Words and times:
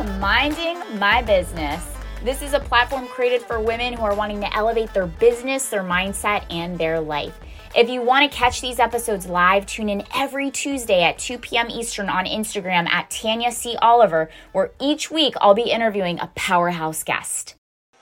to 0.00 0.06
Minding 0.14 0.80
My 0.98 1.20
Business. 1.20 1.86
This 2.24 2.40
is 2.40 2.54
a 2.54 2.60
platform 2.60 3.06
created 3.06 3.42
for 3.42 3.60
women 3.60 3.92
who 3.92 4.02
are 4.02 4.14
wanting 4.14 4.40
to 4.40 4.56
elevate 4.56 4.94
their 4.94 5.06
business, 5.06 5.68
their 5.68 5.82
mindset, 5.82 6.46
and 6.48 6.78
their 6.78 6.98
life. 6.98 7.38
If 7.76 7.90
you 7.90 8.00
want 8.00 8.30
to 8.30 8.34
catch 8.34 8.62
these 8.62 8.78
episodes 8.78 9.26
live, 9.26 9.66
tune 9.66 9.90
in 9.90 10.04
every 10.14 10.50
Tuesday 10.50 11.02
at 11.02 11.18
2 11.18 11.36
p.m. 11.36 11.68
Eastern 11.68 12.08
on 12.08 12.24
Instagram 12.24 12.88
at 12.88 13.10
Tanya 13.10 13.52
C. 13.52 13.76
Oliver, 13.82 14.30
where 14.52 14.70
each 14.80 15.10
week 15.10 15.34
I'll 15.42 15.52
be 15.52 15.70
interviewing 15.70 16.18
a 16.18 16.28
powerhouse 16.34 17.04
guest. 17.04 17.56
Yay! 17.92 17.98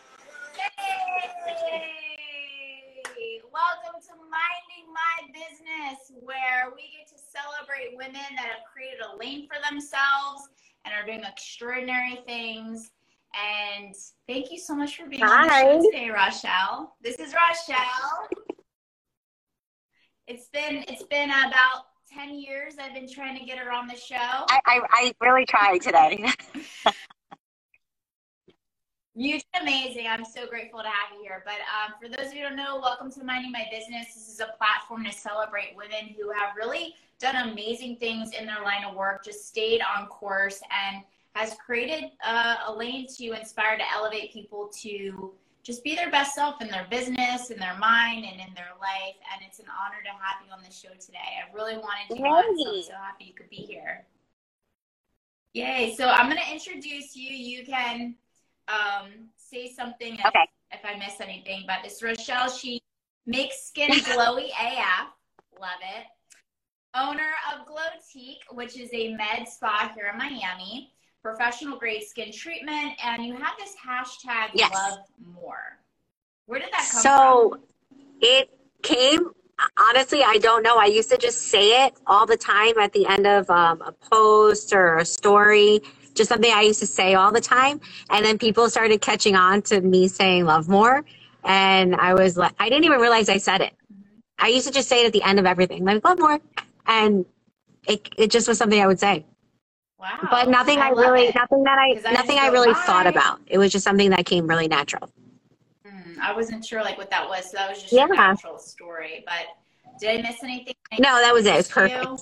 Welcome 3.52 4.00
to 4.06 4.14
Minding 4.14 4.86
My 4.94 5.26
Business, 5.32 6.12
where 6.20 6.70
we 6.76 6.92
get 6.96 7.08
to 7.08 7.18
celebrate 7.18 7.96
women 7.96 8.22
that 8.36 8.46
have 8.46 8.62
created 8.72 9.00
a 9.02 9.16
lane 9.18 9.48
for 9.48 9.56
themselves 9.68 10.48
and 10.84 10.94
are 10.94 11.04
doing 11.06 11.22
extraordinary 11.24 12.20
things. 12.26 12.90
And 13.34 13.94
thank 14.26 14.50
you 14.50 14.58
so 14.58 14.74
much 14.74 14.96
for 14.96 15.06
being 15.06 15.22
Hi. 15.22 15.42
on 15.42 15.78
the 15.78 15.82
show 15.82 15.90
today, 15.90 16.10
Rochelle. 16.10 16.94
This 17.02 17.16
is 17.16 17.34
Rochelle. 17.34 18.28
It's 20.26 20.48
been 20.48 20.84
it's 20.88 21.04
been 21.04 21.30
about 21.30 21.84
ten 22.10 22.38
years. 22.38 22.74
I've 22.80 22.94
been 22.94 23.10
trying 23.10 23.38
to 23.38 23.44
get 23.44 23.58
her 23.58 23.70
on 23.70 23.86
the 23.86 23.96
show. 23.96 24.16
I 24.16 24.60
I, 24.66 24.80
I 24.90 25.14
really 25.20 25.46
tried 25.46 25.80
today. 25.80 26.26
You 29.20 29.32
did 29.32 29.62
amazing. 29.62 30.06
I'm 30.06 30.24
so 30.24 30.46
grateful 30.46 30.78
to 30.78 30.86
have 30.86 31.10
you 31.12 31.22
here. 31.22 31.42
But 31.44 31.58
um, 31.74 31.94
for 32.00 32.08
those 32.08 32.30
of 32.30 32.34
you 32.34 32.44
who 32.44 32.50
don't 32.50 32.56
know, 32.56 32.78
welcome 32.80 33.10
to 33.10 33.24
Minding 33.24 33.50
My 33.50 33.66
Business. 33.68 34.14
This 34.14 34.28
is 34.28 34.38
a 34.38 34.54
platform 34.56 35.02
to 35.06 35.10
celebrate 35.10 35.74
women 35.76 36.14
who 36.16 36.30
have 36.30 36.54
really 36.56 36.94
done 37.18 37.50
amazing 37.50 37.96
things 37.96 38.30
in 38.38 38.46
their 38.46 38.62
line 38.62 38.84
of 38.84 38.94
work, 38.94 39.24
just 39.24 39.48
stayed 39.48 39.80
on 39.82 40.06
course, 40.06 40.60
and 40.70 41.02
has 41.34 41.56
created 41.64 42.10
a, 42.26 42.56
a 42.66 42.72
lane 42.72 43.06
to 43.16 43.32
inspire 43.32 43.76
to 43.76 43.84
elevate 43.92 44.32
people 44.32 44.70
to 44.80 45.32
just 45.62 45.84
be 45.84 45.94
their 45.94 46.10
best 46.10 46.34
self 46.34 46.62
in 46.62 46.68
their 46.68 46.86
business, 46.90 47.50
in 47.50 47.58
their 47.58 47.76
mind, 47.76 48.24
and 48.24 48.40
in 48.40 48.54
their 48.54 48.72
life. 48.80 49.16
And 49.32 49.44
it's 49.46 49.58
an 49.58 49.66
honor 49.68 50.02
to 50.02 50.10
have 50.10 50.44
you 50.46 50.52
on 50.52 50.60
the 50.66 50.72
show 50.72 50.94
today. 50.98 51.18
I 51.18 51.54
really 51.54 51.76
wanted 51.76 52.16
to. 52.16 52.22
on, 52.22 52.58
so 52.58 52.76
I'm 52.76 52.82
so 52.82 52.92
happy 52.92 53.24
you 53.24 53.34
could 53.34 53.50
be 53.50 53.56
here. 53.56 54.06
Yay. 55.52 55.94
So 55.96 56.08
I'm 56.08 56.30
going 56.30 56.40
to 56.40 56.52
introduce 56.52 57.16
you. 57.16 57.30
You 57.30 57.66
can 57.66 58.14
um, 58.68 59.28
say 59.36 59.70
something 59.70 60.14
if, 60.14 60.26
okay. 60.26 60.48
if 60.72 60.80
I 60.84 60.98
miss 60.98 61.20
anything. 61.20 61.64
But 61.66 61.78
it's 61.84 62.02
Rochelle. 62.02 62.48
She 62.48 62.80
makes 63.26 63.66
skin 63.66 63.90
glowy 63.90 64.48
AF. 64.48 65.08
Love 65.60 65.80
it. 65.82 66.06
Owner 66.94 67.30
of 67.52 67.66
Glowtique, 67.66 68.54
which 68.54 68.78
is 68.78 68.88
a 68.92 69.14
med 69.14 69.46
spa 69.46 69.92
here 69.94 70.10
in 70.12 70.18
Miami, 70.18 70.92
professional 71.22 71.78
grade 71.78 72.02
skin 72.02 72.32
treatment, 72.32 72.92
and 73.04 73.24
you 73.24 73.34
have 73.34 73.54
this 73.58 73.74
hashtag 73.86 74.50
yes. 74.54 74.72
love 74.72 74.98
more. 75.34 75.78
Where 76.46 76.60
did 76.60 76.70
that 76.72 76.88
come 76.90 77.02
so, 77.02 77.50
from? 77.50 77.60
So 77.60 77.98
it 78.20 78.50
came 78.82 79.30
honestly, 79.76 80.22
I 80.22 80.38
don't 80.38 80.62
know. 80.62 80.76
I 80.76 80.86
used 80.86 81.10
to 81.10 81.18
just 81.18 81.48
say 81.48 81.84
it 81.84 81.94
all 82.06 82.26
the 82.26 82.36
time 82.36 82.78
at 82.78 82.92
the 82.92 83.06
end 83.06 83.26
of 83.26 83.50
um, 83.50 83.82
a 83.82 83.90
post 83.90 84.72
or 84.72 84.98
a 84.98 85.04
story 85.04 85.80
just 86.18 86.28
something 86.28 86.52
I 86.52 86.62
used 86.62 86.80
to 86.80 86.86
say 86.86 87.14
all 87.14 87.32
the 87.32 87.40
time. 87.40 87.80
And 88.10 88.24
then 88.26 88.36
people 88.36 88.68
started 88.68 89.00
catching 89.00 89.36
on 89.36 89.62
to 89.62 89.80
me 89.80 90.08
saying 90.08 90.44
love 90.44 90.68
more. 90.68 91.04
And 91.44 91.96
I 91.96 92.12
was 92.12 92.36
like, 92.36 92.52
I 92.58 92.68
didn't 92.68 92.84
even 92.84 93.00
realize 93.00 93.30
I 93.30 93.38
said 93.38 93.62
it. 93.62 93.72
I 94.38 94.48
used 94.48 94.66
to 94.66 94.72
just 94.72 94.88
say 94.88 95.02
it 95.02 95.06
at 95.06 95.12
the 95.12 95.22
end 95.22 95.38
of 95.38 95.46
everything, 95.46 95.84
like 95.84 96.04
love 96.04 96.18
more. 96.18 96.38
And 96.88 97.24
it, 97.86 98.08
it 98.16 98.30
just 98.30 98.48
was 98.48 98.58
something 98.58 98.80
I 98.80 98.86
would 98.86 98.98
say. 98.98 99.24
Wow. 99.98 100.18
But 100.30 100.48
nothing 100.48 100.78
I, 100.78 100.88
I 100.88 100.90
really, 100.90 101.26
it. 101.26 101.34
nothing 101.34 101.64
that 101.64 101.78
I, 101.78 102.12
nothing 102.12 102.38
I 102.38 102.48
really 102.48 102.74
thought 102.74 103.06
about. 103.06 103.40
It 103.46 103.58
was 103.58 103.72
just 103.72 103.84
something 103.84 104.10
that 104.10 104.26
came 104.26 104.46
really 104.46 104.68
natural. 104.68 105.10
Hmm, 105.84 106.20
I 106.20 106.32
wasn't 106.32 106.64
sure 106.64 106.82
like 106.82 106.98
what 106.98 107.10
that 107.10 107.28
was. 107.28 107.50
So 107.50 107.56
that 107.56 107.68
was 107.68 107.82
just 107.82 107.92
yeah. 107.92 108.06
a 108.06 108.14
natural 108.14 108.58
story. 108.58 109.24
But 109.26 109.46
did 110.00 110.18
I 110.18 110.22
miss 110.28 110.42
anything? 110.42 110.74
No, 110.98 111.20
that 111.20 111.34
was 111.34 111.46
it. 111.46 111.54
It 111.54 111.56
was 111.56 111.68
perfect. 111.68 112.04
You? 112.04 112.18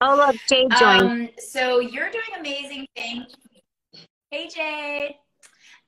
Oh, 0.00 0.16
look, 0.16 0.36
Jade 0.48 0.70
joined. 0.78 1.02
Um, 1.02 1.28
so 1.38 1.80
you're 1.80 2.10
doing 2.10 2.38
amazing 2.38 2.86
things. 2.96 3.26
Hey, 4.30 4.48
Jade. 4.48 5.16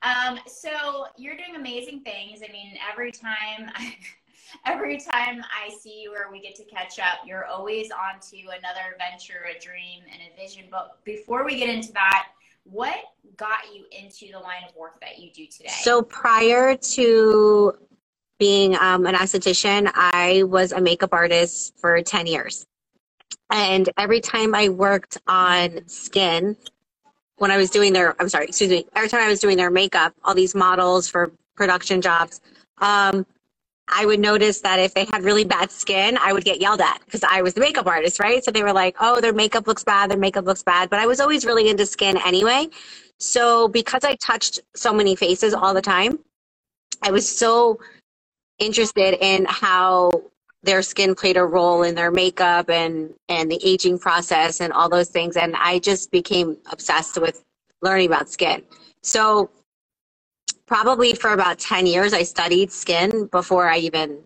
Um, 0.03 0.37
so 0.45 1.07
you're 1.17 1.35
doing 1.35 1.55
amazing 1.55 2.01
things. 2.01 2.41
I 2.47 2.51
mean, 2.51 2.75
every 2.91 3.11
time, 3.11 3.71
every 4.65 4.97
time 4.97 5.43
I 5.43 5.73
see 5.73 6.01
you 6.01 6.13
or 6.13 6.31
we 6.31 6.41
get 6.41 6.55
to 6.55 6.65
catch 6.65 6.99
up, 6.99 7.19
you're 7.25 7.45
always 7.45 7.91
on 7.91 8.19
to 8.31 8.37
another 8.57 8.97
venture, 8.97 9.45
a 9.55 9.59
dream, 9.59 10.03
and 10.11 10.21
a 10.21 10.41
vision. 10.41 10.65
But 10.69 11.03
before 11.03 11.45
we 11.45 11.57
get 11.57 11.69
into 11.69 11.91
that, 11.93 12.27
what 12.63 12.95
got 13.35 13.73
you 13.73 13.85
into 13.91 14.31
the 14.31 14.39
line 14.39 14.63
of 14.67 14.75
work 14.75 14.99
that 15.01 15.19
you 15.19 15.31
do 15.31 15.45
today? 15.47 15.69
So 15.81 16.01
prior 16.01 16.75
to 16.75 17.73
being 18.39 18.75
um, 18.75 19.05
an 19.05 19.15
esthetician, 19.15 19.91
I 19.93 20.43
was 20.43 20.71
a 20.71 20.81
makeup 20.81 21.13
artist 21.13 21.73
for 21.77 22.01
10 22.01 22.27
years. 22.27 22.65
And 23.49 23.89
every 23.97 24.21
time 24.21 24.55
I 24.55 24.69
worked 24.69 25.17
on 25.27 25.87
skin, 25.87 26.55
when 27.37 27.51
I 27.51 27.57
was 27.57 27.69
doing 27.69 27.93
their, 27.93 28.19
I'm 28.19 28.29
sorry, 28.29 28.45
excuse 28.45 28.69
me, 28.69 28.85
every 28.95 29.09
time 29.09 29.21
I 29.21 29.27
was 29.27 29.39
doing 29.39 29.57
their 29.57 29.71
makeup, 29.71 30.13
all 30.23 30.33
these 30.33 30.55
models 30.55 31.07
for 31.07 31.31
production 31.55 32.01
jobs, 32.01 32.41
um, 32.79 33.25
I 33.87 34.05
would 34.05 34.19
notice 34.19 34.61
that 34.61 34.79
if 34.79 34.93
they 34.93 35.05
had 35.05 35.23
really 35.23 35.43
bad 35.43 35.69
skin, 35.69 36.17
I 36.17 36.33
would 36.33 36.45
get 36.45 36.61
yelled 36.61 36.81
at 36.81 37.01
because 37.05 37.23
I 37.23 37.41
was 37.41 37.53
the 37.53 37.61
makeup 37.61 37.85
artist, 37.85 38.19
right? 38.19 38.43
So 38.43 38.51
they 38.51 38.63
were 38.63 38.73
like, 38.73 38.95
oh, 38.99 39.19
their 39.19 39.33
makeup 39.33 39.67
looks 39.67 39.83
bad, 39.83 40.09
their 40.09 40.17
makeup 40.17 40.45
looks 40.45 40.63
bad. 40.63 40.89
But 40.89 40.99
I 40.99 41.05
was 41.05 41.19
always 41.19 41.45
really 41.45 41.69
into 41.69 41.85
skin 41.85 42.17
anyway. 42.25 42.69
So 43.19 43.67
because 43.67 44.03
I 44.03 44.15
touched 44.15 44.61
so 44.75 44.93
many 44.93 45.15
faces 45.15 45.53
all 45.53 45.73
the 45.73 45.81
time, 45.81 46.19
I 47.01 47.11
was 47.11 47.29
so 47.29 47.79
interested 48.59 49.17
in 49.19 49.45
how 49.49 50.11
their 50.63 50.81
skin 50.81 51.13
played 51.13 51.37
a 51.37 51.43
role 51.43 51.83
in 51.83 51.93
their 51.93 52.11
makeup 52.11 52.69
and 52.69 53.13
and 53.29 53.51
the 53.51 53.59
aging 53.63 53.99
process 53.99 54.61
and 54.61 54.71
all 54.73 54.89
those 54.89 55.09
things 55.09 55.35
and 55.35 55.55
i 55.57 55.77
just 55.77 56.09
became 56.11 56.57
obsessed 56.71 57.19
with 57.19 57.43
learning 57.81 58.07
about 58.07 58.29
skin 58.29 58.63
so 59.01 59.49
probably 60.65 61.13
for 61.13 61.33
about 61.33 61.59
10 61.59 61.85
years 61.85 62.13
i 62.13 62.23
studied 62.23 62.71
skin 62.71 63.27
before 63.27 63.67
i 63.67 63.77
even 63.77 64.19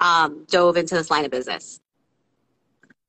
um, 0.00 0.46
dove 0.48 0.76
into 0.76 0.94
this 0.94 1.10
line 1.10 1.24
of 1.24 1.30
business 1.30 1.80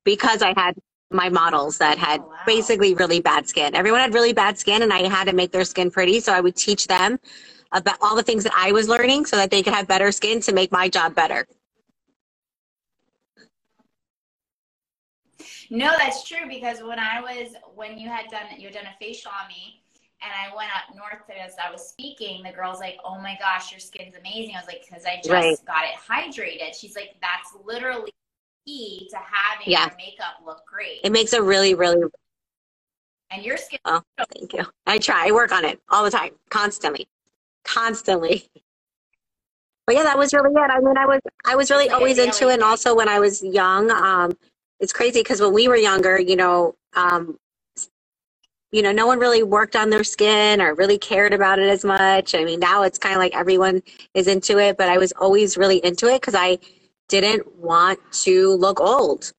because 0.03 0.41
i 0.41 0.53
had 0.57 0.75
my 1.11 1.29
models 1.29 1.77
that 1.77 1.97
had 1.97 2.21
oh, 2.21 2.27
wow. 2.27 2.37
basically 2.45 2.93
really 2.95 3.19
bad 3.19 3.47
skin 3.47 3.75
everyone 3.75 3.99
had 3.99 4.13
really 4.13 4.33
bad 4.33 4.57
skin 4.57 4.81
and 4.81 4.91
i 4.91 5.07
had 5.07 5.25
to 5.25 5.33
make 5.33 5.51
their 5.51 5.65
skin 5.65 5.91
pretty 5.91 6.19
so 6.19 6.33
i 6.33 6.39
would 6.39 6.55
teach 6.55 6.87
them 6.87 7.19
about 7.71 7.97
all 8.01 8.15
the 8.15 8.23
things 8.23 8.43
that 8.43 8.53
I 8.55 8.71
was 8.71 8.87
learning 8.87 9.25
so 9.25 9.35
that 9.35 9.51
they 9.51 9.61
could 9.61 9.73
have 9.73 9.87
better 9.87 10.11
skin 10.11 10.41
to 10.41 10.53
make 10.53 10.71
my 10.71 10.89
job 10.89 11.15
better. 11.15 11.45
No, 15.71 15.93
that's 15.97 16.27
true 16.27 16.47
because 16.47 16.81
when 16.81 16.97
I 16.97 17.21
was 17.21 17.53
when 17.75 17.99
you 17.99 18.09
had 18.09 18.27
done 18.31 18.41
you 18.57 18.65
had 18.67 18.73
done 18.73 18.85
a 18.85 18.97
facial 18.99 19.31
on 19.31 19.47
me 19.47 19.83
and 20.21 20.31
I 20.31 20.55
went 20.55 20.69
up 20.75 20.95
north 20.95 21.29
as 21.43 21.55
I 21.63 21.71
was 21.71 21.87
speaking, 21.87 22.43
the 22.43 22.51
girl's 22.51 22.79
like, 22.79 22.97
"Oh 23.05 23.19
my 23.19 23.37
gosh, 23.39 23.71
your 23.71 23.79
skin's 23.79 24.15
amazing." 24.15 24.55
I 24.55 24.59
was 24.59 24.67
like, 24.67 24.83
"Cause 24.89 25.03
I 25.05 25.17
just 25.17 25.29
right. 25.29 25.57
got 25.65 25.83
it 25.85 25.95
hydrated." 25.97 26.79
She's 26.79 26.95
like, 26.95 27.15
"That's 27.21 27.55
literally 27.65 28.11
key 28.65 29.07
to 29.11 29.17
having 29.17 29.71
yeah. 29.71 29.85
your 29.87 29.95
makeup 29.97 30.35
look 30.45 30.65
great." 30.65 30.99
It 31.03 31.11
makes 31.11 31.33
a 31.33 31.41
really, 31.41 31.73
really 31.75 32.01
and 33.31 33.43
your 33.43 33.57
skin. 33.57 33.79
Oh, 33.85 34.01
thank 34.35 34.53
you. 34.53 34.65
I 34.87 34.97
try. 34.97 35.27
I 35.27 35.31
work 35.31 35.51
on 35.51 35.63
it 35.63 35.79
all 35.89 36.03
the 36.03 36.11
time, 36.11 36.31
constantly 36.49 37.07
constantly. 37.63 38.49
But 39.85 39.95
yeah, 39.95 40.03
that 40.03 40.17
was 40.17 40.33
really 40.33 40.51
it. 40.53 40.69
I 40.69 40.79
mean, 40.79 40.97
I 40.97 41.05
was 41.07 41.19
I 41.45 41.55
was 41.55 41.71
really 41.71 41.89
always 41.89 42.19
into 42.19 42.49
it, 42.49 42.53
and 42.53 42.63
also 42.63 42.95
when 42.95 43.09
I 43.09 43.19
was 43.19 43.41
young, 43.41 43.89
um, 43.89 44.37
it's 44.79 44.93
crazy 44.93 45.21
because 45.21 45.41
when 45.41 45.51
we 45.51 45.67
were 45.67 45.75
younger, 45.75 46.19
you 46.19 46.35
know, 46.35 46.75
um, 46.93 47.39
you 48.71 48.81
know, 48.83 48.91
no 48.91 49.07
one 49.07 49.19
really 49.19 49.43
worked 49.43 49.75
on 49.75 49.89
their 49.89 50.03
skin 50.03 50.61
or 50.61 50.75
really 50.75 50.97
cared 50.97 51.33
about 51.33 51.59
it 51.59 51.69
as 51.69 51.83
much. 51.83 52.35
I 52.35 52.43
mean, 52.43 52.59
now 52.59 52.83
it's 52.83 52.99
kind 52.99 53.15
of 53.15 53.19
like 53.19 53.35
everyone 53.35 53.81
is 54.13 54.27
into 54.27 54.59
it, 54.59 54.77
but 54.77 54.89
I 54.89 54.97
was 54.97 55.11
always 55.13 55.57
really 55.57 55.83
into 55.83 56.07
it 56.07 56.21
because 56.21 56.35
I 56.35 56.59
didn't 57.07 57.55
want 57.57 57.99
to 58.23 58.53
look 58.53 58.79
old, 58.79 59.33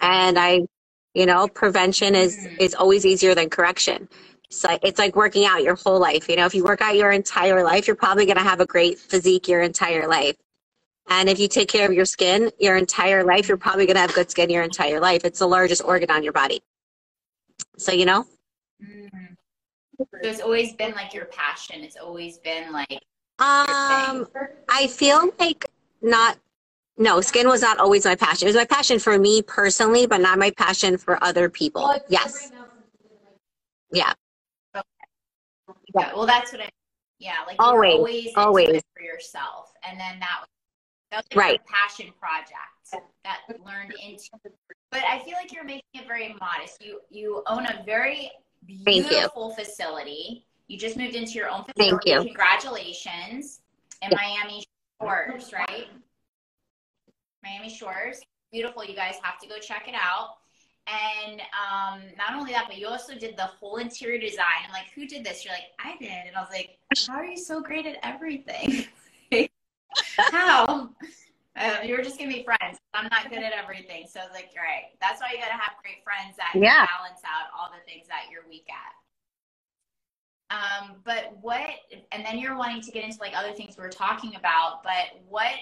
and 0.00 0.38
I, 0.38 0.66
you 1.14 1.26
know, 1.26 1.48
prevention 1.48 2.14
is 2.14 2.36
mm. 2.36 2.60
is 2.60 2.74
always 2.74 3.04
easier 3.04 3.34
than 3.34 3.50
correction. 3.50 4.08
It's 4.44 4.64
like 4.64 4.80
it's 4.84 4.98
like 4.98 5.16
working 5.16 5.44
out 5.44 5.62
your 5.62 5.74
whole 5.74 5.98
life. 5.98 6.28
You 6.28 6.36
know, 6.36 6.46
if 6.46 6.54
you 6.54 6.64
work 6.64 6.80
out 6.80 6.96
your 6.96 7.10
entire 7.10 7.64
life, 7.64 7.86
you're 7.88 7.96
probably 7.96 8.26
going 8.26 8.38
to 8.38 8.44
have 8.44 8.60
a 8.60 8.66
great 8.66 8.98
physique 8.98 9.48
your 9.48 9.62
entire 9.62 10.06
life. 10.08 10.36
And 11.08 11.28
if 11.28 11.38
you 11.40 11.48
take 11.48 11.68
care 11.68 11.86
of 11.86 11.92
your 11.92 12.04
skin 12.04 12.50
your 12.60 12.76
entire 12.76 13.24
life, 13.24 13.48
you're 13.48 13.56
probably 13.56 13.86
going 13.86 13.96
to 13.96 14.00
have 14.02 14.14
good 14.14 14.30
skin 14.30 14.50
your 14.50 14.62
entire 14.62 15.00
life. 15.00 15.24
It's 15.24 15.40
the 15.40 15.48
largest 15.48 15.82
organ 15.84 16.10
on 16.10 16.22
your 16.22 16.32
body. 16.32 16.62
So, 17.78 17.92
you 17.92 18.04
know? 18.04 18.26
Mm-hmm. 18.82 19.34
So 19.98 20.06
it's 20.22 20.40
always 20.40 20.74
been 20.74 20.94
like 20.94 21.12
your 21.12 21.26
passion. 21.26 21.82
It's 21.82 21.96
always 21.96 22.38
been 22.38 22.72
like. 22.72 23.00
Um, 23.40 24.26
I 24.68 24.88
feel 24.88 25.30
like 25.38 25.66
not. 26.02 26.38
No, 26.96 27.20
skin 27.20 27.46
was 27.46 27.62
not 27.62 27.78
always 27.78 28.04
my 28.04 28.16
passion. 28.16 28.46
It 28.46 28.50
was 28.50 28.56
my 28.56 28.64
passion 28.64 28.98
for 28.98 29.18
me 29.18 29.42
personally, 29.42 30.06
but 30.06 30.20
not 30.20 30.38
my 30.38 30.50
passion 30.50 30.98
for 30.98 31.22
other 31.22 31.48
people. 31.48 31.94
Yes. 32.08 32.50
Yeah. 33.92 34.12
Okay. 34.76 34.86
Yeah. 35.94 36.12
Well, 36.14 36.26
that's 36.26 36.52
what 36.52 36.62
I. 36.62 36.68
Yeah, 37.20 37.34
like 37.48 37.56
always, 37.58 37.94
always, 37.94 38.28
always 38.36 38.82
for 38.96 39.02
yourself, 39.02 39.72
and 39.82 39.98
then 39.98 40.20
that 40.20 40.38
was 40.40 40.48
that 41.10 41.16
was 41.16 41.36
like 41.36 41.36
right. 41.36 41.60
passion 41.66 42.12
project 42.20 42.77
that 43.24 43.40
learned 43.64 43.94
into. 44.02 44.28
But 44.90 45.02
I 45.04 45.18
feel 45.20 45.34
like 45.34 45.52
you're 45.52 45.64
making 45.64 45.82
it 45.94 46.06
very 46.06 46.34
modest. 46.40 46.84
You 46.84 47.00
you 47.10 47.42
own 47.46 47.66
a 47.66 47.82
very 47.84 48.30
beautiful 48.66 49.50
facility. 49.50 50.44
You 50.66 50.78
just 50.78 50.96
moved 50.96 51.14
into 51.14 51.32
your 51.32 51.48
own 51.48 51.64
facility. 51.64 51.90
Thank 51.90 52.06
you. 52.06 52.24
Congratulations. 52.24 53.60
In 54.02 54.10
yeah. 54.12 54.16
Miami 54.16 54.64
Shores, 55.00 55.52
right? 55.52 55.88
Miami 57.42 57.70
Shores. 57.70 58.20
Beautiful. 58.52 58.84
You 58.84 58.94
guys 58.94 59.16
have 59.22 59.38
to 59.40 59.48
go 59.48 59.58
check 59.58 59.88
it 59.88 59.94
out. 59.94 60.36
And 60.86 61.40
um, 61.40 62.00
not 62.16 62.34
only 62.34 62.52
that, 62.52 62.64
but 62.66 62.78
you 62.78 62.86
also 62.86 63.14
did 63.14 63.36
the 63.36 63.44
whole 63.44 63.76
interior 63.76 64.18
design. 64.18 64.64
I'm 64.66 64.72
like, 64.72 64.86
who 64.94 65.06
did 65.06 65.24
this? 65.24 65.44
You're 65.44 65.52
like, 65.52 65.64
I 65.78 65.96
did. 65.98 66.26
And 66.26 66.36
I 66.36 66.40
was 66.40 66.48
like, 66.50 66.78
how 67.06 67.18
are 67.18 67.26
you 67.26 67.36
so 67.36 67.60
great 67.60 67.84
at 67.84 67.96
everything? 68.02 68.86
how? 70.16 70.90
Uh, 71.58 71.82
you 71.82 71.96
were 71.96 72.02
just 72.02 72.18
gonna 72.18 72.32
be 72.32 72.44
friends. 72.44 72.78
I'm 72.94 73.08
not 73.10 73.28
good 73.30 73.42
at 73.42 73.52
everything, 73.52 74.06
so 74.08 74.20
like, 74.32 74.50
right. 74.56 74.94
That's 75.00 75.20
why 75.20 75.28
you 75.32 75.38
gotta 75.38 75.52
have 75.52 75.72
great 75.82 76.04
friends 76.04 76.36
that 76.36 76.52
yeah. 76.54 76.86
balance 76.86 77.20
out 77.26 77.50
all 77.58 77.70
the 77.70 77.84
things 77.90 78.06
that 78.08 78.26
you're 78.30 78.48
weak 78.48 78.66
at. 78.70 78.94
Um, 80.50 80.96
but 81.04 81.36
what? 81.40 81.68
And 82.12 82.24
then 82.24 82.38
you're 82.38 82.56
wanting 82.56 82.80
to 82.82 82.90
get 82.90 83.04
into 83.04 83.18
like 83.20 83.36
other 83.36 83.52
things 83.52 83.76
we 83.76 83.84
are 83.84 83.90
talking 83.90 84.36
about. 84.36 84.82
But 84.82 85.20
what? 85.28 85.52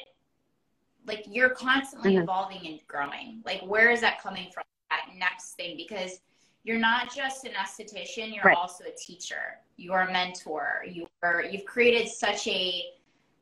Like 1.06 1.24
you're 1.28 1.50
constantly 1.50 2.12
mm-hmm. 2.14 2.22
evolving 2.22 2.66
and 2.66 2.80
growing. 2.86 3.42
Like 3.44 3.62
where 3.62 3.90
is 3.90 4.00
that 4.02 4.20
coming 4.22 4.50
from? 4.52 4.64
That 4.90 5.08
next 5.18 5.54
thing 5.54 5.76
because 5.76 6.20
you're 6.62 6.78
not 6.78 7.14
just 7.14 7.44
an 7.44 7.52
esthetician. 7.52 8.34
You're 8.34 8.44
right. 8.44 8.56
also 8.56 8.84
a 8.84 8.96
teacher. 8.96 9.58
You 9.76 9.92
are 9.92 10.08
a 10.08 10.12
mentor. 10.12 10.84
You 10.88 11.06
are. 11.22 11.42
You've 11.42 11.64
created 11.64 12.08
such 12.08 12.46
a 12.46 12.84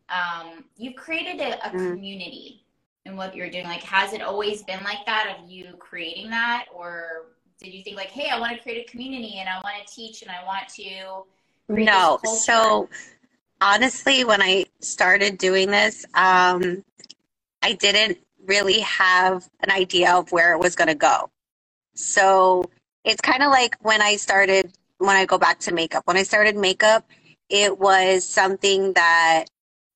um, 0.09 0.65
you've 0.77 0.97
created 0.97 1.41
a, 1.41 1.67
a 1.67 1.71
mm. 1.71 1.91
community 1.93 2.65
in 3.07 3.17
what 3.17 3.35
you're 3.35 3.51
doing. 3.51 3.65
Like, 3.65 3.83
has 3.83 4.13
it 4.13 4.23
always 4.23 4.63
been 4.63 4.83
like 4.85 5.05
that 5.07 5.37
of 5.39 5.51
you 5.51 5.75
creating 5.79 6.31
that, 6.31 6.67
or 6.75 7.27
did 7.63 7.73
you 7.73 7.83
think 7.83 7.97
like, 7.97 8.11
hey, 8.11 8.31
I 8.31 8.39
want 8.39 8.57
to 8.57 8.63
create 8.63 8.87
a 8.87 8.91
community 8.91 9.37
and 9.39 9.49
I 9.49 9.61
want 9.63 9.87
to 9.87 9.95
teach 9.95 10.23
and 10.23 10.31
I 10.31 10.45
want 10.45 10.69
to? 10.77 11.25
No. 11.69 12.19
So 12.25 12.89
honestly, 13.61 14.25
when 14.25 14.43
I 14.43 14.67
started 14.81 15.39
doing 15.39 15.71
this, 15.71 16.05
um, 16.15 16.85
I 17.63 17.73
didn't 17.75 18.19
really 18.47 18.81
have 18.81 19.49
an 19.61 19.71
idea 19.71 20.13
of 20.13 20.31
where 20.33 20.53
it 20.53 20.59
was 20.59 20.75
going 20.75 20.89
to 20.89 20.95
go. 20.95 21.31
So 21.95 22.65
it's 23.05 23.21
kind 23.21 23.43
of 23.43 23.51
like 23.51 23.77
when 23.81 24.03
I 24.03 24.17
started, 24.17 24.73
when 24.99 25.17
I 25.17 25.25
go 25.25 25.39
back 25.39 25.61
to 25.61 25.73
makeup, 25.73 26.03
when 26.07 26.17
I 26.17 26.23
started 26.23 26.57
makeup, 26.57 27.09
it 27.49 27.79
was 27.79 28.27
something 28.27 28.93
that 28.95 29.45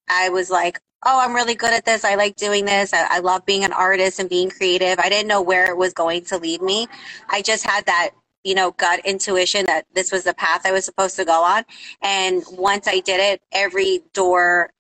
I 0.09 0.29
was 0.31 0.51
like, 0.51 0.81
oh, 1.05 1.21
I'm 1.21 1.35
really 1.35 1.55
good 1.55 1.73
at 1.73 1.85
this. 1.85 2.05
I 2.05 2.17
like 2.17 2.37
doing 2.37 2.65
this. 2.65 2.93
I, 2.93 3.07
I, 3.09 3.19
love 3.21 3.47
being 3.47 3.65
an 3.65 3.73
artist 3.73 4.19
and 4.19 4.29
being 4.29 4.51
creative. 4.51 4.99
I 4.99 5.09
didn't 5.09 5.29
know 5.29 5.43
where 5.43 5.71
it 5.71 5.77
was 5.77 5.93
going 5.93 6.25
to 6.25 6.39
lead 6.39 6.61
me. 6.61 6.89
I 7.29 7.41
just 7.43 7.65
had 7.65 7.87
that, 7.87 8.11
you 8.43 8.55
know, 8.55 8.73
gut 8.73 9.01
intuition 9.05 9.67
that 9.67 9.87
this 9.95 10.11
was 10.11 10.25
the 10.25 10.35
path 10.35 10.67
I 10.67 10.73
was 10.73 10.85
supposed 10.85 11.17
to 11.17 11.25
go 11.25 11.45
on. 11.45 11.65
And 12.03 12.43
once 12.51 12.89
I 12.89 13.01
did 13.01 13.21
it, 13.21 13.41
every 13.53 14.01
door 14.13 14.71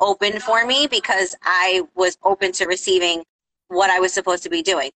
opened 0.00 0.42
for 0.42 0.66
me 0.66 0.86
because 0.86 1.36
I 1.42 1.82
was 1.94 2.16
open 2.24 2.52
to 2.52 2.66
receiving 2.66 3.24
what 3.68 3.90
I 3.90 4.00
was 4.00 4.12
supposed 4.12 4.42
to 4.44 4.50
be 4.50 4.62
doing. 4.62 4.90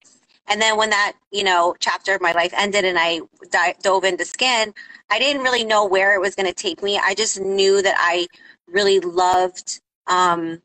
And 0.46 0.60
then 0.60 0.76
when 0.76 0.90
that, 0.90 1.14
you 1.30 1.42
know, 1.44 1.74
chapter 1.78 2.14
of 2.14 2.20
my 2.20 2.32
life 2.32 2.52
ended 2.56 2.84
and 2.84 2.98
I 2.98 3.20
di- 3.50 3.74
dove 3.82 4.04
into 4.04 4.24
skin, 4.24 4.74
I 5.10 5.18
didn't 5.18 5.42
really 5.42 5.64
know 5.64 5.86
where 5.86 6.14
it 6.14 6.20
was 6.20 6.34
going 6.34 6.46
to 6.46 6.54
take 6.54 6.82
me. 6.82 6.98
I 6.98 7.14
just 7.14 7.40
knew 7.40 7.80
that 7.80 7.94
I 7.98 8.26
really 8.68 9.00
loved 9.00 9.80
um, 10.06 10.62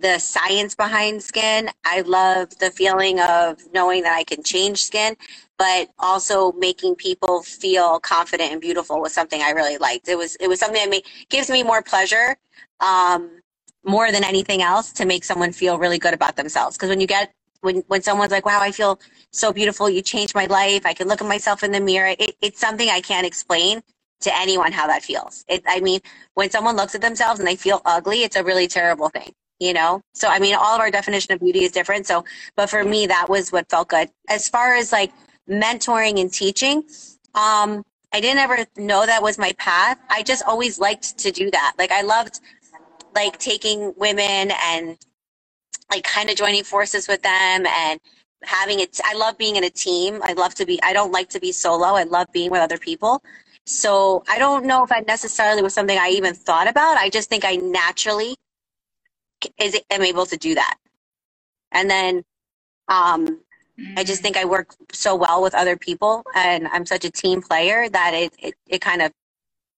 the 0.00 0.18
science 0.18 0.74
behind 0.74 1.22
skin. 1.22 1.70
I 1.84 2.02
love 2.02 2.56
the 2.58 2.70
feeling 2.70 3.20
of 3.20 3.60
knowing 3.72 4.02
that 4.02 4.16
I 4.16 4.24
can 4.24 4.42
change 4.42 4.84
skin, 4.84 5.16
but 5.58 5.88
also 5.98 6.52
making 6.52 6.96
people 6.96 7.42
feel 7.42 7.98
confident 8.00 8.52
and 8.52 8.60
beautiful 8.60 9.00
was 9.00 9.12
something 9.12 9.42
I 9.42 9.50
really 9.50 9.78
liked. 9.78 10.08
It 10.08 10.16
was 10.16 10.36
it 10.36 10.48
was 10.48 10.60
something 10.60 10.80
that 10.80 10.90
make, 10.90 11.06
gives 11.30 11.50
me 11.50 11.62
more 11.62 11.82
pleasure, 11.82 12.36
um, 12.80 13.40
more 13.84 14.12
than 14.12 14.24
anything 14.24 14.62
else, 14.62 14.92
to 14.94 15.06
make 15.06 15.24
someone 15.24 15.52
feel 15.52 15.78
really 15.78 15.98
good 15.98 16.14
about 16.14 16.36
themselves. 16.36 16.76
Because 16.76 16.90
when 16.90 17.00
you 17.00 17.06
get 17.06 17.32
when 17.60 17.82
when 17.88 18.02
someone's 18.02 18.32
like, 18.32 18.46
"Wow, 18.46 18.60
I 18.60 18.70
feel 18.72 19.00
so 19.32 19.52
beautiful. 19.52 19.90
You 19.90 20.02
changed 20.02 20.34
my 20.34 20.46
life. 20.46 20.86
I 20.86 20.94
can 20.94 21.08
look 21.08 21.20
at 21.20 21.28
myself 21.28 21.62
in 21.64 21.72
the 21.72 21.80
mirror." 21.80 22.14
It, 22.18 22.36
it's 22.40 22.60
something 22.60 22.88
I 22.88 23.00
can't 23.00 23.26
explain 23.26 23.82
to 24.20 24.36
anyone 24.36 24.72
how 24.72 24.86
that 24.86 25.02
feels. 25.02 25.44
It, 25.48 25.62
I 25.66 25.80
mean, 25.80 26.00
when 26.34 26.50
someone 26.50 26.76
looks 26.76 26.94
at 26.94 27.00
themselves 27.00 27.40
and 27.40 27.46
they 27.48 27.56
feel 27.56 27.82
ugly, 27.84 28.22
it's 28.22 28.36
a 28.36 28.44
really 28.44 28.68
terrible 28.68 29.08
thing, 29.08 29.32
you 29.60 29.72
know? 29.72 30.00
So, 30.14 30.28
I 30.28 30.38
mean, 30.38 30.54
all 30.54 30.74
of 30.74 30.80
our 30.80 30.90
definition 30.90 31.32
of 31.32 31.40
beauty 31.40 31.64
is 31.64 31.72
different. 31.72 32.06
So, 32.06 32.24
but 32.56 32.68
for 32.70 32.84
me, 32.84 33.06
that 33.06 33.28
was 33.28 33.52
what 33.52 33.68
felt 33.70 33.88
good. 33.88 34.10
As 34.28 34.48
far 34.48 34.74
as 34.74 34.92
like 34.92 35.12
mentoring 35.48 36.20
and 36.20 36.32
teaching, 36.32 36.84
um, 37.34 37.84
I 38.12 38.20
didn't 38.20 38.38
ever 38.38 38.66
know 38.76 39.06
that 39.06 39.22
was 39.22 39.38
my 39.38 39.52
path. 39.58 39.98
I 40.08 40.22
just 40.22 40.42
always 40.44 40.78
liked 40.78 41.18
to 41.18 41.30
do 41.30 41.50
that. 41.50 41.74
Like, 41.78 41.92
I 41.92 42.02
loved 42.02 42.40
like 43.14 43.38
taking 43.38 43.94
women 43.96 44.52
and 44.64 44.98
like 45.90 46.04
kind 46.04 46.30
of 46.30 46.36
joining 46.36 46.64
forces 46.64 47.08
with 47.08 47.22
them 47.22 47.66
and 47.66 48.00
having 48.44 48.80
it. 48.80 49.00
I 49.04 49.14
love 49.14 49.38
being 49.38 49.56
in 49.56 49.64
a 49.64 49.70
team. 49.70 50.20
I 50.22 50.32
love 50.34 50.54
to 50.56 50.66
be, 50.66 50.80
I 50.82 50.92
don't 50.92 51.12
like 51.12 51.28
to 51.30 51.40
be 51.40 51.52
solo. 51.52 51.88
I 51.88 52.04
love 52.04 52.28
being 52.32 52.50
with 52.50 52.60
other 52.60 52.78
people. 52.78 53.22
So 53.68 54.24
I 54.28 54.38
don't 54.38 54.64
know 54.64 54.82
if 54.82 54.88
that 54.88 55.06
necessarily 55.06 55.62
was 55.62 55.74
something 55.74 55.98
I 55.98 56.08
even 56.08 56.34
thought 56.34 56.68
about. 56.68 56.96
I 56.96 57.10
just 57.10 57.28
think 57.28 57.44
I 57.44 57.56
naturally 57.56 58.34
is 59.58 59.78
am 59.90 60.02
able 60.02 60.26
to 60.26 60.36
do 60.38 60.54
that. 60.54 60.78
And 61.72 61.90
then 61.90 62.24
um, 62.88 63.42
I 63.96 64.04
just 64.04 64.22
think 64.22 64.38
I 64.38 64.46
work 64.46 64.74
so 64.92 65.14
well 65.14 65.42
with 65.42 65.54
other 65.54 65.76
people 65.76 66.24
and 66.34 66.66
I'm 66.68 66.86
such 66.86 67.04
a 67.04 67.10
team 67.10 67.42
player 67.42 67.90
that 67.90 68.14
it, 68.14 68.34
it, 68.38 68.54
it 68.66 68.80
kind 68.80 69.02
of 69.02 69.12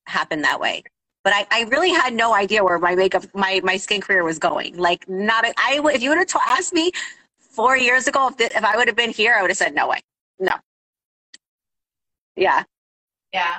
happened 0.06 0.44
that 0.44 0.60
way. 0.60 0.84
But 1.24 1.34
I, 1.34 1.46
I 1.50 1.62
really 1.64 1.90
had 1.90 2.14
no 2.14 2.32
idea 2.34 2.62
where 2.64 2.78
my 2.78 2.94
makeup, 2.94 3.24
my, 3.34 3.60
my 3.64 3.76
skin 3.76 4.00
career 4.00 4.24
was 4.24 4.38
going. 4.38 4.76
Like 4.78 5.08
not, 5.08 5.44
a, 5.44 5.52
I, 5.58 5.80
if 5.94 6.00
you 6.02 6.10
would 6.10 6.18
have 6.18 6.42
asked 6.48 6.72
me 6.72 6.92
four 7.38 7.76
years 7.76 8.06
ago, 8.06 8.28
if, 8.28 8.36
the, 8.36 8.44
if 8.56 8.64
I 8.64 8.76
would 8.76 8.86
have 8.86 8.96
been 8.96 9.10
here, 9.10 9.34
I 9.36 9.42
would 9.42 9.50
have 9.50 9.58
said, 9.58 9.74
no 9.74 9.88
way. 9.88 10.00
No. 10.38 10.54
Yeah. 12.36 12.62
Yeah. 13.32 13.58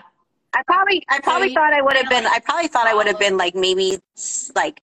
I 0.54 0.64
probably, 0.64 1.04
I 1.10 1.20
probably 1.22 1.50
so 1.50 1.56
thought 1.56 1.74
I 1.74 1.82
would 1.82 1.96
have 1.96 2.10
been, 2.10 2.26
I 2.26 2.40
probably 2.40 2.68
thought 2.68 2.88
I 2.88 2.94
would 2.94 3.08
have 3.08 3.20
been 3.20 3.38
like 3.38 3.56
maybe, 3.56 4.00
like, 4.56 4.82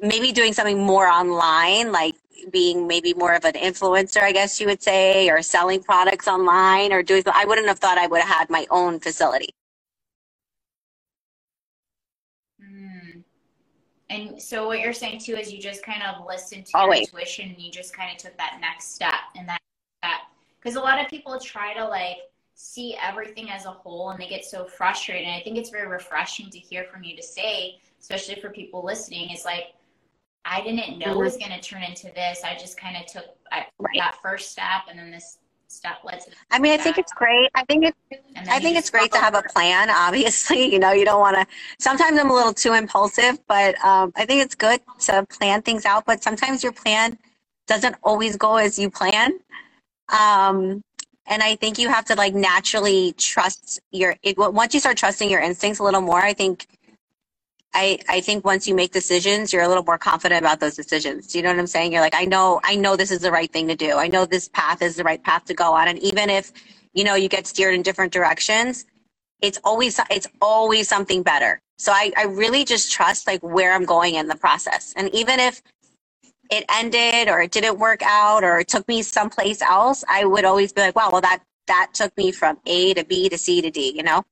maybe 0.00 0.32
doing 0.32 0.52
something 0.52 0.78
more 0.78 1.06
online, 1.06 1.92
like 1.92 2.14
being 2.50 2.86
maybe 2.86 3.14
more 3.14 3.34
of 3.34 3.44
an 3.44 3.52
influencer, 3.52 4.22
I 4.22 4.32
guess 4.32 4.60
you 4.60 4.66
would 4.66 4.82
say, 4.82 5.28
or 5.30 5.42
selling 5.42 5.82
products 5.82 6.26
online 6.26 6.92
or 6.92 7.02
doing, 7.02 7.22
I 7.32 7.44
wouldn't 7.44 7.68
have 7.68 7.78
thought 7.78 7.98
I 7.98 8.06
would 8.06 8.20
have 8.20 8.28
had 8.28 8.50
my 8.50 8.66
own 8.70 8.98
facility. 8.98 9.50
Hmm. 12.60 13.20
And 14.10 14.42
so 14.42 14.66
what 14.66 14.80
you're 14.80 14.92
saying 14.92 15.20
too 15.20 15.36
is 15.36 15.52
you 15.52 15.60
just 15.60 15.84
kind 15.84 16.02
of 16.02 16.26
listened 16.26 16.66
to 16.66 16.78
Always. 16.78 17.12
your 17.12 17.20
intuition 17.20 17.50
and 17.50 17.60
you 17.60 17.70
just 17.70 17.94
kind 17.94 18.10
of 18.10 18.16
took 18.16 18.36
that 18.38 18.58
next 18.60 18.94
step 18.94 19.20
and 19.36 19.48
that 19.48 19.60
step. 20.02 20.20
Because 20.58 20.76
a 20.76 20.80
lot 20.80 21.00
of 21.00 21.08
people 21.08 21.38
try 21.38 21.74
to 21.74 21.86
like 21.86 22.18
see 22.62 22.96
everything 23.02 23.50
as 23.50 23.64
a 23.66 23.70
whole 23.70 24.10
and 24.10 24.20
they 24.20 24.28
get 24.28 24.44
so 24.44 24.64
frustrated. 24.64 25.26
And 25.26 25.34
I 25.34 25.42
think 25.42 25.58
it's 25.58 25.70
very 25.70 25.88
refreshing 25.88 26.48
to 26.48 26.58
hear 26.58 26.84
from 26.84 27.02
you 27.02 27.16
to 27.16 27.22
say, 27.22 27.80
especially 28.00 28.36
for 28.36 28.50
people 28.50 28.84
listening, 28.84 29.30
is 29.30 29.44
like, 29.44 29.74
I 30.44 30.60
didn't 30.62 30.98
know 30.98 31.06
mm-hmm. 31.06 31.20
it 31.20 31.24
was 31.24 31.36
going 31.36 31.50
to 31.50 31.60
turn 31.60 31.82
into 31.82 32.06
this. 32.14 32.42
I 32.44 32.54
just 32.54 32.78
kind 32.78 32.96
of 32.96 33.06
took 33.06 33.24
I, 33.50 33.66
right. 33.80 33.96
that 33.96 34.16
first 34.22 34.52
step 34.52 34.82
and 34.88 34.96
then 34.96 35.10
this 35.10 35.38
step 35.66 35.98
led 36.04 36.20
to 36.20 36.30
I 36.52 36.60
mean, 36.60 36.72
I 36.72 36.76
think 36.76 36.98
it's 36.98 37.12
great. 37.12 37.48
I 37.56 37.64
think 37.64 37.84
it's 37.84 37.98
I 38.48 38.60
think 38.60 38.76
it's 38.76 38.90
great 38.90 39.10
to 39.12 39.18
have 39.18 39.34
a 39.34 39.42
plan. 39.42 39.90
Obviously, 39.90 40.64
you 40.72 40.78
know, 40.78 40.92
you 40.92 41.04
don't 41.04 41.20
want 41.20 41.36
to. 41.36 41.46
Sometimes 41.80 42.18
I'm 42.18 42.30
a 42.30 42.34
little 42.34 42.54
too 42.54 42.74
impulsive, 42.74 43.38
but 43.48 43.82
um, 43.84 44.12
I 44.14 44.24
think 44.24 44.42
it's 44.42 44.54
good 44.54 44.80
to 45.00 45.26
plan 45.26 45.62
things 45.62 45.84
out. 45.84 46.04
But 46.06 46.22
sometimes 46.22 46.62
your 46.62 46.72
plan 46.72 47.18
doesn't 47.66 47.96
always 48.02 48.36
go 48.36 48.56
as 48.56 48.78
you 48.78 48.88
plan. 48.88 49.40
Um, 50.12 50.82
and 51.26 51.42
I 51.42 51.56
think 51.56 51.78
you 51.78 51.88
have 51.88 52.04
to 52.06 52.14
like 52.16 52.34
naturally 52.34 53.12
trust 53.14 53.80
your 53.92 54.16
it, 54.22 54.36
once 54.38 54.74
you 54.74 54.80
start 54.80 54.96
trusting 54.96 55.30
your 55.30 55.40
instincts 55.40 55.80
a 55.80 55.84
little 55.84 56.00
more. 56.02 56.20
I 56.22 56.34
think 56.34 56.66
I 57.74 58.00
I 58.08 58.20
think 58.20 58.44
once 58.44 58.68
you 58.68 58.74
make 58.74 58.92
decisions, 58.92 59.52
you're 59.52 59.62
a 59.62 59.68
little 59.68 59.84
more 59.84 59.98
confident 59.98 60.42
about 60.42 60.60
those 60.60 60.76
decisions. 60.76 61.28
Do 61.28 61.38
you 61.38 61.44
know 61.44 61.50
what 61.50 61.58
I'm 61.60 61.66
saying? 61.68 61.92
You're 61.92 62.02
like, 62.02 62.14
I 62.16 62.24
know 62.24 62.60
I 62.64 62.76
know 62.76 62.96
this 62.96 63.10
is 63.12 63.20
the 63.20 63.32
right 63.32 63.52
thing 63.52 63.68
to 63.68 63.76
do. 63.76 63.98
I 63.98 64.08
know 64.08 64.26
this 64.26 64.48
path 64.48 64.82
is 64.82 64.96
the 64.96 65.04
right 65.04 65.22
path 65.22 65.44
to 65.46 65.54
go 65.54 65.72
on. 65.74 65.88
And 65.88 65.98
even 66.00 66.30
if 66.30 66.52
you 66.94 67.04
know 67.04 67.14
you 67.14 67.28
get 67.28 67.46
steered 67.46 67.74
in 67.74 67.82
different 67.82 68.12
directions, 68.12 68.86
it's 69.42 69.58
always 69.64 70.00
it's 70.10 70.28
always 70.42 70.88
something 70.88 71.22
better. 71.22 71.60
So 71.78 71.92
I, 71.92 72.12
I 72.16 72.24
really 72.24 72.64
just 72.64 72.92
trust 72.92 73.26
like 73.26 73.42
where 73.42 73.72
I'm 73.74 73.84
going 73.86 74.16
in 74.16 74.28
the 74.28 74.36
process. 74.36 74.94
And 74.96 75.14
even 75.14 75.40
if 75.40 75.62
it 76.50 76.64
ended 76.70 77.28
or 77.28 77.40
it 77.40 77.50
didn't 77.52 77.78
work 77.78 78.02
out 78.02 78.44
or 78.44 78.58
it 78.58 78.68
took 78.68 78.86
me 78.88 79.02
someplace 79.02 79.62
else, 79.62 80.04
I 80.08 80.24
would 80.24 80.44
always 80.44 80.72
be 80.72 80.82
like, 80.82 80.96
wow, 80.96 81.10
well, 81.10 81.20
that 81.22 81.42
that 81.68 81.90
took 81.94 82.16
me 82.16 82.32
from 82.32 82.58
A 82.66 82.94
to 82.94 83.04
B 83.04 83.28
to 83.28 83.38
C 83.38 83.60
to 83.62 83.70
D, 83.70 83.92
you 83.96 84.02
know? 84.02 84.24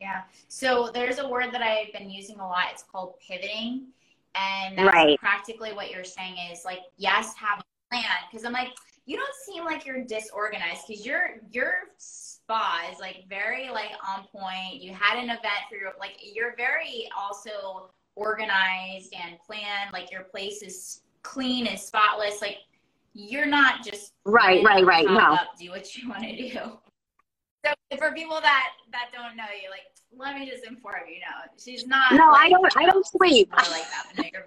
Yeah. 0.00 0.22
So 0.48 0.90
there's 0.92 1.18
a 1.18 1.28
word 1.28 1.52
that 1.52 1.62
I've 1.62 1.92
been 1.92 2.10
using 2.10 2.40
a 2.40 2.46
lot. 2.46 2.64
It's 2.72 2.82
called 2.82 3.14
pivoting. 3.20 3.86
And 4.34 4.76
that's 4.76 4.96
Right. 4.96 5.18
practically 5.20 5.72
what 5.72 5.90
you're 5.90 6.04
saying 6.04 6.36
is 6.50 6.64
like, 6.64 6.80
yes, 6.96 7.34
have 7.36 7.60
a 7.60 7.64
plan. 7.90 8.04
Cause 8.32 8.44
I'm 8.44 8.52
like, 8.52 8.70
you 9.04 9.16
don't 9.16 9.34
seem 9.46 9.64
like 9.64 9.84
you're 9.86 10.04
disorganized 10.04 10.86
because 10.88 11.04
your 11.04 11.40
your 11.50 11.74
spa 11.98 12.88
is 12.92 12.98
like 13.00 13.24
very 13.28 13.68
like 13.70 13.90
on 14.06 14.24
point. 14.28 14.80
You 14.80 14.92
had 14.94 15.18
an 15.18 15.24
event 15.24 15.62
for 15.68 15.76
your 15.76 15.92
like 15.98 16.16
you're 16.22 16.54
very 16.56 17.08
also 17.16 17.90
organized 18.16 19.14
and 19.14 19.38
planned. 19.46 19.92
Like 19.92 20.10
your 20.10 20.22
place 20.24 20.62
is 20.62 21.02
clean 21.22 21.66
and 21.66 21.78
spotless. 21.78 22.40
Like 22.40 22.58
you're 23.14 23.46
not 23.46 23.84
just 23.84 24.12
Right, 24.24 24.64
right, 24.64 24.84
right. 24.84 25.06
No. 25.06 25.34
up, 25.34 25.58
do 25.58 25.70
what 25.70 25.96
you 25.96 26.08
want 26.08 26.22
to 26.22 26.36
do. 26.36 26.50
So 27.64 27.72
for 27.98 28.12
people 28.12 28.40
that 28.40 28.70
that 28.90 29.10
don't 29.12 29.36
know 29.36 29.44
you, 29.62 29.70
like 29.70 29.82
let 30.16 30.36
me 30.38 30.48
just 30.48 30.64
inform 30.64 31.02
you. 31.08 31.16
No, 31.20 31.52
she's 31.62 31.86
not. 31.86 32.12
No, 32.12 32.30
I 32.30 32.48
don't 32.48 32.76
I 32.76 32.86
don't 32.86 33.06
sleep. 33.06 33.50
like 33.52 33.66
that. 33.68 34.06
But 34.14 34.22
no, 34.22 34.28
you're 34.32 34.44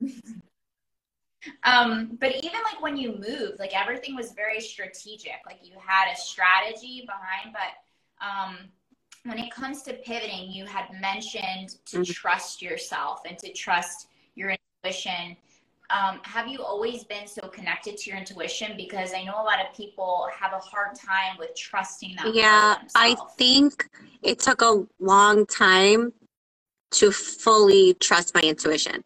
very. 0.00 0.22
um, 1.64 2.16
but 2.20 2.34
even 2.36 2.60
like 2.64 2.80
when 2.80 2.96
you 2.96 3.12
moved, 3.12 3.58
like 3.58 3.78
everything 3.78 4.14
was 4.16 4.32
very 4.32 4.60
strategic. 4.60 5.36
Like 5.46 5.58
you 5.62 5.74
had 5.84 6.12
a 6.12 6.16
strategy 6.16 7.06
behind, 7.06 7.54
but 7.54 8.26
um, 8.26 8.56
when 9.24 9.38
it 9.38 9.50
comes 9.50 9.82
to 9.82 9.94
pivoting, 9.94 10.50
you 10.50 10.66
had 10.66 10.86
mentioned 11.00 11.76
to 11.86 11.98
Mhm. 11.98 12.14
trust 12.14 12.60
yourself 12.60 13.22
and 13.24 13.38
to 13.38 13.52
trust 13.52 14.08
your 14.34 14.56
intuition. 14.84 15.36
Um, 15.90 16.20
have 16.24 16.48
you 16.48 16.62
always 16.62 17.04
been 17.04 17.26
so 17.26 17.48
connected 17.48 17.96
to 17.98 18.10
your 18.10 18.18
intuition? 18.18 18.76
Because 18.76 19.12
I 19.12 19.24
know 19.24 19.34
a 19.34 19.44
lot 19.44 19.60
of 19.60 19.74
people 19.74 20.28
have 20.34 20.52
a 20.52 20.58
hard 20.58 20.94
time 20.96 21.36
with 21.38 21.54
trusting 21.54 22.16
that. 22.16 22.34
Yeah, 22.34 22.78
I 22.94 23.16
think 23.36 23.88
it 24.22 24.38
took 24.38 24.62
a 24.62 24.86
long 24.98 25.46
time 25.46 26.14
to 26.92 27.12
fully 27.12 27.94
trust 27.94 28.34
my 28.34 28.40
intuition. 28.40 29.04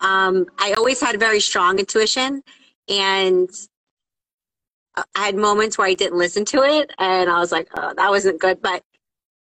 Um, 0.00 0.46
I 0.58 0.72
always 0.72 1.00
had 1.00 1.18
very 1.18 1.40
strong 1.40 1.78
intuition, 1.78 2.42
and 2.88 3.48
I 4.96 5.04
had 5.26 5.36
moments 5.36 5.78
where 5.78 5.86
I 5.86 5.94
didn't 5.94 6.18
listen 6.18 6.44
to 6.46 6.62
it, 6.62 6.90
and 6.98 7.30
I 7.30 7.38
was 7.38 7.52
like, 7.52 7.68
oh, 7.76 7.94
that 7.94 8.10
wasn't 8.10 8.40
good. 8.40 8.60
But 8.60 8.82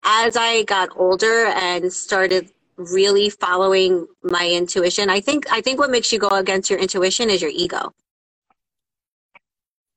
as 0.04 0.36
I 0.36 0.64
got 0.64 0.90
older 0.96 1.46
and 1.46 1.92
started 1.92 2.50
really 2.76 3.30
following 3.30 4.06
my 4.22 4.48
intuition, 4.50 5.10
I 5.10 5.20
think 5.20 5.52
I 5.52 5.60
think 5.60 5.78
what 5.78 5.90
makes 5.90 6.12
you 6.12 6.18
go 6.18 6.28
against 6.30 6.70
your 6.70 6.78
intuition 6.78 7.30
is 7.30 7.42
your 7.42 7.50
ego. 7.54 7.92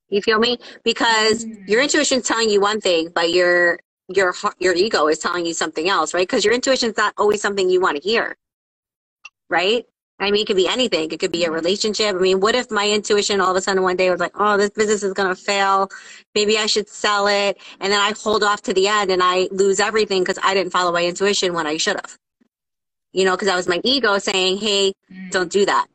You 0.09 0.21
feel 0.21 0.39
me? 0.39 0.59
Because 0.83 1.45
mm. 1.45 1.67
your 1.67 1.81
intuition 1.81 2.19
is 2.19 2.27
telling 2.27 2.49
you 2.49 2.61
one 2.61 2.81
thing, 2.81 3.09
but 3.15 3.31
your 3.31 3.79
your 4.09 4.31
heart- 4.33 4.55
your 4.59 4.75
ego 4.75 5.07
is 5.07 5.19
telling 5.19 5.45
you 5.45 5.53
something 5.53 5.89
else, 5.89 6.13
right? 6.13 6.27
Because 6.27 6.45
your 6.45 6.53
intuition 6.53 6.91
is 6.91 6.97
not 6.97 7.13
always 7.17 7.41
something 7.41 7.69
you 7.69 7.81
want 7.81 7.97
to 8.01 8.03
hear, 8.09 8.37
right? 9.49 9.85
I 10.19 10.31
mean, 10.31 10.43
it 10.43 10.47
could 10.47 10.55
be 10.57 10.67
anything. 10.67 11.11
It 11.11 11.19
could 11.19 11.31
be 11.31 11.45
a 11.45 11.51
relationship. 11.51 12.15
I 12.15 12.19
mean, 12.19 12.39
what 12.39 12.55
if 12.55 12.71
my 12.71 12.89
intuition 12.89 13.41
all 13.41 13.51
of 13.51 13.57
a 13.57 13.61
sudden 13.61 13.83
one 13.83 13.97
day 13.97 14.09
was 14.09 14.19
like, 14.21 14.33
"Oh, 14.39 14.57
this 14.57 14.69
business 14.71 15.03
is 15.03 15.13
gonna 15.13 15.35
fail. 15.35 15.89
Maybe 16.35 16.57
I 16.57 16.67
should 16.67 16.89
sell 16.89 17.27
it," 17.27 17.57
and 17.81 17.91
then 17.91 17.99
I 17.99 18.13
hold 18.13 18.43
off 18.43 18.61
to 18.63 18.73
the 18.73 18.87
end 18.87 19.11
and 19.11 19.21
I 19.23 19.49
lose 19.51 19.79
everything 19.79 20.23
because 20.23 20.39
I 20.43 20.53
didn't 20.53 20.71
follow 20.71 20.91
my 20.93 21.05
intuition 21.05 21.53
when 21.53 21.67
I 21.67 21.77
should 21.77 21.97
have. 21.97 22.17
You 23.13 23.25
know, 23.25 23.31
because 23.33 23.47
that 23.47 23.55
was 23.57 23.67
my 23.67 23.81
ego 23.83 24.17
saying, 24.19 24.57
"Hey, 24.59 24.93
Mm. 25.11 25.31
don't 25.31 25.51
do 25.51 25.65
that." 25.65 25.87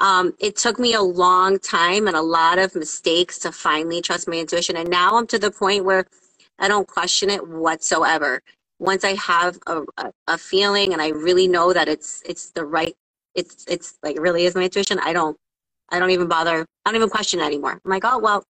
Um, 0.00 0.34
it 0.40 0.56
took 0.56 0.78
me 0.78 0.94
a 0.94 1.02
long 1.02 1.58
time 1.58 2.06
and 2.06 2.16
a 2.16 2.22
lot 2.22 2.58
of 2.58 2.74
mistakes 2.74 3.38
to 3.40 3.52
finally 3.52 4.02
trust 4.02 4.28
my 4.28 4.36
intuition. 4.36 4.76
And 4.76 4.90
now 4.90 5.16
I'm 5.16 5.26
to 5.28 5.38
the 5.38 5.50
point 5.50 5.84
where 5.84 6.06
I 6.58 6.68
don't 6.68 6.86
question 6.88 7.30
it 7.30 7.46
whatsoever. 7.48 8.42
Once 8.78 9.04
I 9.04 9.14
have 9.14 9.58
a, 9.66 9.82
a, 9.96 10.12
a 10.28 10.38
feeling 10.38 10.92
and 10.92 11.00
I 11.00 11.08
really 11.08 11.48
know 11.48 11.72
that 11.72 11.88
it's 11.88 12.22
it's 12.26 12.50
the 12.50 12.64
right 12.64 12.94
it's 13.36 13.64
it's 13.68 13.98
like 14.02 14.16
it 14.16 14.20
really 14.20 14.44
is 14.44 14.54
my 14.54 14.62
intuition, 14.62 14.98
I 14.98 15.12
don't 15.12 15.36
I 15.90 15.98
don't 15.98 16.10
even 16.10 16.26
bother 16.28 16.66
I 16.84 16.90
don't 16.90 16.96
even 16.96 17.10
question 17.10 17.40
it 17.40 17.44
anymore. 17.44 17.80
I'm 17.84 17.90
like, 17.90 18.04
oh 18.04 18.18
well 18.18 18.44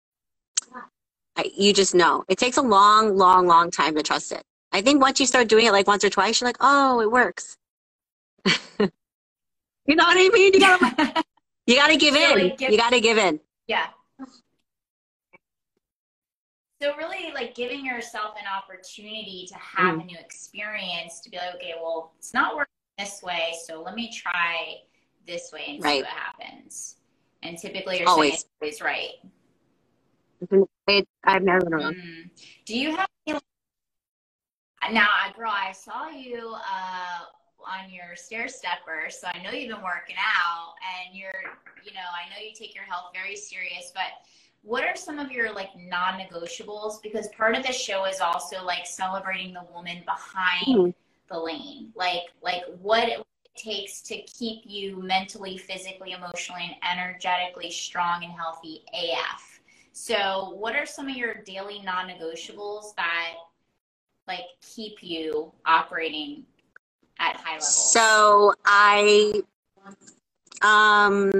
I, 1.36 1.52
you 1.58 1.74
just 1.74 1.96
know. 1.96 2.24
It 2.28 2.38
takes 2.38 2.58
a 2.58 2.62
long, 2.62 3.18
long, 3.18 3.48
long 3.48 3.72
time 3.72 3.96
to 3.96 4.04
trust 4.04 4.32
it. 4.32 4.44
I 4.72 4.82
think 4.82 5.02
once 5.02 5.20
you 5.20 5.26
start 5.26 5.48
doing 5.48 5.66
it 5.66 5.72
like 5.72 5.88
once 5.88 6.04
or 6.04 6.10
twice, 6.10 6.40
you're 6.40 6.48
like, 6.48 6.58
oh, 6.60 7.00
it 7.00 7.12
works. 7.12 7.58
you 8.46 9.96
know 9.96 10.04
what 10.04 10.18
I 10.18 10.30
mean? 10.34 10.54
You 10.54 10.60
gotta 10.60 11.24
you 11.68 11.76
gotta 11.76 11.98
give 11.98 12.16
in. 12.16 12.56
give- 12.58 12.72
you 12.72 12.78
gotta 12.78 13.00
give 13.00 13.18
in. 13.18 13.40
Yeah. 13.68 13.88
So 16.82 16.98
really 16.98 17.32
like 17.34 17.56
giving 17.56 17.86
yourself 17.86 18.36
an 18.38 18.46
opportunity 18.46 19.48
to 19.48 19.56
have 19.56 19.96
mm. 19.96 20.02
a 20.02 20.06
new 20.06 20.18
experience 20.20 21.22
to 21.22 21.30
be 21.30 21.38
like, 21.38 21.56
okay, 21.56 21.76
well, 21.82 22.12
it's 22.18 22.34
not 22.34 22.58
working 22.58 22.73
this 22.98 23.22
way, 23.24 23.54
so 23.66 23.82
let 23.82 23.96
me 23.96 24.12
try 24.12 24.76
this 25.26 25.52
way 25.52 25.66
and 25.68 25.84
see 25.84 26.02
what 26.02 26.06
happens. 26.08 26.98
And 27.42 27.58
typically 27.58 28.00
you're 28.00 28.10
Always. 28.10 28.46
always 28.62 28.82
right. 28.82 29.12
It, 30.88 31.08
I've 31.24 31.44
never 31.44 31.62
been 31.62 31.74
wrong. 31.74 31.94
Mm. 31.94 32.30
Do 32.66 32.78
you 32.78 32.96
have 32.96 33.08
any- 33.28 33.40
now, 34.92 35.08
girl? 35.36 35.52
I 35.52 35.72
saw 35.72 36.10
you 36.10 36.54
uh, 36.56 37.20
on 37.66 37.90
your 37.90 38.16
stair 38.16 38.50
stepper, 38.50 39.06
so 39.10 39.28
I 39.34 39.42
know 39.42 39.52
you've 39.52 39.74
been 39.74 39.84
working 39.84 40.18
out, 40.20 40.74
and 41.08 41.16
you're, 41.16 41.32
you 41.86 41.94
know, 41.94 42.02
I 42.14 42.30
know 42.30 42.46
you 42.46 42.54
take 42.54 42.76
your 42.76 42.84
health 42.84 43.12
very 43.14 43.38
serious. 43.38 43.92
But 43.94 44.04
what 44.62 44.84
are 44.84 44.96
some 44.98 45.20
of 45.20 45.32
your 45.32 45.54
like 45.54 45.70
non-negotiables? 45.78 47.02
Because 47.02 47.30
part 47.30 47.56
of 47.56 47.66
the 47.66 47.72
show 47.72 48.04
is 48.06 48.20
also 48.20 48.64
like 48.66 48.86
celebrating 48.86 49.54
the 49.54 49.64
woman 49.74 50.04
behind 50.06 50.66
Mhm. 50.68 50.94
The 51.34 51.40
lane, 51.40 51.92
like 51.96 52.22
like 52.42 52.64
what 52.80 53.10
it 53.10 53.22
takes 53.58 54.02
to 54.02 54.22
keep 54.22 54.62
you 54.66 55.02
mentally, 55.02 55.58
physically, 55.58 56.12
emotionally, 56.12 56.64
and 56.64 57.00
energetically 57.00 57.70
strong 57.70 58.24
and 58.24 58.34
healthy 58.34 58.84
AF. 58.94 59.60
So, 59.92 60.56
what 60.58 60.76
are 60.76 60.86
some 60.86 61.08
of 61.10 61.16
your 61.16 61.36
daily 61.44 61.82
non-negotiables 61.84 62.96
that 62.96 63.34
like 64.28 64.46
keep 64.62 65.04
you 65.04 65.52
operating 65.66 66.44
at 67.20 67.36
high 67.36 67.54
levels? 67.54 67.92
So 67.92 68.54
I 68.66 69.42
um 70.62 71.32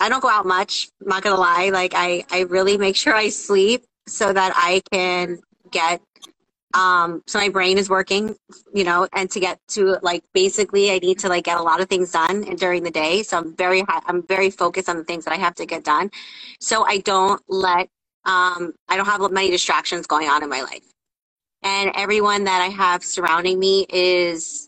I 0.00 0.08
don't 0.08 0.20
go 0.22 0.28
out 0.28 0.46
much, 0.46 0.88
not 1.00 1.22
gonna 1.22 1.40
lie. 1.40 1.70
Like 1.70 1.92
I, 1.94 2.24
I 2.30 2.40
really 2.40 2.78
make 2.78 2.96
sure 2.96 3.14
I 3.14 3.28
sleep 3.30 3.84
so 4.06 4.32
that 4.32 4.52
I 4.54 4.80
can 4.92 5.38
get 5.70 6.00
um 6.74 7.22
so 7.26 7.38
my 7.38 7.48
brain 7.48 7.78
is 7.78 7.88
working, 7.90 8.36
you 8.74 8.84
know, 8.84 9.08
and 9.14 9.30
to 9.30 9.40
get 9.40 9.60
to 9.68 9.98
like 10.02 10.24
basically 10.34 10.90
I 10.92 10.98
need 10.98 11.18
to 11.20 11.28
like 11.28 11.44
get 11.44 11.58
a 11.58 11.62
lot 11.62 11.80
of 11.80 11.88
things 11.88 12.12
done 12.12 12.42
during 12.56 12.82
the 12.84 12.90
day. 12.90 13.22
So 13.22 13.38
I'm 13.38 13.56
very 13.56 13.82
high, 13.82 14.02
I'm 14.06 14.22
very 14.26 14.50
focused 14.50 14.88
on 14.88 14.96
the 14.98 15.04
things 15.04 15.24
that 15.24 15.34
I 15.34 15.38
have 15.38 15.54
to 15.56 15.66
get 15.66 15.84
done. 15.84 16.10
So 16.60 16.84
I 16.86 16.98
don't 16.98 17.42
let 17.48 17.88
um 18.26 18.74
I 18.88 18.96
don't 18.96 19.06
have 19.06 19.30
many 19.32 19.50
distractions 19.50 20.06
going 20.06 20.28
on 20.28 20.42
in 20.42 20.50
my 20.50 20.62
life. 20.62 20.84
And 21.62 21.92
everyone 21.96 22.44
that 22.44 22.62
I 22.62 22.68
have 22.68 23.04
surrounding 23.04 23.58
me 23.58 23.86
is 23.90 24.67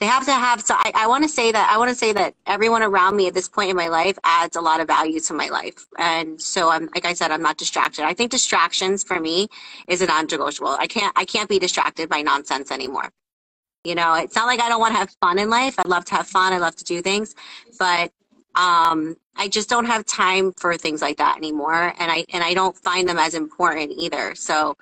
they 0.00 0.06
have 0.06 0.24
to 0.26 0.32
have 0.32 0.60
so 0.60 0.74
i, 0.76 0.92
I 0.94 1.06
want 1.06 1.24
to 1.24 1.28
say 1.28 1.52
that 1.52 1.70
i 1.72 1.78
want 1.78 1.88
to 1.90 1.94
say 1.94 2.12
that 2.12 2.34
everyone 2.46 2.82
around 2.82 3.16
me 3.16 3.28
at 3.28 3.34
this 3.34 3.48
point 3.48 3.70
in 3.70 3.76
my 3.76 3.88
life 3.88 4.18
adds 4.24 4.56
a 4.56 4.60
lot 4.60 4.80
of 4.80 4.86
value 4.86 5.20
to 5.20 5.34
my 5.34 5.48
life. 5.48 5.86
And 5.98 6.40
so 6.40 6.70
i'm 6.70 6.88
like 6.94 7.04
i 7.04 7.14
said 7.14 7.30
i'm 7.30 7.42
not 7.42 7.56
distracted. 7.58 8.04
I 8.04 8.14
think 8.14 8.30
distractions 8.30 9.04
for 9.04 9.20
me 9.20 9.48
is 9.88 10.02
a 10.02 10.06
non-negotiable. 10.06 10.76
I 10.78 10.86
can't 10.86 11.12
i 11.16 11.24
can't 11.24 11.48
be 11.48 11.58
distracted 11.58 12.08
by 12.08 12.22
nonsense 12.22 12.70
anymore. 12.70 13.10
You 13.84 13.94
know 13.94 14.14
it's 14.14 14.34
not 14.34 14.46
like 14.46 14.60
i 14.60 14.68
don't 14.68 14.80
want 14.80 14.94
to 14.94 14.98
have 14.98 15.10
fun 15.20 15.38
in 15.38 15.50
life. 15.50 15.78
I 15.78 15.88
love 15.88 16.04
to 16.06 16.14
have 16.16 16.26
fun. 16.26 16.52
I 16.52 16.58
love 16.58 16.76
to 16.76 16.84
do 16.84 17.00
things. 17.02 17.34
But 17.78 18.12
um 18.56 19.16
i 19.36 19.48
just 19.48 19.68
don't 19.68 19.86
have 19.86 20.04
time 20.06 20.52
for 20.52 20.76
things 20.76 21.02
like 21.02 21.18
that 21.18 21.36
anymore. 21.36 21.94
And 21.98 22.10
i 22.10 22.24
and 22.32 22.42
i 22.44 22.54
don't 22.54 22.76
find 22.76 23.08
them 23.08 23.18
as 23.18 23.34
important 23.34 23.92
either. 23.96 24.34
So 24.34 24.76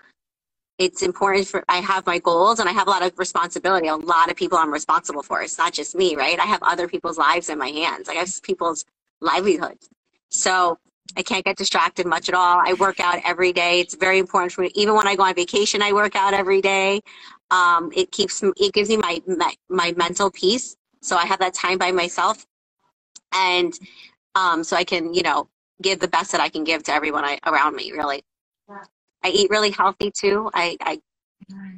it's 0.78 1.02
important 1.02 1.46
for 1.46 1.64
I 1.68 1.78
have 1.78 2.06
my 2.06 2.18
goals 2.18 2.58
and 2.58 2.68
I 2.68 2.72
have 2.72 2.86
a 2.86 2.90
lot 2.90 3.02
of 3.02 3.18
responsibility. 3.18 3.88
A 3.88 3.96
lot 3.96 4.30
of 4.30 4.36
people 4.36 4.58
I'm 4.58 4.72
responsible 4.72 5.22
for. 5.22 5.42
It's 5.42 5.58
not 5.58 5.72
just 5.72 5.94
me, 5.94 6.16
right? 6.16 6.38
I 6.38 6.44
have 6.46 6.62
other 6.62 6.88
people's 6.88 7.18
lives 7.18 7.48
in 7.48 7.58
my 7.58 7.68
hands. 7.68 8.08
I 8.08 8.14
have 8.14 8.30
people's 8.42 8.84
livelihoods. 9.20 9.88
So 10.30 10.78
I 11.16 11.22
can't 11.22 11.44
get 11.44 11.56
distracted 11.56 12.06
much 12.06 12.28
at 12.28 12.34
all. 12.34 12.60
I 12.64 12.72
work 12.74 13.00
out 13.00 13.20
every 13.24 13.52
day. 13.52 13.80
It's 13.80 13.94
very 13.94 14.18
important 14.18 14.52
for 14.52 14.62
me. 14.62 14.70
Even 14.74 14.94
when 14.94 15.06
I 15.06 15.14
go 15.14 15.24
on 15.24 15.34
vacation, 15.34 15.82
I 15.82 15.92
work 15.92 16.16
out 16.16 16.32
every 16.34 16.62
day. 16.62 17.00
Um, 17.50 17.92
it 17.94 18.10
keeps 18.10 18.42
it 18.42 18.72
gives 18.72 18.88
me 18.88 18.96
my, 18.96 19.22
my 19.26 19.54
my 19.68 19.92
mental 19.96 20.30
peace. 20.30 20.76
So 21.02 21.16
I 21.16 21.26
have 21.26 21.38
that 21.40 21.52
time 21.52 21.76
by 21.76 21.92
myself, 21.92 22.46
and 23.34 23.74
um, 24.34 24.64
so 24.64 24.76
I 24.76 24.84
can 24.84 25.12
you 25.12 25.22
know 25.22 25.48
give 25.82 26.00
the 26.00 26.08
best 26.08 26.32
that 26.32 26.40
I 26.40 26.48
can 26.48 26.64
give 26.64 26.82
to 26.84 26.92
everyone 26.92 27.24
I, 27.24 27.38
around 27.46 27.76
me. 27.76 27.92
Really. 27.92 28.22
I 29.24 29.28
eat 29.30 29.50
really 29.50 29.70
healthy 29.70 30.10
too. 30.10 30.50
I, 30.52 30.76
I, 30.80 31.00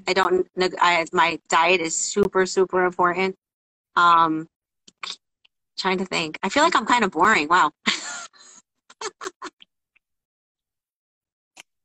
I 0.06 0.12
don't, 0.12 0.46
neg- 0.56 0.76
I, 0.80 1.04
my 1.12 1.38
diet 1.48 1.80
is 1.80 1.96
super, 1.96 2.46
super 2.46 2.84
important. 2.84 3.36
Um, 3.96 4.48
trying 5.78 5.98
to 5.98 6.04
think. 6.04 6.38
I 6.42 6.48
feel 6.48 6.62
like 6.62 6.76
I'm 6.76 6.86
kind 6.86 7.04
of 7.04 7.10
boring. 7.10 7.48
Wow. 7.48 7.72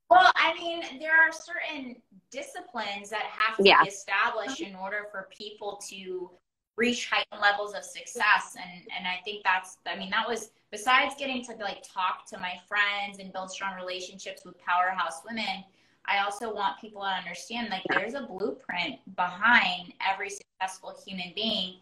well, 0.09 0.31
I 0.35 0.53
mean, 0.57 0.83
there 0.99 1.11
are 1.13 1.31
certain 1.31 1.95
disciplines 2.31 3.09
that 3.09 3.23
have 3.23 3.57
to 3.57 3.63
Yeah. 3.63 3.83
be 3.83 3.89
established 3.89 4.61
in 4.61 4.75
order 4.75 5.07
for 5.11 5.27
people 5.35 5.81
to 5.89 6.31
reach 6.79 7.09
heightened 7.09 7.41
levels 7.41 7.73
of 7.75 7.83
success. 7.83 8.55
And 8.55 8.81
and 8.97 9.05
I 9.05 9.19
think 9.23 9.43
that's 9.43 9.77
I 9.85 9.97
mean 9.97 10.09
that 10.11 10.27
was 10.27 10.51
besides 10.71 11.15
getting 11.19 11.43
to 11.45 11.55
like 11.61 11.83
talk 11.83 12.25
to 12.29 12.39
my 12.39 12.53
friends 12.67 13.19
and 13.19 13.31
build 13.33 13.51
strong 13.51 13.75
relationships 13.75 14.45
with 14.45 14.57
powerhouse 14.59 15.21
women 15.29 15.63
I 16.09 16.23
also 16.23 16.53
want 16.53 16.79
people 16.79 17.01
to 17.01 17.07
understand 17.07 17.69
like 17.69 17.83
there's 17.93 18.15
a 18.15 18.21
blueprint 18.21 18.97
behind 19.15 19.93
every 20.01 20.29
successful 20.29 20.95
human 21.05 21.31
being 21.35 21.75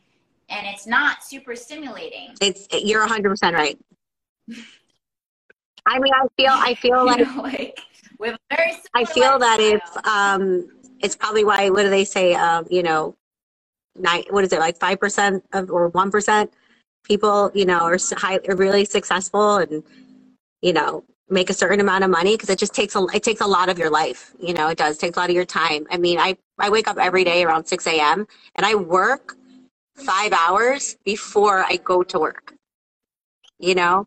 and 0.49 0.65
it's 0.67 0.87
not 0.87 1.23
super 1.23 1.55
stimulating. 1.55 2.35
It's 2.41 2.67
you're 2.71 3.05
100% 3.05 3.53
right. 3.53 3.77
I 5.85 5.99
mean, 5.99 6.13
I 6.13 6.27
feel 6.35 6.51
I 6.51 6.75
feel 6.75 6.99
You 6.99 7.05
like 7.05 7.19
know, 7.19 7.41
like 7.41 7.79
we 8.19 8.27
have 8.27 8.37
a 8.51 8.55
very 8.55 8.73
I 8.93 9.05
feel 9.05 9.39
that 9.39 9.59
it's 9.59 10.07
um 10.07 10.69
it's 10.99 11.15
probably 11.15 11.45
why 11.45 11.69
what 11.69 11.83
do 11.83 11.89
they 11.89 12.05
say 12.05 12.33
um 12.33 12.65
you 12.69 12.83
know 12.83 13.15
nine 13.99 14.23
what 14.31 14.43
is 14.43 14.53
it 14.53 14.59
like 14.59 14.79
5% 14.79 15.41
of 15.53 15.71
or 15.71 15.91
1% 15.91 16.49
people 17.05 17.51
you 17.55 17.65
know 17.65 17.79
are 17.79 17.97
high, 18.17 18.39
are 18.49 18.55
really 18.55 18.85
successful 18.85 19.57
and 19.57 19.83
you 20.61 20.73
know 20.73 21.03
make 21.29 21.49
a 21.49 21.53
certain 21.53 21.79
amount 21.81 22.03
of 22.03 22.09
money 22.11 22.35
because 22.35 22.49
it 22.49 22.59
just 22.59 22.73
takes 22.75 22.95
a 22.95 23.05
it 23.13 23.23
takes 23.23 23.41
a 23.41 23.47
lot 23.47 23.69
of 23.69 23.79
your 23.79 23.89
life 23.91 24.33
you 24.39 24.53
know 24.53 24.69
it 24.69 24.77
does 24.77 24.97
takes 24.97 25.17
a 25.17 25.19
lot 25.19 25.29
of 25.29 25.35
your 25.35 25.45
time. 25.45 25.87
I 25.91 25.97
mean 25.97 26.19
i 26.19 26.37
i 26.59 26.69
wake 26.69 26.87
up 26.89 26.97
every 26.99 27.23
day 27.25 27.43
around 27.43 27.65
6 27.67 27.87
a.m 27.87 28.27
and 28.55 28.65
i 28.65 28.75
work 28.75 29.35
five 29.95 30.33
hours 30.33 30.97
before 31.05 31.65
i 31.65 31.77
go 31.77 32.03
to 32.03 32.19
work 32.19 32.53
you 33.59 33.75
know? 33.75 34.05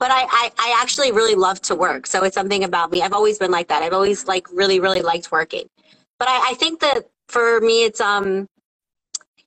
But 0.00 0.10
I, 0.12 0.24
I 0.30 0.50
i 0.58 0.80
actually 0.82 1.12
really 1.12 1.34
love 1.36 1.60
to 1.62 1.74
work 1.76 2.06
so 2.06 2.24
it's 2.24 2.34
something 2.34 2.64
about 2.64 2.90
me. 2.92 3.02
I've 3.02 3.14
always 3.14 3.38
been 3.38 3.50
like 3.52 3.68
that. 3.68 3.82
I've 3.82 3.94
always 3.94 4.26
like 4.26 4.46
really 4.52 4.80
really 4.80 5.02
liked 5.02 5.32
working. 5.32 5.68
But 6.18 6.28
i, 6.28 6.50
I 6.52 6.54
think 6.54 6.80
that 6.80 7.08
for 7.28 7.60
me 7.60 7.84
it's 7.84 8.00
um 8.00 8.48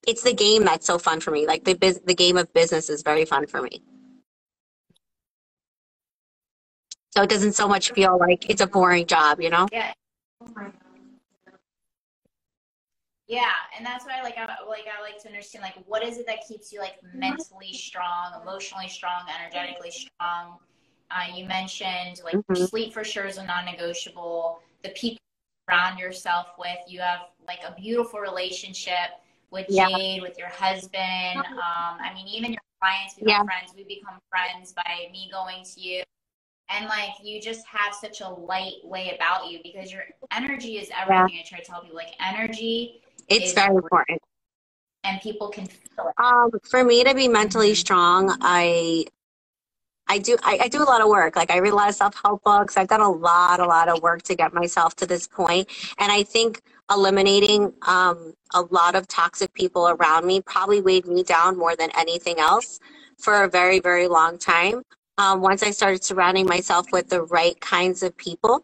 it's 0.07 0.23
the 0.23 0.33
game 0.33 0.63
that's 0.63 0.87
so 0.87 0.97
fun 0.97 1.19
for 1.19 1.31
me 1.31 1.45
like 1.45 1.63
the 1.65 1.75
bus- 1.75 1.99
the 2.05 2.15
game 2.15 2.37
of 2.37 2.51
business 2.53 2.89
is 2.89 3.03
very 3.03 3.25
fun 3.25 3.45
for 3.45 3.61
me 3.61 3.81
so 7.11 7.21
it 7.23 7.29
doesn't 7.29 7.53
so 7.53 7.67
much 7.67 7.91
feel 7.91 8.17
like 8.17 8.49
it's 8.49 8.61
a 8.61 8.67
boring 8.67 9.05
job 9.05 9.39
you 9.41 9.49
know 9.49 9.67
Yeah. 9.71 9.91
Yeah, 13.27 13.51
and 13.75 13.85
that's 13.85 14.05
why 14.05 14.21
like 14.23 14.37
I 14.37 14.45
like 14.69 14.85
I 14.87 15.01
like 15.01 15.21
to 15.23 15.27
understand 15.27 15.61
like 15.61 15.75
what 15.85 16.01
is 16.01 16.17
it 16.17 16.25
that 16.27 16.47
keeps 16.47 16.71
you 16.71 16.79
like 16.79 16.95
mentally 17.13 17.73
strong, 17.73 18.41
emotionally 18.41 18.87
strong, 18.87 19.23
energetically 19.37 19.91
strong. 19.91 20.59
Uh, 21.11 21.35
you 21.35 21.45
mentioned 21.45 22.21
like 22.23 22.35
Mhm. 22.35 22.69
sleep 22.69 22.93
for 22.93 23.03
sure 23.03 23.25
is 23.25 23.37
a 23.37 23.45
non-negotiable. 23.45 24.61
The 24.83 24.89
people 24.91 25.19
surround 25.69 25.99
yourself 25.99 26.47
with, 26.57 26.77
you 26.87 27.01
have 27.01 27.21
like 27.47 27.59
a 27.67 27.75
beautiful 27.75 28.21
relationship 28.21 29.09
with 29.51 29.67
Yeah. 29.69 29.87
Jade, 29.87 30.21
with 30.21 30.37
your 30.37 30.49
husband. 30.49 31.37
Um, 31.37 31.99
I 31.99 32.11
mean, 32.13 32.27
even 32.27 32.51
your 32.53 32.61
clients 32.81 33.15
become 33.15 33.29
Yeah. 33.29 33.43
friends. 33.43 33.73
We 33.75 33.83
become 33.83 34.19
friends 34.29 34.73
by 34.73 35.09
me 35.11 35.29
going 35.31 35.63
to 35.63 35.81
you 35.81 36.03
and 36.69 36.85
like 36.87 37.11
you 37.23 37.41
just 37.41 37.65
have 37.67 37.93
such 37.93 38.21
a 38.21 38.29
light 38.29 38.75
way 38.83 39.15
about 39.15 39.51
you 39.51 39.59
because 39.63 39.91
your 39.91 40.03
energy 40.31 40.77
is 40.77 40.89
everything 40.99 41.39
i 41.39 41.43
try 41.47 41.59
to 41.59 41.65
tell 41.65 41.81
people 41.81 41.95
like 41.95 42.13
energy 42.19 43.01
it's 43.29 43.49
Is- 43.49 43.53
very 43.53 43.75
important 43.75 44.21
and 45.03 45.21
people 45.21 45.49
can 45.49 45.67
feel 45.67 46.07
it 46.09 46.15
Um, 46.23 46.51
for 46.69 46.83
me 46.83 47.03
to 47.03 47.15
be 47.15 47.27
mentally 47.27 47.71
Mhm. 47.73 47.77
strong, 47.77 48.37
I 48.41 49.05
I 50.07 50.19
do 50.19 50.37
I, 50.43 50.59
I 50.63 50.67
do 50.69 50.81
a 50.83 50.85
lot 50.85 51.01
of 51.01 51.09
work. 51.09 51.35
Like 51.35 51.51
I 51.51 51.57
read 51.59 51.73
a 51.73 51.75
lot 51.75 51.89
of 51.89 51.95
self 51.95 52.15
help 52.23 52.43
books. 52.43 52.77
I've 52.77 52.87
done 52.87 53.01
a 53.01 53.11
lot, 53.11 53.59
a 53.59 53.65
lot 53.65 53.89
of 53.89 54.01
work 54.03 54.21
to 54.23 54.35
get 54.35 54.53
myself 54.53 54.95
to 54.97 55.05
this 55.07 55.27
point. 55.27 55.69
And 55.99 56.11
I 56.11 56.23
think 56.23 56.61
eliminating 56.91 57.73
um, 57.87 58.33
a 58.53 58.61
lot 58.61 58.95
of 58.95 59.07
toxic 59.07 59.53
people 59.53 59.89
around 59.89 60.25
me 60.25 60.41
probably 60.41 60.81
weighed 60.81 61.05
me 61.05 61.23
down 61.23 61.57
more 61.57 61.75
than 61.75 61.89
anything 61.97 62.39
else 62.39 62.79
for 63.17 63.43
a 63.43 63.49
very, 63.49 63.79
very 63.79 64.07
long 64.07 64.37
time. 64.37 64.81
Um, 65.17 65.41
once 65.41 65.63
I 65.63 65.71
started 65.71 66.03
surrounding 66.03 66.45
myself 66.45 66.87
with 66.91 67.09
the 67.09 67.23
right 67.23 67.59
kinds 67.59 68.03
of 68.03 68.15
people, 68.17 68.63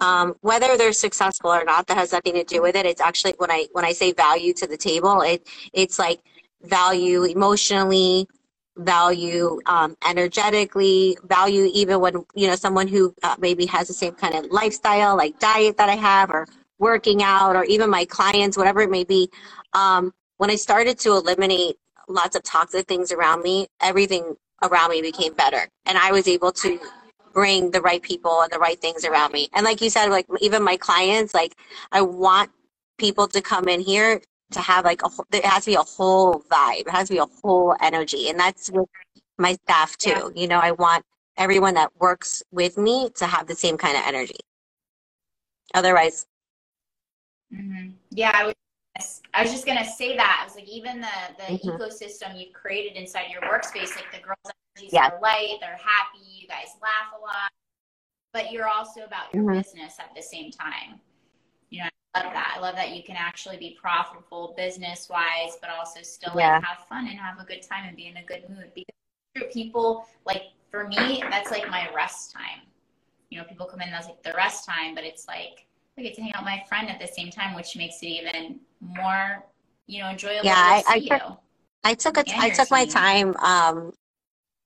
um, 0.00 0.34
whether 0.40 0.76
they're 0.76 0.92
successful 0.92 1.50
or 1.50 1.64
not, 1.64 1.86
that 1.86 1.96
has 1.96 2.12
nothing 2.12 2.34
to 2.34 2.44
do 2.44 2.60
with 2.62 2.74
it. 2.76 2.86
It's 2.86 3.00
actually 3.00 3.34
when 3.38 3.50
I 3.50 3.68
when 3.72 3.84
I 3.84 3.92
say 3.92 4.12
value 4.12 4.52
to 4.54 4.66
the 4.66 4.76
table, 4.76 5.20
it 5.20 5.46
it's 5.72 5.98
like 5.98 6.20
value 6.62 7.24
emotionally 7.24 8.26
value 8.78 9.60
um, 9.66 9.94
energetically 10.08 11.16
value 11.24 11.68
even 11.74 12.00
when 12.00 12.24
you 12.34 12.46
know 12.46 12.56
someone 12.56 12.88
who 12.88 13.14
uh, 13.22 13.36
maybe 13.38 13.66
has 13.66 13.86
the 13.86 13.94
same 13.94 14.14
kind 14.14 14.34
of 14.34 14.50
lifestyle 14.50 15.14
like 15.14 15.38
diet 15.38 15.76
that 15.76 15.90
i 15.90 15.94
have 15.94 16.30
or 16.30 16.46
working 16.82 17.22
out 17.22 17.56
or 17.56 17.64
even 17.64 17.88
my 17.88 18.04
clients 18.04 18.58
whatever 18.58 18.80
it 18.82 18.90
may 18.90 19.04
be 19.04 19.30
um, 19.72 20.12
when 20.38 20.50
i 20.50 20.56
started 20.56 20.98
to 20.98 21.10
eliminate 21.12 21.76
lots 22.08 22.36
of 22.36 22.42
toxic 22.42 22.86
things 22.86 23.12
around 23.12 23.42
me 23.42 23.66
everything 23.80 24.34
around 24.62 24.90
me 24.90 25.00
became 25.00 25.32
better 25.34 25.68
and 25.86 25.96
i 25.96 26.10
was 26.12 26.26
able 26.28 26.52
to 26.52 26.78
bring 27.32 27.70
the 27.70 27.80
right 27.80 28.02
people 28.02 28.42
and 28.42 28.52
the 28.52 28.58
right 28.58 28.80
things 28.80 29.04
around 29.04 29.32
me 29.32 29.48
and 29.54 29.64
like 29.64 29.80
you 29.80 29.88
said 29.88 30.08
like 30.08 30.26
even 30.40 30.62
my 30.62 30.76
clients 30.76 31.32
like 31.32 31.54
i 31.92 32.02
want 32.02 32.50
people 32.98 33.26
to 33.26 33.40
come 33.40 33.68
in 33.68 33.80
here 33.80 34.20
to 34.52 34.60
have 34.60 34.84
like 34.84 35.02
a 35.02 35.08
whole, 35.08 35.26
it 35.32 35.44
has 35.44 35.64
to 35.64 35.70
be 35.70 35.74
a 35.74 35.82
whole 35.82 36.42
vibe. 36.50 36.82
It 36.82 36.90
has 36.90 37.08
to 37.08 37.14
be 37.14 37.18
a 37.18 37.26
whole 37.42 37.74
energy. 37.80 38.28
And 38.28 38.38
that's 38.38 38.70
with 38.70 38.88
my 39.38 39.54
staff 39.64 39.96
too. 39.96 40.10
Yeah. 40.10 40.42
You 40.42 40.48
know, 40.48 40.58
I 40.58 40.72
want 40.72 41.04
everyone 41.36 41.74
that 41.74 41.90
works 41.98 42.42
with 42.52 42.76
me 42.78 43.10
to 43.16 43.26
have 43.26 43.46
the 43.46 43.54
same 43.54 43.76
kind 43.76 43.96
of 43.96 44.04
energy. 44.06 44.36
Otherwise, 45.74 46.26
hmm 47.54 47.90
yeah 48.10 48.32
I 48.34 48.44
was, 48.46 49.22
I 49.34 49.42
was 49.42 49.50
just 49.52 49.66
gonna 49.66 49.84
say 49.84 50.16
that 50.16 50.38
i 50.40 50.44
was 50.44 50.54
like 50.54 50.68
even 50.68 51.00
the 51.00 51.08
the 51.38 51.58
Mhm. 51.58 51.78
ecosystem 51.78 52.38
you've 52.38 52.52
created 52.52 52.96
inside 52.96 53.30
your 53.30 53.42
workspace 53.42 53.94
like 53.96 54.10
the 54.12 54.18
girls 54.18 54.38
energies 54.76 54.92
Yeah. 54.92 55.08
are 55.08 55.20
light 55.20 55.58
they're 55.60 55.76
happy 55.76 56.20
you 56.24 56.48
guys 56.48 56.76
laugh 56.82 57.12
a 57.16 57.20
lot 57.20 57.50
but 58.32 58.50
you're 58.52 58.68
also 58.68 59.02
about 59.04 59.32
your 59.34 59.44
Mhm. 59.44 59.62
business 59.62 59.98
at 59.98 60.14
the 60.14 60.22
same 60.22 60.50
time 60.50 61.00
you 61.70 61.80
know 61.82 61.88
i 62.14 62.22
love 62.22 62.32
that 62.32 62.54
i 62.56 62.60
love 62.60 62.76
that 62.76 62.90
you 62.96 63.02
can 63.02 63.16
actually 63.16 63.56
be 63.56 63.76
profitable 63.80 64.54
business 64.56 65.08
wise 65.08 65.56
but 65.60 65.70
also 65.70 66.02
still 66.02 66.32
Yeah. 66.36 66.54
like 66.56 66.64
have 66.64 66.86
fun 66.86 67.06
and 67.08 67.18
have 67.18 67.38
a 67.38 67.44
good 67.44 67.62
time 67.62 67.86
and 67.86 67.96
be 67.96 68.06
in 68.06 68.16
a 68.18 68.22
good 68.24 68.48
mood 68.48 68.72
because 68.74 69.52
people 69.52 70.06
like 70.24 70.52
for 70.70 70.86
me 70.88 71.22
that's 71.30 71.50
like 71.50 71.68
my 71.70 71.88
rest 71.94 72.32
time 72.32 72.60
you 73.30 73.38
know 73.38 73.44
people 73.44 73.66
come 73.66 73.80
in 73.80 73.90
that's 73.90 74.06
like 74.06 74.22
the 74.22 74.32
rest 74.34 74.64
time 74.66 74.94
but 74.94 75.04
it's 75.04 75.26
like 75.26 75.66
I 75.98 76.02
get 76.02 76.14
to 76.14 76.22
hang 76.22 76.32
out 76.34 76.42
with 76.42 76.46
my 76.46 76.62
friend 76.68 76.88
at 76.88 76.98
the 77.00 77.06
same 77.06 77.30
time 77.30 77.54
which 77.54 77.76
makes 77.76 78.02
it 78.02 78.06
even 78.06 78.60
more 78.80 79.44
you 79.86 80.02
know 80.02 80.10
enjoyable 80.10 80.44
Yeah, 80.44 80.54
to 80.54 80.58
I- 80.60 80.84
I 80.88 80.98
see 81.00 81.08
took- 81.08 81.22
you 81.22 81.36
I 81.84 81.94
took 81.94 82.16
a, 82.16 82.24
I 82.38 82.50
took 82.50 82.70
my 82.70 82.84
time 82.86 83.36
um, 83.38 83.92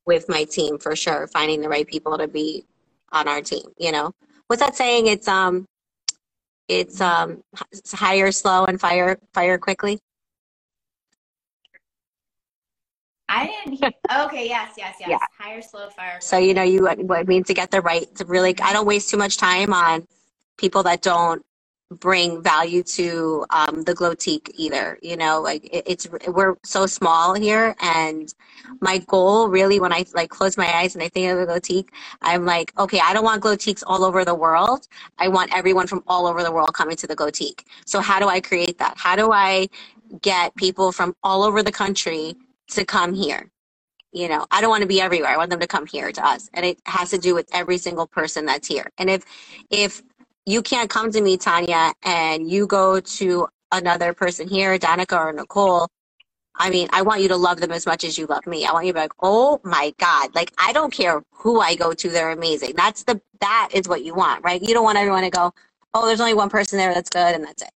with 0.05 0.29
my 0.29 0.45
team 0.45 0.79
for 0.79 0.95
sure, 0.95 1.27
finding 1.29 1.63
the 1.63 1.69
right 1.69 1.87
people 1.87 2.19
to 2.19 2.29
be 2.29 2.67
on 3.11 3.27
our 3.27 3.41
team. 3.41 3.63
You 3.79 3.91
know, 3.91 4.13
what's 4.49 4.61
that 4.61 4.77
saying? 4.77 5.07
It's 5.07 5.27
um, 5.27 5.65
it's 6.69 7.01
um, 7.01 7.43
hire 7.95 8.31
slow 8.33 8.67
and 8.67 8.79
fire 8.79 9.19
fire 9.33 9.57
quickly. 9.57 9.99
i 13.31 13.47
didn't 13.47 13.79
hear 13.79 13.91
okay 14.25 14.47
yes 14.47 14.75
yes 14.77 14.97
yes 15.01 15.09
Yeah. 15.09 15.19
higher 15.39 15.63
slow 15.63 15.89
fire 15.89 16.19
So 16.21 16.37
you 16.37 16.53
know, 16.55 16.63
you 16.63 16.83
what 16.85 17.21
it 17.21 17.29
means 17.29 17.47
to 17.47 17.55
get 17.55 17.71
the 17.71 17.81
right 17.81 18.15
to 18.17 18.25
really. 18.27 18.55
I 18.61 18.73
don't 18.75 18.87
waste 18.87 19.09
too 19.11 19.17
much 19.17 19.37
time 19.39 19.73
on 19.73 20.07
people 20.59 20.83
that 20.85 21.03
don't 21.03 21.45
bring 22.01 22.43
value 22.43 22.83
to 22.83 23.47
um, 23.51 23.83
the 23.83 23.95
Glowtique 23.95 24.51
either. 24.57 24.99
You 25.03 25.17
know, 25.17 25.41
like 25.41 25.65
it, 25.67 25.85
it's 25.87 26.09
we're 26.29 26.57
so 26.65 26.87
small 26.87 27.35
here, 27.35 27.77
and 27.81 28.33
my 28.81 28.99
goal 28.99 29.49
really 29.49 29.81
when 29.81 29.93
I 29.93 30.05
like 30.15 30.31
close 30.31 30.57
my 30.57 30.73
eyes 30.79 30.95
and 30.95 31.05
I 31.05 31.09
think 31.09 31.31
of 31.33 31.39
a 31.39 31.47
Glowtique, 31.47 31.89
I'm 32.23 32.45
like, 32.45 32.73
okay, 32.79 33.01
I 33.03 33.15
don't 33.15 33.25
want 33.25 33.43
Glowtiques 33.43 33.85
all 33.87 34.05
over 34.05 34.25
the 34.25 34.35
world. 34.35 34.89
I 35.19 35.29
want 35.29 35.57
everyone 35.57 35.87
from 35.87 36.03
all 36.09 36.27
over 36.27 36.43
the 36.43 36.53
world 36.53 36.75
coming 36.75 36.97
to 36.97 37.07
the 37.07 37.17
Glowtique. 37.17 37.63
So 37.87 38.01
how 38.01 38.21
do 38.21 38.29
I 38.29 38.41
create 38.41 38.79
that? 38.79 38.95
How 38.99 39.17
do 39.17 39.33
I 39.33 39.69
get 40.23 40.57
people 40.57 40.93
from 40.93 41.15
all 41.23 41.45
over 41.45 41.63
the 41.63 41.73
country 41.73 42.37
to 42.73 42.85
come 42.85 43.15
here? 43.15 43.45
you 44.13 44.29
know 44.29 44.47
i 44.51 44.61
don't 44.61 44.71
want 44.71 44.83
to 44.83 44.89
be 44.89 45.01
everywhere 45.01 45.31
i 45.31 45.37
want 45.37 45.51
them 45.51 45.61
to 45.61 45.67
come 45.67 45.87
here 45.87 46.11
to 46.13 46.27
us 46.27 46.49
and 46.55 46.65
it 46.65 46.79
has 46.87 47.11
to 47.11 47.19
do 47.19 47.35
with 47.35 47.49
every 47.53 47.79
single 47.79 48.07
person 48.07 48.47
that's 48.47 48.69
here 48.69 48.91
and 48.99 49.11
if 49.11 49.25
if 49.71 50.03
you 50.47 50.63
can't 50.63 50.89
come 50.89 51.11
to 51.11 51.21
me 51.21 51.37
tanya 51.37 51.93
and 52.05 52.49
you 52.51 52.67
go 52.67 53.01
to 53.01 53.49
another 53.73 54.15
person 54.15 54.49
here 54.49 54.79
danica 54.79 55.19
or 55.19 55.33
nicole. 55.33 55.89
I 56.55 56.71
mean 56.71 56.89
i 56.93 57.03
want 57.03 57.21
you 57.21 57.29
to 57.29 57.37
love 57.37 57.61
them 57.61 57.73
as 57.73 57.85
much 57.85 58.05
as 58.05 58.17
you 58.17 58.27
love 58.27 58.47
me. 58.47 58.65
I 58.65 58.73
want 58.73 58.87
you 58.87 58.93
to 58.93 58.97
be 58.97 59.01
like 59.01 59.13
oh 59.23 59.61
my 59.65 59.93
god. 59.99 60.35
Like 60.35 60.53
i 60.59 60.73
don't 60.73 60.93
care 60.93 61.23
who 61.33 61.61
i 61.61 61.75
go 61.75 61.93
to 61.93 62.09
they're 62.09 62.31
amazing. 62.31 62.75
That's 62.77 63.03
the 63.03 63.21
that 63.41 63.71
is 63.75 63.89
what 63.89 64.05
you 64.05 64.15
want 64.15 64.45
right? 64.45 64.63
You 64.63 64.73
don't 64.73 64.85
want 64.85 64.99
everyone 64.99 65.23
to 65.23 65.31
go 65.31 65.53
oh 65.95 66.07
there's 66.07 66.21
only 66.21 66.35
one 66.35 66.49
person 66.49 66.79
there 66.79 66.95
that's 66.95 67.11
good 67.11 67.35
and 67.35 67.45
that's 67.45 67.63
it. 67.63 67.71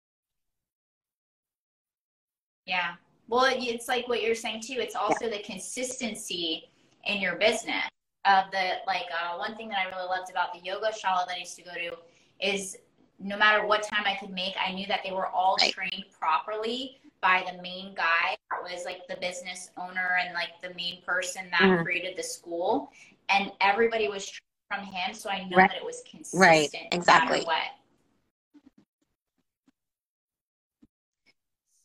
Yeah. 2.67 2.95
Well, 3.29 3.47
it's 3.49 3.89
like 3.89 4.09
what 4.09 4.23
you're 4.23 4.35
saying 4.35 4.63
too. 4.63 4.77
It's 4.79 4.95
also 4.95 5.27
yeah. 5.27 5.37
the 5.37 5.43
consistency 5.43 6.69
in 7.05 7.21
your 7.21 7.37
business. 7.37 7.85
Of 8.27 8.51
the 8.51 8.73
like 8.87 9.07
uh, 9.11 9.39
one 9.39 9.57
thing 9.57 9.71
that 9.71 9.79
I 9.79 9.89
really 9.97 10.07
loved 10.07 10.31
about 10.31 10.53
the 10.53 10.61
yoga 10.63 10.89
shala 10.89 11.27
that 11.27 11.37
I 11.37 11.39
used 11.39 11.57
to 11.57 11.63
go 11.63 11.73
to 11.73 11.97
is 12.43 12.77
no 13.19 13.37
matter 13.37 13.67
what 13.67 13.83
time 13.83 14.05
I 14.07 14.17
could 14.17 14.31
make, 14.31 14.55
I 14.59 14.73
knew 14.73 14.87
that 14.87 15.01
they 15.05 15.13
were 15.13 15.27
all 15.27 15.57
right. 15.61 15.73
trained 15.73 16.05
properly 16.19 17.01
by 17.21 17.45
the 17.51 17.61
main 17.63 17.95
guy 17.95 18.37
that 18.51 18.63
was 18.63 18.85
like 18.85 19.07
the 19.09 19.17
business 19.21 19.71
owner 19.77 20.19
and 20.25 20.33
like 20.33 20.49
the 20.63 20.75
main 20.75 21.03
person 21.03 21.45
that 21.51 21.61
mm. 21.61 21.83
created 21.83 22.17
the 22.17 22.23
school, 22.23 22.91
and 23.29 23.53
everybody 23.61 24.09
was 24.09 24.27
trained 24.27 24.41
from 24.69 24.93
him, 24.93 25.15
so 25.15 25.29
I 25.29 25.45
know 25.49 25.57
right. 25.57 25.71
that 25.71 25.77
it 25.77 25.85
was 25.85 26.03
consistent. 26.11 26.41
Right, 26.41 26.69
exactly. 26.93 27.41
No 27.41 27.45
what. 27.45 27.63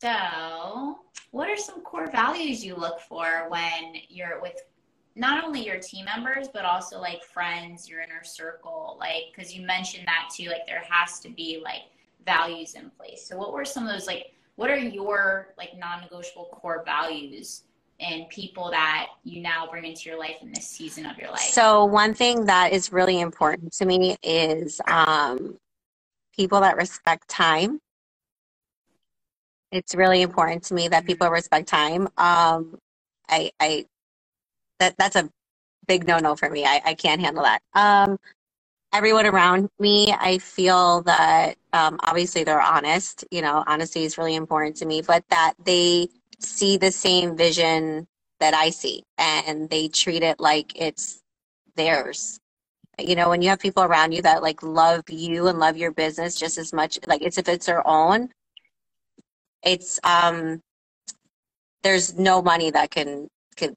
So, 0.02 1.00
what 1.32 1.50
are 1.50 1.58
some 1.58 1.82
core 1.82 2.10
values 2.12 2.64
you 2.64 2.76
look 2.76 3.00
for 3.00 3.48
when 3.50 3.96
you're 4.08 4.40
with 4.42 4.56
not 5.16 5.44
only 5.44 5.66
your 5.66 5.80
team 5.80 6.06
members 6.06 6.48
but 6.54 6.66
also 6.66 7.00
like 7.00 7.24
friends 7.24 7.88
your 7.88 8.02
inner 8.02 8.24
circle 8.24 8.98
like 9.00 9.24
because 9.34 9.56
you 9.56 9.66
mentioned 9.66 10.06
that 10.06 10.30
too 10.36 10.50
like 10.50 10.68
there 10.68 10.84
has 10.90 11.20
to 11.20 11.30
be 11.30 11.62
like 11.64 11.84
values 12.26 12.74
in 12.74 12.90
place. 12.98 13.26
So 13.28 13.38
what 13.38 13.54
were 13.54 13.66
some 13.66 13.86
of 13.86 13.94
those 13.94 14.08
like 14.08 14.34
what 14.56 14.70
are 14.70 14.78
your 14.78 15.54
like 15.58 15.78
non-negotiable 15.78 16.46
core 16.52 16.84
values 16.86 17.64
and 18.00 18.28
people 18.30 18.70
that 18.72 19.08
you 19.24 19.42
now 19.42 19.68
bring 19.70 19.86
into 19.86 20.10
your 20.10 20.20
life 20.20 20.38
in 20.42 20.52
this 20.52 20.68
season 20.68 21.06
of 21.06 21.18
your 21.18 21.30
life? 21.30 21.40
So 21.40 21.86
one 21.86 22.14
thing 22.14 22.46
that 22.46 22.72
is 22.72 22.92
really 22.92 23.20
important 23.20 23.74
to 23.74 23.86
me 23.86 24.16
is 24.24 24.80
um, 24.88 25.58
people 26.36 26.62
that 26.62 26.78
respect 26.78 27.28
time. 27.28 27.80
It's 29.72 29.94
really 29.94 30.22
important 30.22 30.64
to 30.66 30.74
me 30.74 30.88
that 30.88 31.02
mm-hmm. 31.02 31.08
people 31.08 31.30
respect 31.30 31.68
time. 31.68 32.08
Um, 32.18 32.78
I, 33.30 33.52
I 33.60 33.86
that 34.80 34.96
that's 34.98 35.16
a 35.18 35.30
big 35.88 36.08
no 36.08 36.20
no 36.20 36.36
for 36.36 36.50
me. 36.50 36.66
I, 36.66 36.82
I 36.86 36.94
can't 36.96 37.22
handle 37.22 37.44
that. 37.44 37.62
Um, 37.76 38.18
everyone 38.94 39.26
around 39.26 39.70
me, 39.80 40.12
I 40.14 40.38
feel 40.40 41.02
that 41.04 41.56
um, 41.74 42.00
obviously 42.04 42.44
they're 42.44 42.62
honest. 42.62 43.26
You 43.32 43.42
know, 43.42 43.64
honesty 43.68 44.04
is 44.04 44.18
really 44.18 44.36
important 44.36 44.78
to 44.78 44.86
me, 44.86 45.02
but 45.02 45.24
that 45.30 45.54
they 45.64 46.10
see 46.40 46.78
the 46.78 46.92
same 46.92 47.38
vision 47.38 48.08
that 48.40 48.54
I 48.54 48.70
see 48.70 49.04
and 49.18 49.70
they 49.70 49.90
treat 49.90 50.24
it 50.24 50.40
like 50.40 50.72
it's 50.82 51.22
theirs. 51.76 52.40
You 53.00 53.16
know, 53.16 53.30
when 53.30 53.42
you 53.42 53.50
have 53.50 53.60
people 53.60 53.84
around 53.84 54.14
you 54.14 54.22
that 54.24 54.44
like 54.44 54.64
love 54.64 55.04
you 55.10 55.48
and 55.48 55.60
love 55.60 55.78
your 55.78 55.92
business 55.92 56.36
just 56.40 56.58
as 56.58 56.74
much, 56.74 57.00
like 57.08 57.22
it's 57.24 57.38
if 57.38 57.50
it's 57.50 57.68
their 57.68 57.88
own, 57.88 58.30
it's 59.64 60.00
um 60.04 60.62
there's 61.84 62.18
no 62.18 62.42
money 62.42 62.72
that 62.72 62.92
can 62.92 63.30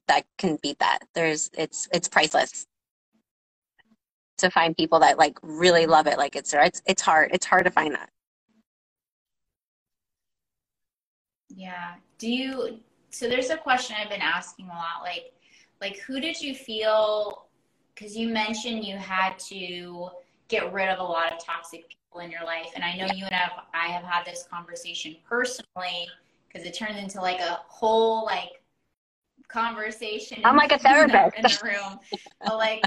that 0.07 0.23
can 0.37 0.57
beat 0.61 0.79
that. 0.79 0.99
There's 1.13 1.49
it's 1.57 1.87
it's 1.93 2.07
priceless 2.07 2.65
to 4.37 4.49
find 4.49 4.75
people 4.75 4.99
that 4.99 5.17
like 5.17 5.37
really 5.41 5.85
love 5.85 6.07
it 6.07 6.17
like 6.17 6.35
it's 6.35 6.53
it's 6.53 6.81
it's 6.85 7.01
hard. 7.01 7.31
It's 7.33 7.45
hard 7.45 7.65
to 7.65 7.71
find 7.71 7.93
that. 7.93 8.09
Yeah. 11.49 11.95
Do 12.17 12.29
you 12.29 12.79
so 13.09 13.27
there's 13.27 13.49
a 13.49 13.57
question 13.57 13.95
I've 13.99 14.09
been 14.09 14.21
asking 14.21 14.65
a 14.65 14.69
lot 14.69 15.01
like 15.03 15.33
like 15.81 15.97
who 15.99 16.19
did 16.19 16.39
you 16.39 16.53
feel 16.53 17.47
cuz 17.95 18.15
you 18.15 18.29
mentioned 18.29 18.85
you 18.85 18.97
had 18.97 19.37
to 19.39 20.09
get 20.47 20.71
rid 20.73 20.89
of 20.89 20.99
a 20.99 21.03
lot 21.03 21.31
of 21.31 21.43
toxic 21.43 21.89
people 21.89 22.21
in 22.21 22.31
your 22.31 22.43
life 22.43 22.71
and 22.75 22.83
I 22.83 22.95
know 22.95 23.07
you 23.13 23.25
and 23.25 23.35
I 23.35 23.37
have, 23.37 23.63
I 23.73 23.87
have 23.87 24.03
had 24.03 24.25
this 24.25 24.43
conversation 24.43 25.17
personally 25.27 26.07
because 26.47 26.65
it 26.67 26.73
turned 26.73 26.97
into 26.97 27.21
like 27.21 27.39
a 27.39 27.61
whole 27.67 28.25
like 28.25 28.58
conversation. 29.49 30.39
I'm 30.45 30.55
like 30.55 30.71
a 30.71 30.79
therapist 30.79 31.35
in 31.37 31.43
the 31.43 31.59
room. 31.63 31.99
like, 32.57 32.83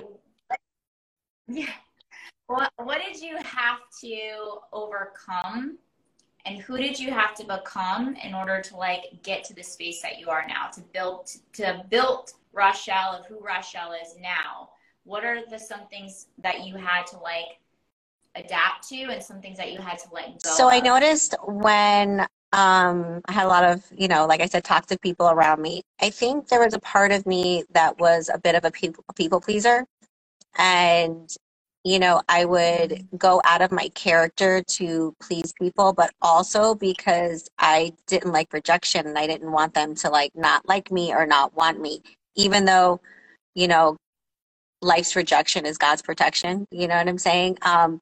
yeah. 1.49 1.67
What 2.47 2.73
what 2.77 3.01
did 3.05 3.21
you 3.21 3.37
have 3.37 3.79
to 4.01 4.59
overcome, 4.73 5.79
and 6.45 6.59
who 6.59 6.77
did 6.77 6.99
you 6.99 7.11
have 7.11 7.35
to 7.37 7.45
become 7.45 8.15
in 8.17 8.35
order 8.35 8.61
to 8.61 8.77
like 8.77 9.23
get 9.23 9.45
to 9.45 9.55
the 9.55 9.63
space 9.63 10.03
that 10.03 10.19
you 10.19 10.29
are 10.29 10.45
now 10.47 10.69
to 10.69 10.81
build 10.93 11.31
to 11.55 11.85
build 11.91 12.33
Rochelle 12.53 13.17
of 13.19 13.27
who 13.27 13.41
Rochelle 13.41 13.93
is 13.93 14.17
now? 14.21 14.71
What 15.05 15.25
are 15.25 15.39
the 15.49 15.59
some 15.59 15.87
things 15.89 16.27
that 16.43 16.67
you 16.67 16.77
had 16.77 17.07
to 17.09 17.19
like 17.19 17.59
adapt 18.35 18.89
to, 18.89 19.03
and 19.05 19.23
some 19.23 19.41
things 19.41 19.57
that 19.59 19.73
you 19.73 19.81
had 19.81 19.99
to 20.01 20.09
let 20.13 20.43
go? 20.43 20.51
So 20.51 20.67
of? 20.67 20.75
I 20.75 20.81
noticed 20.81 21.35
when 21.47 22.27
um, 22.53 23.23
I 23.27 23.33
had 23.33 23.47
a 23.47 23.49
lot 23.49 23.65
of, 23.65 23.83
you 23.97 24.09
know, 24.09 24.27
like 24.27 24.41
I 24.41 24.47
said, 24.47 24.65
toxic 24.65 25.01
people 25.01 25.29
around 25.29 25.63
me. 25.63 25.83
I 26.01 26.11
think 26.11 26.49
there 26.49 26.61
was 26.61 26.75
a 26.75 26.81
part 26.81 27.11
of 27.11 27.27
me 27.27 27.65
that 27.73 27.99
was 27.99 28.31
a 28.33 28.39
bit 28.39 28.55
of 28.55 28.65
a 28.65 28.71
people, 28.71 29.05
people 29.17 29.41
pleaser. 29.41 29.87
And, 30.59 31.35
you 31.85 31.99
know, 31.99 32.21
I 32.29 32.45
would 32.45 33.09
go 33.17 33.41
out 33.45 33.63
of 33.63 33.73
my 33.73 33.89
character 33.95 34.63
to 34.63 35.15
please 35.21 35.53
people, 35.61 35.95
but 35.95 36.13
also 36.21 36.75
because 36.75 37.49
I 37.59 37.95
didn't 38.07 38.33
like 38.33 38.53
rejection 38.53 39.07
and 39.07 39.19
I 39.19 39.27
didn't 39.27 39.51
want 39.51 39.73
them 39.75 39.95
to 39.97 40.11
like 40.11 40.33
not 40.35 40.69
like 40.69 40.93
me 40.93 41.15
or 41.15 41.27
not 41.27 41.57
want 41.57 41.81
me, 41.81 42.03
even 42.37 42.67
though, 42.67 43.01
you 43.55 43.67
know, 43.67 43.97
life's 44.83 45.17
rejection 45.17 45.65
is 45.65 45.79
God's 45.79 46.03
protection. 46.03 46.67
You 46.71 46.89
know 46.89 46.97
what 46.97 47.09
I'm 47.09 47.19
saying? 47.19 47.59
Um, 47.63 48.01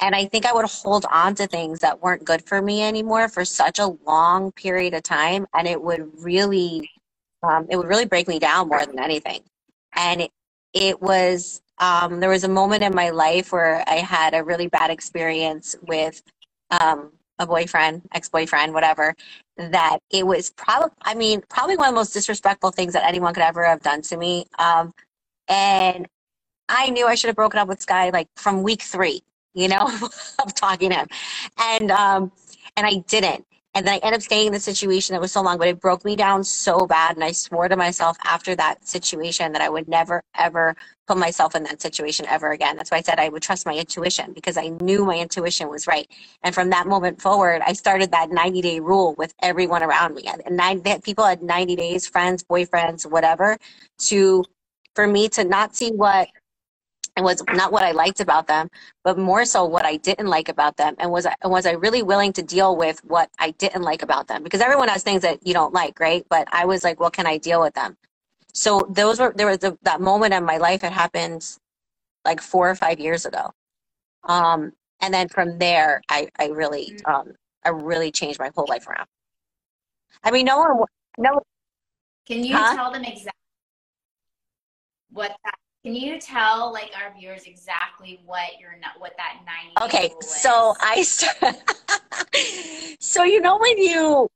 and 0.00 0.14
I 0.14 0.26
think 0.26 0.46
I 0.46 0.52
would 0.52 0.66
hold 0.66 1.06
on 1.10 1.34
to 1.36 1.46
things 1.46 1.80
that 1.80 2.00
weren't 2.02 2.24
good 2.24 2.42
for 2.46 2.62
me 2.62 2.82
anymore 2.82 3.28
for 3.28 3.44
such 3.44 3.78
a 3.78 3.96
long 4.06 4.52
period 4.52 4.94
of 4.94 5.02
time. 5.02 5.46
And 5.54 5.66
it 5.66 5.82
would 5.82 6.08
really, 6.18 6.90
um, 7.42 7.66
it 7.68 7.76
would 7.76 7.88
really 7.88 8.04
break 8.04 8.28
me 8.28 8.38
down 8.38 8.68
more 8.68 8.84
than 8.86 9.00
anything. 9.00 9.42
And 9.94 10.22
it, 10.22 10.30
it 10.72 11.02
was, 11.02 11.62
um, 11.78 12.20
there 12.20 12.30
was 12.30 12.44
a 12.44 12.48
moment 12.48 12.84
in 12.84 12.94
my 12.94 13.10
life 13.10 13.52
where 13.52 13.82
I 13.88 13.96
had 13.96 14.34
a 14.34 14.44
really 14.44 14.68
bad 14.68 14.90
experience 14.90 15.74
with 15.82 16.22
um, 16.70 17.10
a 17.40 17.46
boyfriend, 17.46 18.02
ex 18.14 18.28
boyfriend, 18.28 18.74
whatever, 18.74 19.14
that 19.56 19.98
it 20.10 20.24
was 20.24 20.50
probably, 20.50 20.90
I 21.02 21.14
mean, 21.14 21.42
probably 21.48 21.76
one 21.76 21.88
of 21.88 21.94
the 21.94 22.00
most 22.00 22.12
disrespectful 22.12 22.70
things 22.70 22.92
that 22.92 23.04
anyone 23.04 23.34
could 23.34 23.42
ever 23.42 23.64
have 23.64 23.82
done 23.82 24.02
to 24.02 24.16
me. 24.16 24.46
Um, 24.58 24.92
and 25.48 26.06
I 26.68 26.90
knew 26.90 27.06
I 27.06 27.14
should 27.16 27.28
have 27.28 27.36
broken 27.36 27.58
up 27.58 27.66
with 27.66 27.84
guy 27.86 28.10
like 28.10 28.28
from 28.36 28.62
week 28.62 28.82
three 28.82 29.22
you 29.58 29.68
know, 29.68 29.86
of 30.44 30.54
talking 30.54 30.90
to 30.90 30.96
him. 30.96 31.08
And 31.58 31.90
um, 31.90 32.32
and 32.76 32.86
I 32.86 33.04
didn't. 33.08 33.44
And 33.74 33.86
then 33.86 33.94
I 33.94 33.98
ended 33.98 34.14
up 34.14 34.22
staying 34.22 34.48
in 34.48 34.52
the 34.52 34.60
situation 34.60 35.14
that 35.14 35.20
was 35.20 35.30
so 35.30 35.42
long, 35.42 35.58
but 35.58 35.68
it 35.68 35.80
broke 35.80 36.04
me 36.04 36.16
down 36.16 36.42
so 36.42 36.86
bad. 36.86 37.14
And 37.14 37.22
I 37.22 37.32
swore 37.32 37.68
to 37.68 37.76
myself 37.76 38.16
after 38.24 38.56
that 38.56 38.88
situation 38.88 39.52
that 39.52 39.62
I 39.62 39.68
would 39.68 39.86
never, 39.88 40.22
ever 40.36 40.74
put 41.06 41.16
myself 41.16 41.54
in 41.54 41.62
that 41.64 41.80
situation 41.80 42.26
ever 42.28 42.50
again. 42.50 42.76
That's 42.76 42.90
why 42.90 42.96
I 42.96 43.02
said 43.02 43.20
I 43.20 43.28
would 43.28 43.42
trust 43.42 43.66
my 43.66 43.74
intuition 43.74 44.32
because 44.32 44.56
I 44.56 44.68
knew 44.80 45.04
my 45.04 45.18
intuition 45.18 45.68
was 45.68 45.86
right. 45.86 46.10
And 46.42 46.54
from 46.54 46.70
that 46.70 46.86
moment 46.88 47.20
forward, 47.20 47.62
I 47.64 47.72
started 47.72 48.10
that 48.10 48.30
90 48.30 48.60
day 48.62 48.80
rule 48.80 49.14
with 49.16 49.32
everyone 49.42 49.82
around 49.82 50.14
me. 50.14 50.24
And 50.26 50.56
nine, 50.56 50.82
people 51.02 51.24
had 51.24 51.42
90 51.42 51.76
days, 51.76 52.06
friends, 52.08 52.42
boyfriends, 52.42 53.08
whatever, 53.08 53.58
to, 53.98 54.44
for 54.94 55.06
me 55.06 55.28
to 55.28 55.44
not 55.44 55.76
see 55.76 55.90
what 55.90 56.28
and 57.18 57.24
was 57.24 57.42
not 57.52 57.72
what 57.72 57.82
I 57.82 57.90
liked 57.90 58.20
about 58.20 58.46
them, 58.46 58.70
but 59.02 59.18
more 59.18 59.44
so 59.44 59.64
what 59.64 59.84
I 59.84 59.96
didn't 59.96 60.28
like 60.28 60.48
about 60.48 60.76
them. 60.76 60.94
And 61.00 61.10
was 61.10 61.26
I, 61.26 61.34
was 61.42 61.66
I 61.66 61.72
really 61.72 62.04
willing 62.04 62.32
to 62.34 62.44
deal 62.44 62.76
with 62.76 63.04
what 63.04 63.28
I 63.40 63.50
didn't 63.50 63.82
like 63.82 64.02
about 64.02 64.28
them? 64.28 64.44
Because 64.44 64.60
everyone 64.60 64.86
has 64.86 65.02
things 65.02 65.22
that 65.22 65.44
you 65.44 65.52
don't 65.52 65.74
like, 65.74 65.98
right? 65.98 66.24
But 66.30 66.46
I 66.52 66.64
was 66.64 66.84
like, 66.84 67.00
well, 67.00 67.10
can 67.10 67.26
I 67.26 67.36
deal 67.36 67.60
with 67.60 67.74
them? 67.74 67.96
So 68.54 68.86
those 68.88 69.18
were, 69.18 69.34
there 69.36 69.48
was 69.48 69.64
a, 69.64 69.76
that 69.82 70.00
moment 70.00 70.32
in 70.32 70.44
my 70.44 70.58
life, 70.58 70.84
it 70.84 70.92
happened 70.92 71.44
like 72.24 72.40
four 72.40 72.70
or 72.70 72.76
five 72.76 73.00
years 73.00 73.26
ago. 73.26 73.50
Um, 74.22 74.70
and 75.00 75.12
then 75.12 75.28
from 75.28 75.58
there, 75.58 76.00
I, 76.08 76.28
I 76.38 76.46
really, 76.46 77.00
mm. 77.04 77.12
um, 77.12 77.32
I 77.64 77.70
really 77.70 78.12
changed 78.12 78.38
my 78.38 78.52
whole 78.54 78.66
life 78.68 78.86
around. 78.86 79.08
I 80.22 80.30
mean, 80.30 80.46
no 80.46 80.58
one, 80.58 80.86
no. 81.18 81.40
Can 82.28 82.44
you 82.44 82.56
huh? 82.56 82.76
tell 82.76 82.92
them 82.92 83.02
exactly 83.02 83.32
what 85.10 85.36
that 85.44 85.54
can 85.88 85.96
you 85.96 86.20
tell 86.20 86.70
like 86.70 86.92
our 87.02 87.14
viewers 87.18 87.44
exactly 87.46 88.20
what 88.26 88.60
you're 88.60 88.78
not 88.78 89.00
what 89.00 89.14
that 89.16 89.38
90 89.78 89.86
Okay, 89.86 90.14
so 90.20 90.74
I 90.80 91.02
start 91.02 91.56
So 93.00 93.24
you 93.24 93.40
know 93.40 93.56
when 93.58 93.78
you 93.78 94.28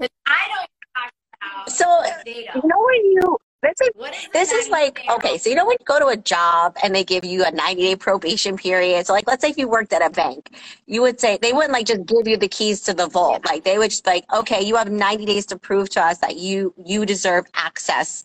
I 0.00 0.42
don't 0.54 0.68
talk 0.94 1.10
about 1.34 1.70
So 1.70 1.84
you 2.26 2.62
know 2.62 2.86
when 2.86 3.04
you 3.06 3.36
this 3.62 3.74
is, 3.82 4.30
this 4.32 4.52
is 4.52 4.68
like 4.70 5.02
okay 5.10 5.36
so 5.36 5.50
you 5.50 5.56
know 5.56 5.66
when 5.66 5.76
you 5.78 5.84
go 5.84 5.98
to 5.98 6.06
a 6.06 6.16
job 6.16 6.76
and 6.82 6.94
they 6.94 7.04
give 7.04 7.24
you 7.24 7.44
a 7.44 7.50
90 7.50 7.82
day 7.82 7.96
probation 7.96 8.56
period? 8.56 9.06
So 9.06 9.12
like 9.12 9.26
let's 9.26 9.42
say 9.42 9.50
if 9.50 9.58
you 9.58 9.68
worked 9.68 9.92
at 9.92 10.00
a 10.00 10.10
bank 10.10 10.50
you 10.86 11.02
would 11.02 11.18
say 11.18 11.38
they 11.42 11.52
wouldn't 11.52 11.72
like 11.72 11.86
just 11.86 12.06
give 12.06 12.28
you 12.28 12.36
the 12.36 12.48
keys 12.48 12.82
to 12.82 12.94
the 12.94 13.08
vault. 13.08 13.42
Yeah. 13.44 13.50
like 13.50 13.64
they 13.64 13.78
would 13.78 13.90
just 13.90 14.06
like 14.06 14.32
okay 14.32 14.62
you 14.62 14.76
have 14.76 14.90
90 14.92 15.26
days 15.26 15.44
to 15.46 15.58
prove 15.58 15.90
to 15.90 16.00
us 16.00 16.18
that 16.18 16.36
you 16.36 16.72
you 16.86 17.04
deserve 17.04 17.46
access 17.54 18.24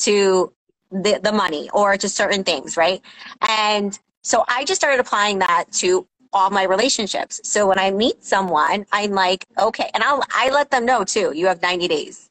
to 0.00 0.52
the, 0.90 1.20
the 1.22 1.32
money 1.32 1.70
or 1.72 1.96
to 1.96 2.08
certain 2.08 2.44
things, 2.44 2.76
right? 2.76 3.00
And 3.48 3.98
so 4.22 4.44
I 4.48 4.64
just 4.64 4.80
started 4.80 5.00
applying 5.00 5.38
that 5.40 5.66
to 5.74 6.06
all 6.32 6.50
my 6.50 6.64
relationships. 6.64 7.40
So 7.44 7.66
when 7.66 7.78
I 7.78 7.90
meet 7.90 8.24
someone, 8.24 8.86
I'm 8.92 9.12
like, 9.12 9.46
okay, 9.58 9.90
and 9.94 10.02
I'll 10.02 10.22
I 10.30 10.50
let 10.50 10.70
them 10.70 10.84
know 10.84 11.04
too. 11.04 11.32
You 11.34 11.46
have 11.46 11.62
90 11.62 11.88
days. 11.88 12.30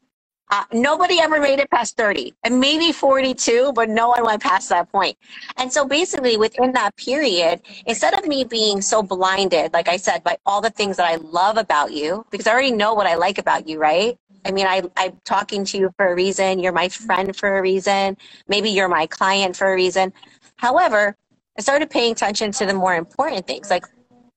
Uh, 0.51 0.63
nobody 0.73 1.19
ever 1.19 1.39
made 1.41 1.59
it 1.59 1.69
past 1.71 1.97
30 1.97 2.33
and 2.43 2.59
maybe 2.59 2.91
42, 2.91 3.73
but 3.73 3.89
no 3.89 4.09
one 4.09 4.23
went 4.23 4.41
past 4.43 4.69
that 4.69 4.91
point. 4.91 5.17
And 5.57 5.73
so 5.73 5.85
basically 5.85 6.37
within 6.37 6.71
that 6.73 6.95
period, 6.97 7.61
instead 7.87 8.13
of 8.17 8.27
me 8.27 8.43
being 8.43 8.81
so 8.81 9.03
blinded, 9.03 9.73
like 9.73 9.89
I 9.89 9.97
said, 9.97 10.23
by 10.23 10.37
all 10.45 10.61
the 10.61 10.69
things 10.69 10.97
that 10.97 11.07
I 11.07 11.15
love 11.15 11.57
about 11.57 11.93
you, 11.93 12.25
because 12.31 12.47
I 12.47 12.51
already 12.53 12.71
know 12.71 12.93
what 12.93 13.07
I 13.07 13.15
like 13.15 13.39
about 13.39 13.67
you, 13.67 13.79
right? 13.79 14.17
I 14.45 14.51
mean, 14.51 14.67
I, 14.67 14.83
I'm 14.95 15.19
talking 15.25 15.65
to 15.65 15.77
you 15.77 15.91
for 15.97 16.07
a 16.07 16.15
reason. 16.15 16.59
You're 16.59 16.71
my 16.71 16.87
mm-hmm. 16.87 17.05
friend 17.05 17.35
for 17.35 17.57
a 17.57 17.61
reason. 17.61 18.17
Maybe 18.47 18.69
you're 18.69 18.87
my 18.87 19.07
client 19.07 19.55
for 19.55 19.71
a 19.71 19.75
reason. 19.75 20.13
However, 20.57 21.15
I 21.57 21.61
started 21.61 21.89
paying 21.89 22.11
attention 22.11 22.51
to 22.53 22.65
the 22.65 22.73
more 22.73 22.95
important 22.95 23.47
things, 23.47 23.69
like 23.69 23.85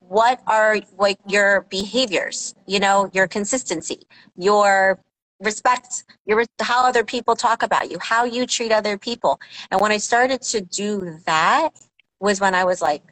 what 0.00 0.40
are 0.46 0.78
like 0.96 1.18
your 1.26 1.62
behaviors, 1.68 2.54
you 2.66 2.80
know, 2.80 3.10
your 3.12 3.28
consistency, 3.28 4.00
your 4.36 4.98
respect 5.40 6.04
your 6.26 6.44
how 6.60 6.86
other 6.86 7.04
people 7.04 7.36
talk 7.36 7.62
about 7.62 7.90
you 7.90 7.98
how 8.00 8.24
you 8.24 8.46
treat 8.46 8.72
other 8.72 8.98
people 8.98 9.40
and 9.70 9.80
when 9.80 9.92
i 9.92 9.96
started 9.96 10.42
to 10.42 10.60
do 10.60 11.18
that 11.26 11.70
was 12.18 12.40
when 12.40 12.54
i 12.54 12.64
was 12.64 12.82
like 12.82 13.02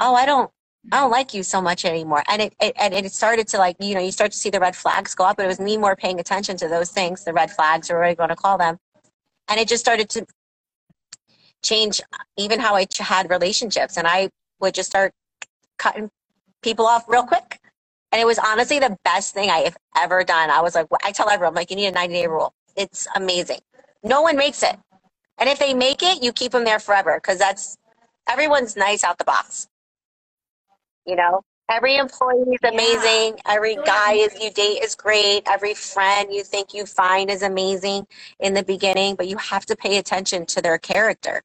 oh 0.00 0.14
i 0.14 0.24
don't 0.24 0.50
i 0.90 1.00
don't 1.00 1.10
like 1.10 1.32
you 1.32 1.42
so 1.42 1.60
much 1.62 1.84
anymore 1.84 2.22
and 2.28 2.42
it, 2.42 2.54
it 2.60 2.74
and 2.78 2.94
it 2.94 3.12
started 3.12 3.46
to 3.46 3.58
like 3.58 3.76
you 3.78 3.94
know 3.94 4.00
you 4.00 4.10
start 4.10 4.32
to 4.32 4.38
see 4.38 4.50
the 4.50 4.60
red 4.60 4.74
flags 4.74 5.14
go 5.14 5.24
up 5.24 5.36
but 5.36 5.44
it 5.44 5.48
was 5.48 5.60
me 5.60 5.76
more 5.76 5.94
paying 5.94 6.18
attention 6.18 6.56
to 6.56 6.68
those 6.68 6.90
things 6.90 7.24
the 7.24 7.32
red 7.32 7.50
flags 7.50 7.90
or 7.90 7.98
whatever 7.98 8.10
you 8.10 8.16
want 8.18 8.30
to 8.30 8.36
call 8.36 8.58
them 8.58 8.76
and 9.48 9.60
it 9.60 9.68
just 9.68 9.82
started 9.82 10.08
to 10.08 10.26
change 11.62 12.00
even 12.36 12.58
how 12.58 12.74
i 12.74 12.86
had 12.98 13.30
relationships 13.30 13.96
and 13.96 14.06
i 14.08 14.28
would 14.60 14.74
just 14.74 14.88
start 14.88 15.12
cutting 15.78 16.10
people 16.62 16.86
off 16.86 17.04
real 17.08 17.24
quick 17.24 17.60
and 18.12 18.20
it 18.20 18.26
was 18.26 18.38
honestly 18.38 18.78
the 18.78 18.96
best 19.04 19.32
thing 19.32 19.48
I 19.48 19.60
have 19.60 19.76
ever 19.96 20.22
done. 20.22 20.50
I 20.50 20.60
was 20.60 20.74
like, 20.74 20.86
I 21.02 21.12
tell 21.12 21.30
everyone, 21.30 21.52
I'm 21.52 21.54
like, 21.54 21.70
you 21.70 21.76
need 21.76 21.86
a 21.86 21.92
90 21.92 22.14
day 22.14 22.26
rule. 22.26 22.52
It's 22.76 23.08
amazing. 23.16 23.60
No 24.04 24.20
one 24.20 24.36
makes 24.36 24.62
it. 24.62 24.76
And 25.38 25.48
if 25.48 25.58
they 25.58 25.72
make 25.72 26.02
it, 26.02 26.22
you 26.22 26.32
keep 26.32 26.52
them 26.52 26.64
there 26.64 26.78
forever 26.78 27.14
because 27.16 27.38
that's 27.38 27.78
everyone's 28.28 28.76
nice 28.76 29.02
out 29.02 29.18
the 29.18 29.24
box. 29.24 29.66
You 31.06 31.16
know, 31.16 31.42
every 31.70 31.96
employee 31.96 32.52
is 32.52 32.60
amazing. 32.62 33.36
Yeah. 33.36 33.54
Every 33.54 33.76
guy 33.76 34.14
is 34.14 34.40
you 34.40 34.50
date 34.50 34.82
is 34.82 34.94
great. 34.94 35.42
Every 35.46 35.74
friend 35.74 36.32
you 36.32 36.44
think 36.44 36.74
you 36.74 36.86
find 36.86 37.30
is 37.30 37.42
amazing 37.42 38.06
in 38.38 38.54
the 38.54 38.62
beginning, 38.62 39.16
but 39.16 39.28
you 39.28 39.36
have 39.38 39.66
to 39.66 39.76
pay 39.76 39.98
attention 39.98 40.46
to 40.46 40.62
their 40.62 40.78
character. 40.78 41.42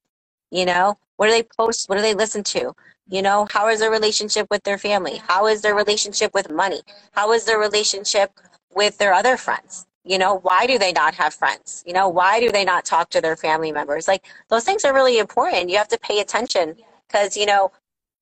You 0.52 0.65
know, 0.65 0.98
what 1.17 1.28
do 1.28 1.32
they 1.32 1.43
post? 1.43 1.89
What 1.89 1.96
do 1.96 2.02
they 2.02 2.13
listen 2.13 2.43
to? 2.46 2.74
You 3.10 3.22
know, 3.22 3.48
how 3.50 3.67
is 3.70 3.80
their 3.80 3.91
relationship 3.91 4.48
with 4.52 4.63
their 4.63 4.78
family? 4.78 5.22
How 5.28 5.48
is 5.48 5.62
their 5.62 5.76
relationship 5.76 6.34
with 6.34 6.52
money? 6.52 6.82
How 7.13 7.32
is 7.32 7.46
their 7.46 7.60
relationship 7.60 8.32
with 8.74 8.98
their 8.98 9.13
other 9.13 9.38
friends? 9.38 9.86
You 10.04 10.17
know, 10.17 10.39
why 10.39 10.67
do 10.67 10.78
they 10.78 10.93
not 10.93 11.15
have 11.15 11.34
friends? 11.34 11.84
You 11.86 11.93
know, 11.93 12.08
why 12.08 12.39
do 12.39 12.52
they 12.52 12.63
not 12.63 12.86
talk 12.86 13.10
to 13.10 13.22
their 13.22 13.36
family 13.36 13.72
members? 13.72 14.08
Like 14.08 14.26
those 14.50 14.63
things 14.63 14.86
are 14.86 14.93
really 14.93 15.20
important. 15.20 15.70
You 15.70 15.78
have 15.78 15.88
to 15.89 16.00
pay 16.00 16.20
attention 16.20 16.76
because, 17.08 17.36
you 17.36 17.46
know, 17.46 17.72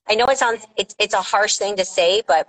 I 0.09 0.15
know 0.15 0.25
it 0.27 0.37
sounds 0.37 0.67
it's 0.77 0.95
it's 0.99 1.13
a 1.13 1.21
harsh 1.21 1.57
thing 1.57 1.75
to 1.77 1.85
say, 1.85 2.21
but 2.27 2.47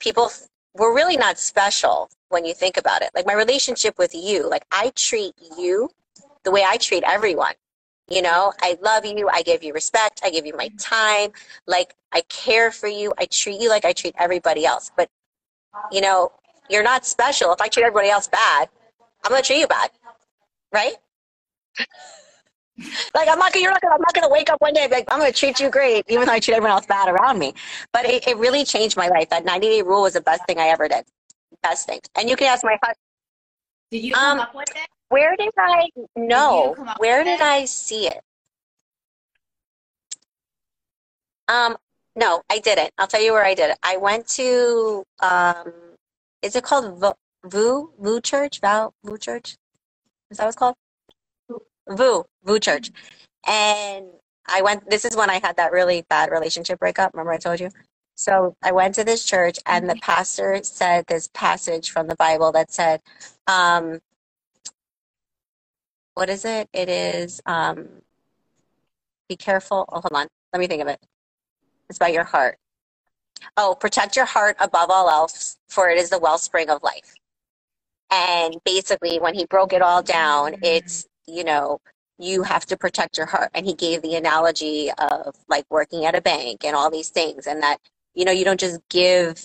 people 0.00 0.30
we're 0.74 0.94
really 0.94 1.16
not 1.16 1.38
special 1.38 2.10
when 2.30 2.44
you 2.44 2.54
think 2.54 2.76
about 2.76 3.02
it. 3.02 3.10
Like 3.14 3.26
my 3.26 3.34
relationship 3.34 3.98
with 3.98 4.14
you, 4.14 4.48
like 4.48 4.64
I 4.72 4.92
treat 4.94 5.34
you 5.58 5.90
the 6.44 6.50
way 6.50 6.64
I 6.66 6.76
treat 6.76 7.04
everyone. 7.06 7.54
You 8.08 8.22
know, 8.22 8.52
I 8.62 8.78
love 8.82 9.04
you. 9.04 9.28
I 9.30 9.42
give 9.42 9.62
you 9.62 9.74
respect. 9.74 10.20
I 10.24 10.30
give 10.30 10.46
you 10.46 10.56
my 10.56 10.70
time. 10.78 11.30
Like, 11.66 11.94
I 12.12 12.22
care 12.22 12.70
for 12.70 12.88
you. 12.88 13.12
I 13.18 13.26
treat 13.26 13.60
you 13.60 13.68
like 13.68 13.84
I 13.84 13.92
treat 13.92 14.14
everybody 14.18 14.64
else. 14.64 14.90
But, 14.96 15.10
you 15.92 16.00
know, 16.00 16.32
you're 16.70 16.82
not 16.82 17.04
special. 17.04 17.52
If 17.52 17.60
I 17.60 17.68
treat 17.68 17.84
everybody 17.84 18.08
else 18.08 18.26
bad, 18.26 18.70
I'm 19.24 19.36
to 19.36 19.42
treat 19.42 19.60
you 19.60 19.66
bad. 19.66 19.90
Right? 20.72 20.94
like 23.14 23.28
I'm 23.28 23.38
not 23.38 23.52
gonna, 23.52 23.62
you're 23.62 23.70
not 23.70 23.80
gonna, 23.80 23.94
I'm 23.94 24.00
not 24.00 24.14
gonna 24.14 24.28
wake 24.28 24.50
up 24.50 24.60
one 24.60 24.72
day 24.72 24.82
and 24.82 24.90
be 24.90 24.96
like, 24.96 25.12
I'm 25.12 25.18
gonna 25.18 25.32
treat 25.32 25.60
you 25.60 25.70
great, 25.70 26.04
even 26.08 26.26
though 26.26 26.32
I 26.32 26.40
treat 26.40 26.54
everyone 26.54 26.72
else 26.72 26.86
bad 26.86 27.08
around 27.08 27.38
me. 27.38 27.54
But 27.92 28.06
it, 28.06 28.26
it 28.26 28.36
really 28.36 28.64
changed 28.64 28.96
my 28.96 29.08
life. 29.08 29.30
That 29.30 29.44
90 29.44 29.66
day 29.66 29.82
rule 29.82 30.02
was 30.02 30.14
the 30.14 30.20
best 30.20 30.46
thing 30.46 30.58
I 30.58 30.68
ever 30.68 30.88
did. 30.88 31.04
Best 31.62 31.86
thing. 31.86 32.00
And 32.16 32.28
you 32.28 32.36
can 32.36 32.46
ask 32.46 32.64
my 32.64 32.78
husband. 32.82 32.96
Did 33.90 34.04
you 34.04 34.14
come 34.14 34.38
um, 34.38 34.40
up 34.40 34.54
with 34.54 34.70
it? 34.70 34.88
Where 35.08 35.34
did 35.36 35.50
I 35.58 35.88
know? 36.16 36.76
Where 36.98 37.24
did 37.24 37.40
I 37.40 37.64
see 37.64 38.06
it? 38.06 38.20
Um, 41.48 41.76
no, 42.14 42.42
I 42.50 42.58
didn't. 42.58 42.90
I'll 42.98 43.06
tell 43.06 43.22
you 43.22 43.32
where 43.32 43.44
I 43.44 43.54
did 43.54 43.70
it. 43.70 43.78
I 43.82 43.96
went 43.96 44.28
to 44.28 45.04
um, 45.20 45.72
is 46.42 46.54
it 46.54 46.64
called 46.64 47.16
Vu 47.44 47.92
Vu 47.98 48.20
Church? 48.20 48.60
Val 48.60 48.92
Vu 49.04 49.16
Church? 49.16 49.56
Is 50.30 50.36
that 50.36 50.44
what 50.44 50.48
it's 50.48 50.56
called? 50.56 50.74
Vu 51.90 52.24
Vu 52.44 52.58
Church, 52.58 52.90
and 53.46 54.06
I 54.46 54.62
went. 54.62 54.88
This 54.88 55.04
is 55.04 55.16
when 55.16 55.30
I 55.30 55.40
had 55.40 55.56
that 55.56 55.72
really 55.72 56.04
bad 56.08 56.30
relationship 56.30 56.78
breakup. 56.78 57.12
Remember 57.14 57.32
I 57.32 57.38
told 57.38 57.60
you. 57.60 57.70
So 58.14 58.56
I 58.62 58.72
went 58.72 58.96
to 58.96 59.04
this 59.04 59.24
church, 59.24 59.58
and 59.64 59.88
the 59.88 59.94
pastor 59.96 60.58
said 60.64 61.04
this 61.06 61.28
passage 61.34 61.90
from 61.90 62.08
the 62.08 62.16
Bible 62.16 62.50
that 62.50 62.72
said, 62.72 63.00
um, 63.46 64.00
what 66.14 66.28
is 66.28 66.44
it? 66.44 66.68
It 66.72 66.88
is 66.88 67.40
um, 67.46 67.86
be 69.28 69.36
careful. 69.36 69.84
Oh, 69.88 70.00
hold 70.00 70.12
on. 70.12 70.26
Let 70.52 70.58
me 70.58 70.66
think 70.66 70.82
of 70.82 70.88
it. 70.88 70.98
It's 71.88 71.98
about 71.98 72.12
your 72.12 72.24
heart. 72.24 72.58
Oh, 73.56 73.76
protect 73.78 74.16
your 74.16 74.24
heart 74.24 74.56
above 74.58 74.90
all 74.90 75.08
else, 75.08 75.56
for 75.68 75.88
it 75.88 75.96
is 75.96 76.10
the 76.10 76.18
wellspring 76.18 76.70
of 76.70 76.82
life. 76.82 77.14
And 78.10 78.56
basically, 78.64 79.20
when 79.20 79.34
he 79.34 79.46
broke 79.46 79.72
it 79.72 79.80
all 79.80 80.02
down, 80.02 80.56
it's, 80.62 81.06
you 81.28 81.44
know, 81.44 81.80
you 82.18 82.42
have 82.42 82.66
to 82.66 82.76
protect 82.76 83.16
your 83.16 83.26
heart. 83.26 83.50
And 83.54 83.66
he 83.66 83.74
gave 83.74 84.02
the 84.02 84.16
analogy 84.16 84.90
of 84.98 85.36
like 85.48 85.64
working 85.70 86.04
at 86.04 86.16
a 86.16 86.20
bank 86.20 86.64
and 86.64 86.74
all 86.74 86.90
these 86.90 87.10
things, 87.10 87.46
and 87.46 87.62
that, 87.62 87.78
you 88.14 88.24
know, 88.24 88.32
you 88.32 88.44
don't 88.44 88.60
just 88.60 88.80
give 88.90 89.44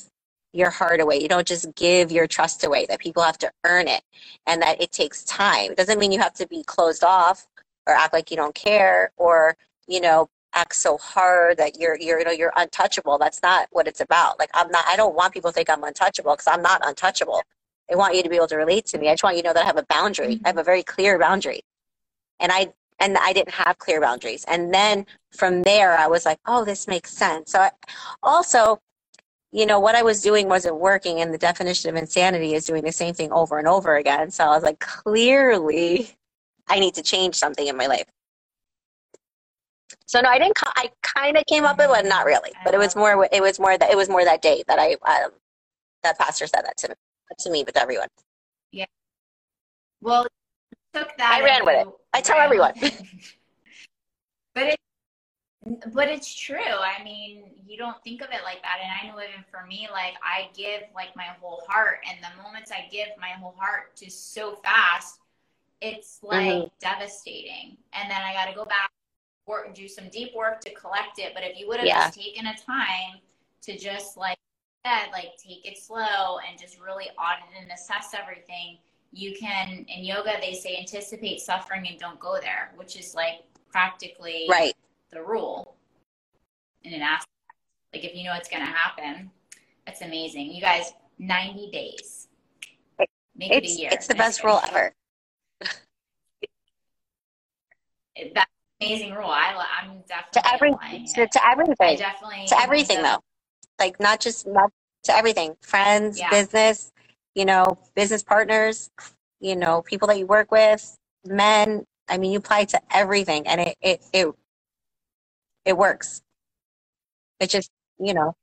your 0.54 0.69
heart 0.69 1.02
away. 1.02 1.19
You 1.19 1.28
don't 1.28 1.48
just 1.48 1.74
give 1.76 2.12
your 2.12 2.28
trust 2.28 2.63
away, 2.63 2.86
that 2.88 3.00
people 3.00 3.24
have 3.24 3.38
to 3.39 3.52
earn 3.65 3.88
it 3.88 4.04
and 4.48 4.62
that 4.62 4.82
it 4.82 4.91
takes 4.91 5.24
time. 5.24 5.72
It 5.72 5.78
doesn't 5.78 6.00
mean 6.00 6.12
you 6.12 6.19
have 6.19 6.34
to 6.36 6.48
be 6.48 6.63
closed 6.63 7.04
off 7.04 7.48
or 7.88 7.93
act 7.93 8.13
like 8.13 8.32
you 8.32 8.38
don't 8.38 8.56
care 8.56 9.12
or, 9.17 9.58
you 9.88 10.00
know, 10.00 10.30
act 10.56 10.76
so 10.76 10.98
hard 10.98 11.58
that 11.58 11.80
you're 11.80 11.98
you're 12.00 12.19
you 12.19 12.26
know 12.26 12.32
you're 12.32 12.54
untouchable. 12.56 13.17
That's 13.17 13.41
not 13.41 13.67
what 13.72 13.88
it's 13.88 14.02
about. 14.02 14.39
Like 14.39 14.52
I'm 14.54 14.69
not 14.69 14.86
I 14.88 14.96
don't 14.96 15.15
want 15.15 15.34
people 15.34 15.52
to 15.52 15.56
think 15.56 15.69
I'm 15.69 15.84
untouchable 15.84 16.34
because 16.34 16.48
I'm 16.48 16.62
not 16.62 16.82
untouchable. 16.86 17.41
I 17.91 17.96
want 17.96 18.15
you 18.15 18.24
to 18.24 18.30
be 18.30 18.36
able 18.36 18.48
to 18.48 18.58
relate 18.58 18.86
to 18.88 18.98
me. 18.98 19.10
I 19.10 19.13
just 19.13 19.24
want 19.24 19.36
you 19.36 19.43
to 19.43 19.50
know 19.50 19.54
that 19.54 19.63
I 19.63 19.65
have 19.65 19.78
a 19.78 19.86
boundary. 19.89 20.39
I 20.46 20.50
have 20.50 20.58
a 20.58 20.63
very 20.63 20.84
clear 20.84 21.19
boundary. 21.19 21.62
And 22.39 22.52
I 22.52 22.74
and 23.00 23.17
I 23.17 23.34
didn't 23.34 23.54
have 23.54 23.78
clear 23.80 24.00
boundaries. 24.02 24.46
And 24.48 24.74
then 24.74 25.06
from 25.32 25.63
there 25.63 25.98
I 25.98 26.08
was 26.08 26.26
like, 26.26 26.39
oh, 26.46 26.63
this 26.65 26.88
makes 26.88 27.12
sense. 27.12 27.52
So 27.52 27.60
I, 27.60 27.72
also 28.22 28.80
you 29.54 29.67
know, 29.67 29.80
what 29.80 29.93
I 29.93 30.02
was 30.02 30.22
doing 30.22 30.50
wasn't 30.50 30.80
working, 30.80 31.22
and 31.22 31.32
the 31.32 31.38
definition 31.38 31.89
of 31.91 31.96
insanity 31.96 32.56
is 32.56 32.65
doing 32.65 32.84
the 32.84 32.91
same 32.91 33.13
thing 33.13 33.32
over 33.32 33.60
and 33.60 33.67
over 33.67 33.96
again. 33.98 34.32
So 34.32 34.46
I 34.46 34.50
was 34.50 34.63
like, 34.63 34.80
clearly, 34.80 36.10
I 36.67 36.80
need 36.80 36.96
to 36.96 37.04
change 37.04 37.36
something 37.36 37.67
in 37.67 37.78
my 37.78 37.86
life. 37.86 38.06
So 40.08 40.22
no, 40.22 40.30
I 40.30 40.39
didn't. 40.39 40.58
I 40.76 40.89
kind 41.04 41.38
of 41.38 41.46
came 41.46 41.65
up 41.65 41.78
with 41.78 41.91
it, 41.91 42.06
not 42.08 42.26
really. 42.26 42.52
But 42.65 42.74
it 42.74 42.80
was 42.80 42.96
more. 42.96 43.28
It 43.32 43.41
was 43.41 43.60
more 43.60 43.78
that 43.78 43.91
it 43.91 43.96
was 43.96 44.10
more 44.10 44.26
that 44.26 44.41
day 44.41 44.63
that 44.67 44.80
I 44.80 44.93
um, 44.93 45.32
that 46.02 46.17
pastor 46.17 46.48
said 46.48 46.63
that 46.65 46.78
to 46.78 46.89
me, 46.89 46.96
to 47.39 47.50
me, 47.52 47.63
but 47.63 47.76
to 47.76 47.82
everyone. 47.82 48.08
Yeah. 48.72 48.86
Well, 50.02 50.28
took 50.93 51.15
that. 51.17 51.39
I 51.41 51.43
ran 51.43 51.65
with 51.65 51.88
it. 51.88 51.93
I 52.13 52.21
tell 52.21 52.38
everyone. 52.38 52.73
but 54.53 54.67
it 54.67 54.79
but 55.93 56.10
it's 56.10 56.34
true. 56.34 56.58
I 56.58 57.01
mean, 57.03 57.43
you 57.65 57.77
don't 57.77 58.01
think 58.03 58.21
of 58.21 58.27
it 58.32 58.41
like 58.43 58.62
that. 58.63 58.79
And 58.82 58.91
I 58.91 59.08
know 59.08 59.21
even 59.21 59.45
for 59.49 59.65
me, 59.65 59.88
like 59.91 60.15
I 60.21 60.49
give 60.53 60.82
like 60.93 61.15
my 61.15 61.27
whole 61.39 61.63
heart, 61.67 61.99
and 62.10 62.19
the 62.21 62.43
moments 62.43 62.71
I 62.71 62.88
give 62.91 63.08
my 63.19 63.29
whole 63.29 63.56
heart 63.58 63.95
to 63.97 64.12
so 64.12 64.56
fast, 64.58 65.19
it's 65.82 66.19
like 66.21 66.47
mm-hmm. 66.47 66.67
devastating. 66.82 67.77
And 67.93 68.12
then 68.12 68.21
I 68.21 68.34
got 68.34 68.45
to 68.49 68.56
go 68.56 68.65
back, 68.65 68.91
work, 69.47 69.73
do 69.73 69.88
some 69.88 70.10
deep 70.10 70.36
work 70.36 70.60
to 70.62 70.73
collect 70.73 71.19
it. 71.19 71.32
But 71.34 71.43
if 71.43 71.58
you 71.58 71.67
would 71.69 71.77
have 71.77 71.88
yeah. 71.88 72.08
just 72.08 72.19
taken 72.19 72.47
a 72.47 72.58
time 72.58 73.21
to 73.62 73.77
just 73.77 74.17
like 74.17 74.38
said, 74.86 75.12
like 75.13 75.38
take 75.38 75.65
it 75.65 75.77
slow 75.77 76.39
and 76.47 76.60
just 76.60 76.79
really 76.79 77.06
audit 77.17 77.45
and 77.58 77.71
assess 77.71 78.13
everything, 78.13 78.79
you 79.13 79.36
can. 79.39 79.86
In 79.88 80.04
yoga, 80.04 80.34
they 80.41 80.54
say 80.54 80.78
anticipate 80.78 81.39
suffering 81.39 81.88
and 81.88 81.99
don't 81.99 82.19
go 82.19 82.39
there, 82.41 82.71
which 82.76 82.97
is 82.97 83.13
like 83.15 83.43
practically 83.71 84.45
right 84.49 84.73
the 85.12 85.21
rule 85.21 85.76
in 86.84 86.93
an 86.93 87.02
aspect. 87.02 87.28
Like 87.93 88.04
if 88.04 88.15
you 88.15 88.23
know 88.23 88.34
it's 88.36 88.49
going 88.49 88.63
to 88.65 88.71
happen, 88.71 89.30
that's 89.86 90.02
amazing. 90.02 90.52
You 90.52 90.62
guys, 90.62 90.93
90 91.19 91.69
days. 91.71 92.28
Make 93.36 93.52
it's, 93.52 93.73
it 93.73 93.78
a 93.78 93.82
year. 93.82 93.89
It's 93.91 94.08
the 94.08 94.15
best 94.15 94.43
rule 94.43 94.60
ever. 94.67 94.91
That's 98.36 98.45
amazing 98.80 99.13
rule. 99.13 99.26
I, 99.26 99.65
I'm 99.82 100.04
definitely 100.08 100.41
to 100.41 100.54
every 100.54 100.71
to, 101.15 101.28
to, 101.28 101.47
everything. 101.47 101.76
I 101.82 101.95
definitely 101.95 102.45
to 102.47 102.62
everything 102.62 103.02
though. 103.02 103.19
like 103.80 103.99
not 103.99 104.19
just 104.19 104.45
not 104.45 104.69
to 105.06 105.15
everything, 105.15 105.56
friends, 105.62 106.19
Yeah. 106.19 106.30
business, 106.30 106.91
you 107.36 107.46
know, 107.46 107.78
business 107.96 108.24
partners, 108.24 108.89
you 109.39 109.56
know, 109.56 109.82
people 109.82 110.08
that 110.08 110.17
you 110.19 110.26
work 110.28 110.52
with, 110.52 110.98
men. 111.26 111.86
I 112.08 112.17
mean, 112.17 112.32
you 112.32 112.39
apply 112.39 112.65
to 112.65 112.82
everything, 112.91 113.48
and 113.48 113.62
it 113.62 113.78
it 113.82 114.04
it 114.13 114.28
it 115.65 115.78
works. 115.78 116.22
It 117.39 117.50
just 117.50 117.69
you 118.00 118.13
know, 118.13 118.36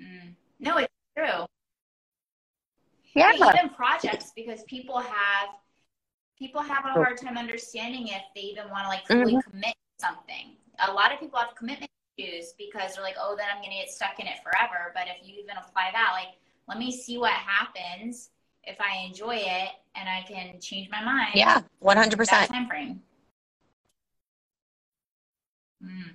Mm. 0.00 0.34
No, 0.58 0.78
it's 0.78 0.88
true. 1.16 1.44
yeah, 3.14 3.32
even 3.34 3.68
projects 3.70 4.32
because 4.34 4.62
people 4.64 4.98
have 4.98 5.48
people 6.38 6.62
have 6.62 6.84
a 6.86 6.88
hard 6.88 7.18
time 7.18 7.36
understanding 7.36 8.08
if 8.08 8.22
they 8.34 8.40
even 8.40 8.70
want 8.70 8.84
to 8.84 8.88
like 8.88 9.06
fully 9.06 9.34
Mm-hmm. 9.34 9.50
commit 9.50 9.74
something. 9.98 10.56
A 10.88 10.92
lot 10.92 11.12
of 11.12 11.20
people 11.20 11.38
have 11.38 11.54
commitment 11.54 11.90
issues 12.16 12.54
because 12.58 12.94
they're 12.94 13.04
like, 13.04 13.16
oh, 13.20 13.34
then 13.36 13.46
I'm 13.54 13.62
gonna 13.62 13.74
get 13.76 13.90
stuck 13.90 14.18
in 14.18 14.26
it 14.26 14.42
forever. 14.42 14.92
But 14.94 15.04
if 15.08 15.26
you 15.26 15.34
even 15.42 15.56
apply 15.56 15.90
that, 15.92 16.12
like, 16.14 16.34
let 16.70 16.78
me 16.78 16.92
see 16.92 17.18
what 17.18 17.32
happens 17.32 18.30
if 18.62 18.80
I 18.80 19.04
enjoy 19.04 19.34
it 19.34 19.70
and 19.96 20.08
I 20.08 20.24
can 20.26 20.60
change 20.60 20.88
my 20.88 21.02
mind. 21.04 21.32
yeah, 21.34 21.62
100%. 21.82 22.46
time 22.46 22.68
frame. 22.68 23.00
Mm. 25.84 26.10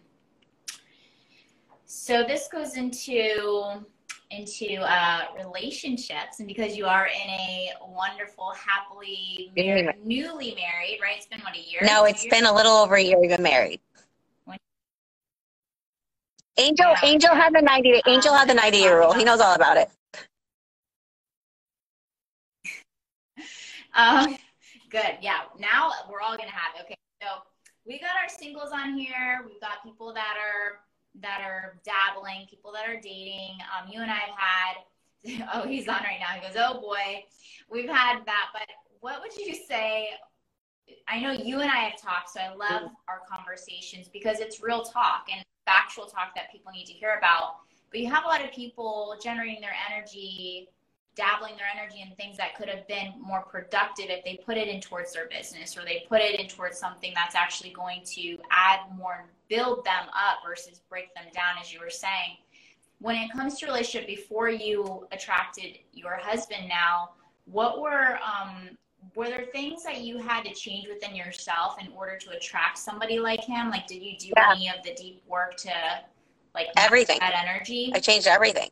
So 1.86 2.24
this 2.24 2.48
goes 2.48 2.78
into 2.78 3.84
into 4.32 4.76
uh, 4.82 5.22
relationships, 5.38 6.40
and 6.40 6.48
because 6.48 6.76
you 6.78 6.86
are 6.86 7.08
in 7.08 7.30
a 7.30 7.70
wonderful, 7.88 8.52
happily 8.54 9.52
Newly 9.56 9.84
married, 9.84 10.06
newly 10.06 10.56
married, 10.56 11.00
right? 11.02 11.18
It's 11.18 11.28
been 11.28 11.42
what 11.42 11.56
a 11.56 11.60
year. 11.60 11.82
No, 11.84 12.06
it's 12.06 12.26
been 12.28 12.46
a 12.46 12.54
little 12.54 12.74
over 12.74 12.96
a 12.96 13.02
year 13.02 13.20
we've 13.20 13.30
been 13.30 13.44
married. 13.44 13.82
When- 14.46 14.58
Angel, 16.58 16.88
Yeah. 16.90 17.10
Angel 17.10 17.36
had 17.36 17.54
the 17.54 17.62
ninety. 17.62 18.02
Angel 18.08 18.32
Um, 18.32 18.40
had 18.40 18.50
the 18.50 18.54
ninety 18.56 18.78
year 18.80 19.00
rule. 19.00 19.14
He 19.14 19.24
knows 19.24 19.42
all 19.42 19.54
about 19.56 19.78
it. 19.78 19.90
Um, 23.96 24.38
good. 24.92 25.18
Yeah. 25.22 25.42
Now 25.60 25.92
we're 26.10 26.22
all 26.22 26.38
gonna 26.38 26.50
have 26.52 26.76
it. 26.78 26.84
Okay. 26.84 26.96
So 27.22 27.28
we 27.86 28.00
got 28.00 28.12
our 28.22 28.30
singles 28.30 28.72
on 28.72 28.98
here. 28.98 29.46
We've 29.46 29.62
got 29.62 29.84
people 29.84 30.14
that 30.14 30.36
are 30.38 30.80
that 31.22 31.42
are 31.42 31.80
dabbling, 31.86 32.46
people 32.50 32.72
that 32.74 32.88
are 32.88 33.00
dating. 33.00 33.58
Um, 33.72 33.90
you 33.92 34.02
and 34.02 34.12
I 34.12 34.16
have 34.16 34.38
had. 34.38 34.76
Oh, 35.56 35.68
he's 35.68 35.88
on 35.88 36.04
right 36.04 36.20
now. 36.20 36.40
He 36.40 36.48
goes, 36.48 36.56
"Oh 36.56 36.80
boy, 36.80 37.24
we've 37.68 37.90
had 37.90 38.20
that." 38.28 38.50
But 38.54 38.68
what 39.00 39.22
would 39.22 39.36
you 39.36 39.56
say? 39.56 40.10
I 41.08 41.20
know 41.20 41.32
you 41.32 41.62
and 41.62 41.72
I 41.72 41.78
have 41.78 42.00
talked, 42.00 42.30
so 42.30 42.42
I 42.42 42.50
love 42.54 42.92
our 43.08 43.22
conversations 43.28 44.08
because 44.08 44.40
it's 44.40 44.62
real 44.62 44.84
talk 44.84 45.26
and 45.34 45.44
factual 45.66 46.06
talk 46.06 46.36
that 46.36 46.52
people 46.52 46.72
need 46.72 46.86
to 46.86 46.94
hear 46.94 47.16
about. 47.18 47.56
But 47.90 48.02
you 48.02 48.12
have 48.12 48.24
a 48.24 48.28
lot 48.28 48.44
of 48.46 48.52
people 48.52 49.18
generating 49.24 49.62
their 49.62 49.76
energy 49.90 50.70
dabbling 51.16 51.54
their 51.58 51.68
energy 51.74 52.02
in 52.02 52.14
things 52.16 52.38
that 52.38 52.56
could 52.56 52.68
have 52.68 52.88
been 52.88 53.14
more 53.22 53.42
productive 53.42 54.08
if 54.10 54.24
they 54.26 54.40
put 54.46 54.58
it 54.58 54.68
in 54.68 54.82
towards 54.82 55.14
their 55.14 55.28
business 55.28 55.78
or 55.78 55.84
they 55.86 56.06
put 56.10 56.22
it 56.22 56.40
in 56.40 56.48
towards 56.48 56.78
something 56.78 57.12
that's 57.16 57.36
actually 57.36 57.70
going 57.72 58.02
to 58.06 58.38
add 58.52 58.80
more 58.98 59.20
and 59.22 59.30
build 59.48 59.86
them 59.86 60.06
up 60.10 60.40
versus 60.46 60.82
break 60.90 61.14
them 61.16 61.26
down 61.34 61.56
as 61.62 61.74
you 61.74 61.80
were 61.80 61.90
saying 61.90 62.38
when 63.00 63.16
it 63.16 63.32
comes 63.32 63.58
to 63.60 63.66
relationship 63.66 64.08
before 64.08 64.50
you 64.50 65.08
attracted 65.12 65.78
your 65.94 66.16
husband 66.18 66.68
now 66.68 67.12
what 67.46 67.80
were 67.82 68.18
um 68.24 68.70
were 69.16 69.28
there 69.28 69.46
things 69.54 69.84
that 69.84 70.02
you 70.02 70.18
had 70.18 70.44
to 70.44 70.54
change 70.54 70.88
within 70.88 71.16
yourself 71.16 71.76
in 71.80 71.92
order 71.94 72.18
to 72.18 72.32
attract 72.32 72.78
somebody 72.78 73.20
like 73.20 73.42
him 73.44 73.70
like 73.70 73.86
did 73.88 74.02
you 74.02 74.18
do 74.18 74.32
Yeah. 74.36 74.52
any 74.54 74.68
of 74.70 74.84
the 74.84 74.94
deep 74.96 75.22
work 75.28 75.56
to 75.58 75.72
like 76.56 76.68
Everything. 76.78 77.20
that 77.20 77.36
energy 77.48 77.92
I 77.94 78.00
changed 78.00 78.28
everything. 78.28 78.70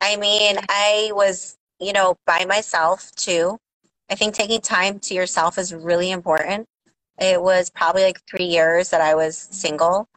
I 0.00 0.16
mean, 0.16 0.56
I 0.68 1.10
was, 1.14 1.56
you 1.80 1.92
know, 1.92 2.16
by 2.26 2.44
myself 2.44 3.10
too. 3.12 3.58
I 4.10 4.14
think 4.14 4.34
taking 4.34 4.60
time 4.60 4.98
to 5.00 5.14
yourself 5.14 5.58
is 5.58 5.74
really 5.74 6.10
important. 6.10 6.66
It 7.18 7.40
was 7.40 7.70
probably 7.70 8.02
like 8.04 8.20
three 8.28 8.44
years 8.44 8.90
that 8.90 9.00
I 9.00 9.14
was 9.14 9.36
single. 9.36 10.08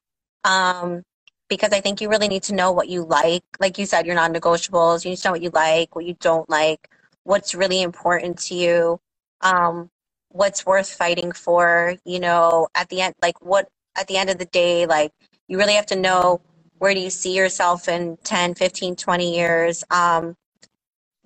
Um, 0.44 1.04
because 1.50 1.74
I 1.74 1.82
think 1.82 2.00
you 2.00 2.10
really 2.10 2.28
need 2.28 2.44
to 2.44 2.56
know 2.56 2.72
what 2.72 2.90
you 2.90 3.04
like. 3.04 3.44
Like 3.60 3.78
you 3.78 3.86
said, 3.86 4.06
your 4.06 4.16
non 4.16 4.34
negotiables. 4.34 5.04
You 5.04 5.12
need 5.12 5.18
to 5.18 5.28
know 5.28 5.32
what 5.32 5.42
you 5.42 5.50
like, 5.50 5.96
what 5.96 6.06
you 6.06 6.16
don't 6.20 6.48
like, 6.50 6.90
what's 7.24 7.56
really 7.56 7.82
important 7.82 8.38
to 8.44 8.56
you, 8.56 9.00
um, 9.42 9.90
what's 10.30 10.66
worth 10.66 10.92
fighting 10.94 11.32
for, 11.32 11.96
you 12.06 12.20
know, 12.20 12.68
at 12.76 12.90
the 12.90 13.02
end, 13.02 13.16
like 13.22 13.42
what, 13.42 13.68
at 13.98 14.08
the 14.08 14.18
end 14.18 14.30
of 14.30 14.38
the 14.38 14.46
day, 14.46 14.86
like 14.86 15.12
you 15.48 15.58
really 15.58 15.74
have 15.74 15.88
to 15.88 15.96
know 15.96 16.40
where 16.80 16.96
do 16.96 17.02
you 17.02 17.12
see 17.12 17.36
yourself 17.36 17.90
in 17.90 18.18
10 18.26 18.56
15 18.56 18.96
20 18.98 19.26
years? 19.38 19.86
Um, 19.92 20.36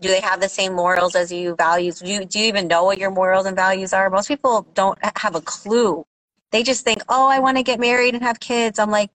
do 0.01 0.09
they 0.09 0.21
have 0.21 0.41
the 0.41 0.49
same 0.49 0.73
morals 0.73 1.15
as 1.15 1.31
you 1.31 1.55
values? 1.55 1.99
Do 1.99 2.11
you, 2.11 2.25
do 2.25 2.39
you 2.39 2.47
even 2.47 2.67
know 2.67 2.83
what 2.85 2.99
your 2.99 3.11
morals 3.11 3.47
and 3.47 3.55
values 3.55 3.93
are? 3.93 4.09
Most 4.11 4.27
people 4.29 4.67
don't 4.75 4.99
have 5.17 5.35
a 5.35 5.41
clue. 5.41 6.05
They 6.51 6.63
just 6.63 6.85
think 6.85 7.03
oh 7.09 7.27
i 7.29 7.39
want 7.39 7.57
to 7.57 7.63
get 7.63 7.79
married 7.79 8.15
and 8.15 8.23
have 8.23 8.39
kids. 8.39 8.79
I'm 8.79 8.91
like 8.91 9.11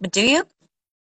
but 0.00 0.12
do 0.12 0.26
you? 0.26 0.44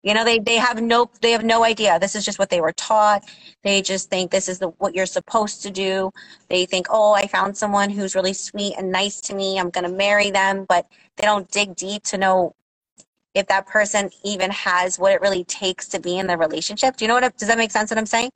You 0.03 0.13
know 0.13 0.23
they, 0.23 0.39
they 0.39 0.55
have 0.57 0.81
no 0.81 1.09
they 1.21 1.31
have 1.31 1.43
no 1.43 1.63
idea. 1.65 1.99
This 1.99 2.15
is 2.15 2.25
just 2.25 2.39
what 2.39 2.49
they 2.49 2.61
were 2.61 2.71
taught. 2.73 3.23
They 3.63 3.81
just 3.81 4.09
think 4.09 4.31
this 4.31 4.47
is 4.49 4.59
the 4.59 4.69
what 4.69 4.95
you're 4.95 5.05
supposed 5.05 5.61
to 5.63 5.71
do. 5.71 6.11
They 6.49 6.65
think 6.65 6.87
oh 6.89 7.13
i 7.13 7.27
found 7.27 7.57
someone 7.57 7.89
who's 7.89 8.15
really 8.15 8.33
sweet 8.33 8.75
and 8.77 8.91
nice 8.91 9.19
to 9.23 9.35
me. 9.35 9.59
I'm 9.59 9.69
going 9.69 9.83
to 9.89 9.95
marry 9.95 10.31
them. 10.31 10.65
But 10.69 10.87
they 11.17 11.25
don't 11.25 11.49
dig 11.51 11.75
deep 11.75 12.03
to 12.05 12.17
know 12.17 12.55
if 13.39 13.47
that 13.47 13.67
person 13.67 14.11
even 14.25 14.51
has 14.51 14.99
what 14.99 15.13
it 15.13 15.21
really 15.21 15.45
takes 15.45 15.87
to 15.89 16.01
be 16.01 16.19
in 16.19 16.27
the 16.27 16.37
relationship. 16.37 16.97
Do 16.97 17.05
you 17.05 17.09
know 17.09 17.15
what? 17.15 17.37
Does 17.37 17.49
that 17.49 17.59
make 17.59 17.71
sense? 17.71 17.91
What 17.91 17.99
I'm 17.99 18.07
saying? 18.07 18.31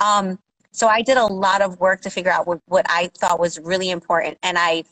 Um, 0.00 0.38
so 0.72 0.88
I 0.88 1.02
did 1.02 1.18
a 1.18 1.26
lot 1.26 1.62
of 1.62 1.80
work 1.80 2.02
to 2.02 2.10
figure 2.10 2.32
out 2.32 2.46
what, 2.46 2.60
what 2.66 2.86
I 2.88 3.08
thought 3.08 3.40
was 3.40 3.58
really 3.60 3.90
important, 3.90 4.38
and 4.42 4.58
I, 4.58 4.84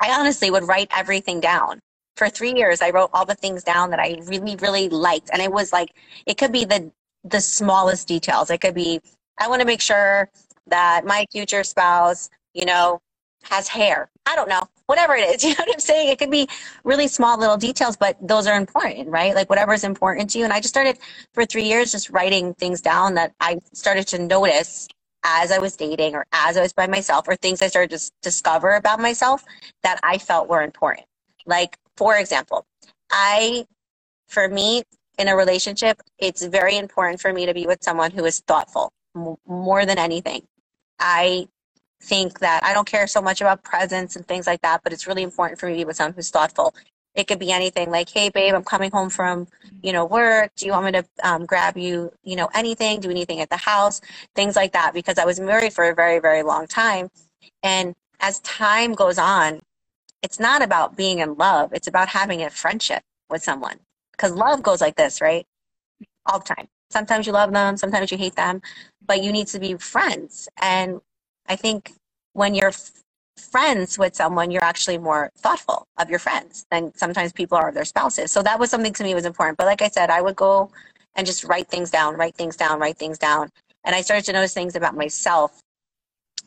I 0.00 0.18
honestly 0.18 0.50
would 0.50 0.64
write 0.68 0.88
everything 0.96 1.40
down. 1.40 1.80
For 2.16 2.28
three 2.30 2.54
years, 2.54 2.82
I 2.82 2.90
wrote 2.90 3.10
all 3.14 3.26
the 3.26 3.34
things 3.36 3.64
down 3.64 3.90
that 3.90 4.00
I 4.00 4.20
really, 4.26 4.56
really 4.56 4.88
liked, 4.88 5.30
and 5.32 5.42
it 5.42 5.52
was 5.52 5.72
like 5.72 5.94
it 6.26 6.38
could 6.38 6.52
be 6.52 6.64
the 6.64 6.92
the 7.24 7.40
smallest 7.40 8.08
details. 8.08 8.50
It 8.50 8.60
could 8.60 8.74
be 8.74 9.00
I 9.38 9.48
want 9.48 9.60
to 9.60 9.66
make 9.66 9.80
sure 9.82 10.30
that 10.68 11.04
my 11.06 11.26
future 11.32 11.64
spouse, 11.64 12.30
you 12.54 12.66
know, 12.66 13.00
has 13.44 13.68
hair. 13.68 14.10
I 14.26 14.36
don't 14.36 14.48
know, 14.48 14.62
whatever 14.88 15.14
it 15.14 15.28
is. 15.28 15.44
You 15.48 15.50
know 15.50 15.64
what 15.66 15.74
I'm 15.74 15.80
saying? 15.80 16.08
It 16.08 16.18
could 16.18 16.30
be 16.30 16.48
really 16.84 17.08
small 17.08 17.38
little 17.38 17.56
details, 17.56 17.96
but 17.96 18.16
those 18.20 18.46
are 18.46 18.56
important, 18.56 19.08
right? 19.08 19.34
Like 19.34 19.48
whatever 19.48 19.72
is 19.72 19.84
important 19.84 20.30
to 20.30 20.38
you. 20.38 20.44
And 20.44 20.52
I 20.52 20.58
just 20.58 20.74
started 20.74 20.98
for 21.32 21.46
three 21.46 21.64
years 21.64 21.92
just 21.92 22.10
writing 22.10 22.54
things 22.54 22.80
down 22.80 23.14
that 23.14 23.32
I 23.40 23.60
started 23.72 24.06
to 24.08 24.18
notice 24.18 24.88
as 25.24 25.52
I 25.52 25.58
was 25.58 25.76
dating 25.76 26.14
or 26.14 26.26
as 26.32 26.56
I 26.56 26.62
was 26.62 26.72
by 26.72 26.86
myself 26.86 27.28
or 27.28 27.36
things 27.36 27.62
I 27.62 27.68
started 27.68 27.96
to 27.98 28.10
discover 28.22 28.74
about 28.74 29.00
myself 29.00 29.44
that 29.82 30.00
I 30.02 30.18
felt 30.18 30.48
were 30.48 30.62
important. 30.62 31.06
Like, 31.46 31.76
for 31.96 32.16
example, 32.16 32.66
I, 33.10 33.66
for 34.28 34.48
me, 34.48 34.82
in 35.18 35.28
a 35.28 35.36
relationship, 35.36 36.00
it's 36.18 36.44
very 36.44 36.76
important 36.76 37.20
for 37.20 37.32
me 37.32 37.46
to 37.46 37.54
be 37.54 37.66
with 37.66 37.82
someone 37.82 38.10
who 38.10 38.24
is 38.24 38.40
thoughtful 38.40 38.90
more 39.46 39.84
than 39.84 39.98
anything. 39.98 40.42
I 41.00 41.48
think 42.00 42.38
that 42.40 42.62
I 42.64 42.72
don't 42.74 42.86
care 42.86 43.06
so 43.06 43.20
much 43.20 43.40
about 43.40 43.62
presents 43.62 44.16
and 44.16 44.26
things 44.26 44.46
like 44.46 44.60
that, 44.62 44.82
but 44.82 44.92
it's 44.92 45.06
really 45.06 45.22
important 45.22 45.58
for 45.58 45.66
me 45.66 45.72
to 45.72 45.78
be 45.78 45.84
with 45.84 45.96
someone 45.96 46.14
who's 46.14 46.30
thoughtful. 46.30 46.74
It 47.14 47.26
could 47.26 47.38
be 47.40 47.50
anything 47.50 47.90
like, 47.90 48.08
hey, 48.08 48.28
babe, 48.28 48.54
I'm 48.54 48.62
coming 48.62 48.92
home 48.92 49.10
from, 49.10 49.48
you 49.82 49.92
know, 49.92 50.04
work. 50.04 50.52
Do 50.56 50.66
you 50.66 50.72
want 50.72 50.86
me 50.86 50.92
to 50.92 51.04
um, 51.24 51.46
grab 51.46 51.76
you, 51.76 52.12
you 52.22 52.36
know, 52.36 52.48
anything, 52.54 53.00
do 53.00 53.10
anything 53.10 53.40
at 53.40 53.50
the 53.50 53.56
house, 53.56 54.00
things 54.36 54.54
like 54.54 54.72
that, 54.72 54.94
because 54.94 55.18
I 55.18 55.24
was 55.24 55.40
married 55.40 55.72
for 55.72 55.84
a 55.90 55.94
very, 55.94 56.20
very 56.20 56.42
long 56.42 56.66
time. 56.68 57.10
And 57.62 57.96
as 58.20 58.38
time 58.40 58.92
goes 58.92 59.18
on, 59.18 59.60
it's 60.22 60.38
not 60.38 60.62
about 60.62 60.96
being 60.96 61.18
in 61.18 61.34
love, 61.34 61.72
it's 61.72 61.88
about 61.88 62.08
having 62.08 62.42
a 62.42 62.50
friendship 62.50 63.02
with 63.30 63.42
someone. 63.42 63.80
Because 64.12 64.32
love 64.32 64.62
goes 64.62 64.80
like 64.80 64.96
this, 64.96 65.20
right? 65.20 65.46
All 66.26 66.38
the 66.38 66.44
time. 66.44 66.68
Sometimes 66.90 67.26
you 67.26 67.32
love 67.32 67.52
them, 67.52 67.76
sometimes 67.76 68.10
you 68.10 68.18
hate 68.18 68.36
them, 68.36 68.62
but 69.04 69.22
you 69.22 69.32
need 69.32 69.48
to 69.48 69.58
be 69.58 69.74
friends. 69.74 70.48
And 70.60 71.00
I 71.46 71.56
think 71.56 71.94
when 72.38 72.54
you're 72.54 72.72
friends 73.36 73.98
with 73.98 74.14
someone, 74.14 74.50
you're 74.52 74.62
actually 74.64 74.96
more 74.96 75.30
thoughtful 75.38 75.84
of 75.98 76.08
your 76.08 76.20
friends 76.20 76.66
than 76.70 76.92
sometimes 76.96 77.32
people 77.32 77.58
are 77.58 77.68
of 77.68 77.74
their 77.74 77.84
spouses. 77.84 78.30
So 78.30 78.42
that 78.42 78.60
was 78.60 78.70
something 78.70 78.92
to 78.94 79.02
me 79.02 79.12
was 79.14 79.24
important. 79.24 79.58
But 79.58 79.66
like 79.66 79.82
I 79.82 79.88
said, 79.88 80.08
I 80.08 80.22
would 80.22 80.36
go 80.36 80.70
and 81.16 81.26
just 81.26 81.42
write 81.44 81.66
things 81.68 81.90
down, 81.90 82.16
write 82.16 82.36
things 82.36 82.56
down, 82.56 82.78
write 82.78 82.96
things 82.96 83.18
down. 83.18 83.50
And 83.84 83.94
I 83.94 84.02
started 84.02 84.24
to 84.26 84.32
notice 84.32 84.54
things 84.54 84.76
about 84.76 84.96
myself 84.96 85.60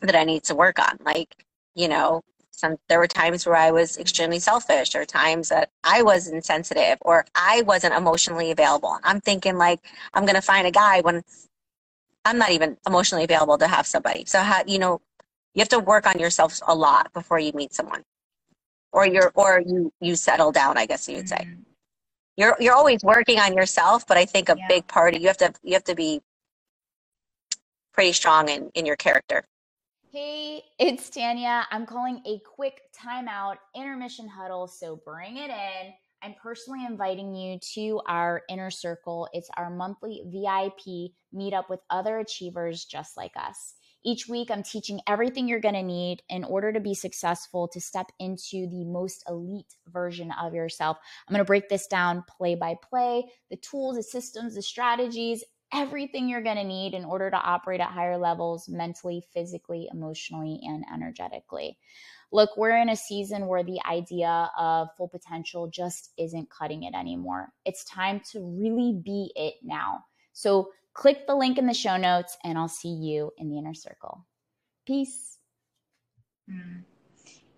that 0.01 0.15
I 0.15 0.23
need 0.23 0.43
to 0.45 0.55
work 0.55 0.79
on. 0.79 0.97
Like, 1.03 1.35
you 1.75 1.89
know, 1.89 2.21
some 2.51 2.77
there 2.87 2.99
were 2.99 3.07
times 3.07 3.45
where 3.45 3.57
I 3.57 3.71
was 3.71 3.97
extremely 3.97 4.39
selfish 4.39 4.95
or 4.95 5.03
times 5.03 5.49
that 5.49 5.69
I 5.83 6.03
was 6.03 6.27
insensitive 6.27 6.99
or 7.01 7.25
I 7.35 7.63
wasn't 7.63 7.95
emotionally 7.95 8.51
available. 8.51 8.97
I'm 9.03 9.19
thinking 9.19 9.57
like 9.57 9.79
I'm 10.13 10.25
gonna 10.25 10.41
find 10.41 10.65
a 10.67 10.71
guy 10.71 11.01
when 11.01 11.23
I'm 12.23 12.37
not 12.37 12.51
even 12.51 12.77
emotionally 12.87 13.23
available 13.23 13.57
to 13.57 13.67
have 13.67 13.87
somebody. 13.87 14.25
So 14.25 14.39
how 14.39 14.63
you 14.67 14.79
know 14.79 15.01
you 15.55 15.61
have 15.61 15.69
to 15.69 15.79
work 15.79 16.07
on 16.07 16.19
yourself 16.19 16.59
a 16.67 16.75
lot 16.75 17.13
before 17.13 17.39
you 17.39 17.51
meet 17.53 17.73
someone, 17.73 18.03
or 18.93 19.07
you're 19.07 19.31
or 19.35 19.61
you 19.65 19.93
you 20.01 20.15
settle 20.15 20.51
down. 20.51 20.77
I 20.77 20.85
guess 20.87 21.09
you'd 21.09 21.29
say. 21.29 21.37
Mhm. 21.37 21.65
you're 22.37 22.57
you're 22.59 22.75
always 22.75 23.03
working 23.03 23.39
on 23.39 23.53
yourself, 23.55 24.07
but 24.07 24.17
I 24.17 24.25
think 24.25 24.49
a 24.49 24.57
Yeah. 24.57 24.67
big 24.67 24.87
part 24.87 25.15
of 25.15 25.21
you 25.21 25.27
have 25.27 25.37
to 25.37 25.53
you 25.63 25.73
have 25.73 25.83
to 25.85 25.95
be 25.95 26.21
pretty 27.93 28.13
strong 28.13 28.49
in 28.49 28.71
in 28.75 28.85
your 28.85 28.95
character. 28.97 29.45
Hey, 30.11 30.63
it's 30.79 31.09
Tanya. 31.09 31.67
I'm 31.71 31.85
calling 31.85 32.21
a 32.25 32.39
quick 32.39 32.81
timeout 32.93 33.57
intermission 33.75 34.27
huddle, 34.27 34.67
so 34.67 35.01
bring 35.05 35.37
it 35.37 35.49
in. 35.49 35.93
I'm 36.23 36.35
personally 36.41 36.85
inviting 36.85 37.33
you 37.33 37.59
to 37.75 38.01
our 38.07 38.43
inner 38.49 38.71
circle. 38.71 39.27
It's 39.33 39.49
our 39.57 39.69
monthly 39.69 40.23
VIP 40.27 41.13
meetup 41.33 41.69
with 41.69 41.81
other 41.89 42.19
achievers 42.19 42.85
just 42.85 43.17
like 43.17 43.31
us. 43.37 43.75
Each 44.03 44.27
week, 44.27 44.49
I'm 44.49 44.63
teaching 44.63 44.99
everything 45.07 45.47
you're 45.47 45.59
going 45.59 45.75
to 45.75 45.83
need 45.83 46.23
in 46.29 46.43
order 46.43 46.73
to 46.73 46.79
be 46.79 46.95
successful 46.95 47.67
to 47.67 47.79
step 47.79 48.07
into 48.19 48.67
the 48.67 48.83
most 48.85 49.23
elite 49.27 49.75
version 49.87 50.31
of 50.41 50.53
yourself. 50.53 50.97
I'm 51.27 51.33
going 51.33 51.43
to 51.43 51.45
break 51.45 51.69
this 51.69 51.87
down 51.87 52.23
play 52.27 52.55
by 52.55 52.75
play 52.81 53.25
the 53.49 53.57
tools, 53.57 53.97
the 53.97 54.03
systems, 54.03 54.55
the 54.55 54.61
strategies, 54.61 55.43
everything 55.73 56.27
you're 56.27 56.41
going 56.41 56.57
to 56.57 56.63
need 56.63 56.93
in 56.93 57.05
order 57.05 57.29
to 57.29 57.37
operate 57.37 57.79
at 57.79 57.89
higher 57.89 58.17
levels 58.17 58.67
mentally, 58.67 59.23
physically, 59.33 59.87
emotionally, 59.93 60.59
and 60.63 60.83
energetically. 60.93 61.77
Look, 62.31 62.55
we're 62.57 62.77
in 62.77 62.89
a 62.89 62.95
season 62.95 63.47
where 63.47 63.63
the 63.63 63.79
idea 63.85 64.49
of 64.57 64.89
full 64.97 65.09
potential 65.09 65.67
just 65.67 66.11
isn't 66.17 66.49
cutting 66.49 66.83
it 66.83 66.93
anymore. 66.95 67.49
It's 67.65 67.83
time 67.83 68.21
to 68.31 68.39
really 68.41 68.93
be 68.93 69.31
it 69.35 69.55
now. 69.63 70.05
So, 70.33 70.69
click 70.93 71.27
the 71.27 71.35
link 71.35 71.57
in 71.57 71.67
the 71.67 71.73
show 71.73 71.97
notes, 71.97 72.37
and 72.43 72.57
I'll 72.57 72.67
see 72.67 72.89
you 72.93 73.31
in 73.37 73.49
the 73.49 73.57
inner 73.57 73.73
circle. 73.73 74.25
Peace. 74.85 75.37
Mm. 76.49 76.83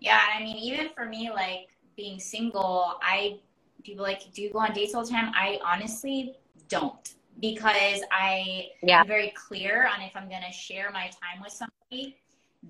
Yeah, 0.00 0.20
I 0.36 0.42
mean, 0.42 0.56
even 0.56 0.90
for 0.94 1.06
me, 1.06 1.30
like 1.30 1.68
being 1.96 2.18
single, 2.20 2.96
I 3.02 3.38
people 3.82 4.02
like 4.04 4.32
do 4.32 4.42
you 4.42 4.52
go 4.52 4.60
on 4.60 4.72
dates 4.72 4.94
all 4.94 5.04
the 5.04 5.10
time. 5.10 5.32
I 5.34 5.58
honestly 5.64 6.34
don't 6.68 7.14
because 7.40 8.00
I 8.10 8.68
Yeah. 8.82 9.00
am 9.00 9.06
very 9.08 9.30
clear 9.30 9.86
on 9.86 10.00
if 10.02 10.14
I'm 10.14 10.28
going 10.28 10.42
to 10.46 10.52
share 10.52 10.90
my 10.90 11.08
time 11.08 11.42
with 11.42 11.52
somebody. 11.52 12.16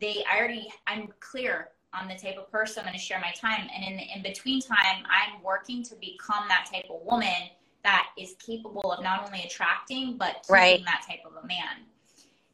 They, 0.01 0.25
I 0.31 0.39
already, 0.39 0.73
I'm 0.87 1.09
clear 1.21 1.69
on 1.93 2.09
the 2.09 2.17
type 2.17 2.37
of 2.37 2.51
person 2.51 2.81
I'm 2.81 2.87
going 2.87 2.99
to 2.99 3.05
share 3.05 3.21
my 3.21 3.33
time, 3.33 3.69
and 3.75 3.85
in 3.85 3.97
the 3.97 4.03
in 4.17 4.23
between 4.23 4.61
time, 4.61 5.05
I'm 5.09 5.43
working 5.43 5.83
to 5.85 5.95
become 5.97 6.49
that 6.49 6.69
type 6.73 6.87
of 6.91 7.03
woman 7.03 7.51
that 7.85 8.09
is 8.19 8.35
capable 8.45 8.93
of 8.93 9.03
not 9.05 9.25
only 9.27 9.43
attracting 9.43 10.17
but 10.17 10.43
keeping 10.43 10.55
Right. 10.55 10.85
that 10.85 11.05
type 11.07 11.21
of 11.25 11.43
a 11.43 11.47
man. 11.47 11.85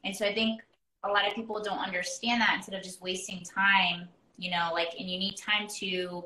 And 0.03 0.15
so 0.15 0.25
I 0.25 0.33
think 0.33 0.61
a 1.03 1.09
lot 1.09 1.27
of 1.27 1.33
people 1.33 1.61
don't 1.63 1.79
understand 1.79 2.41
that 2.41 2.53
instead 2.55 2.75
of 2.75 2.83
just 2.83 3.01
wasting 3.01 3.43
time, 3.43 4.07
you 4.37 4.51
know, 4.51 4.69
like, 4.73 4.93
and 4.99 5.09
you 5.09 5.17
need 5.17 5.35
time 5.37 5.67
to, 5.79 6.23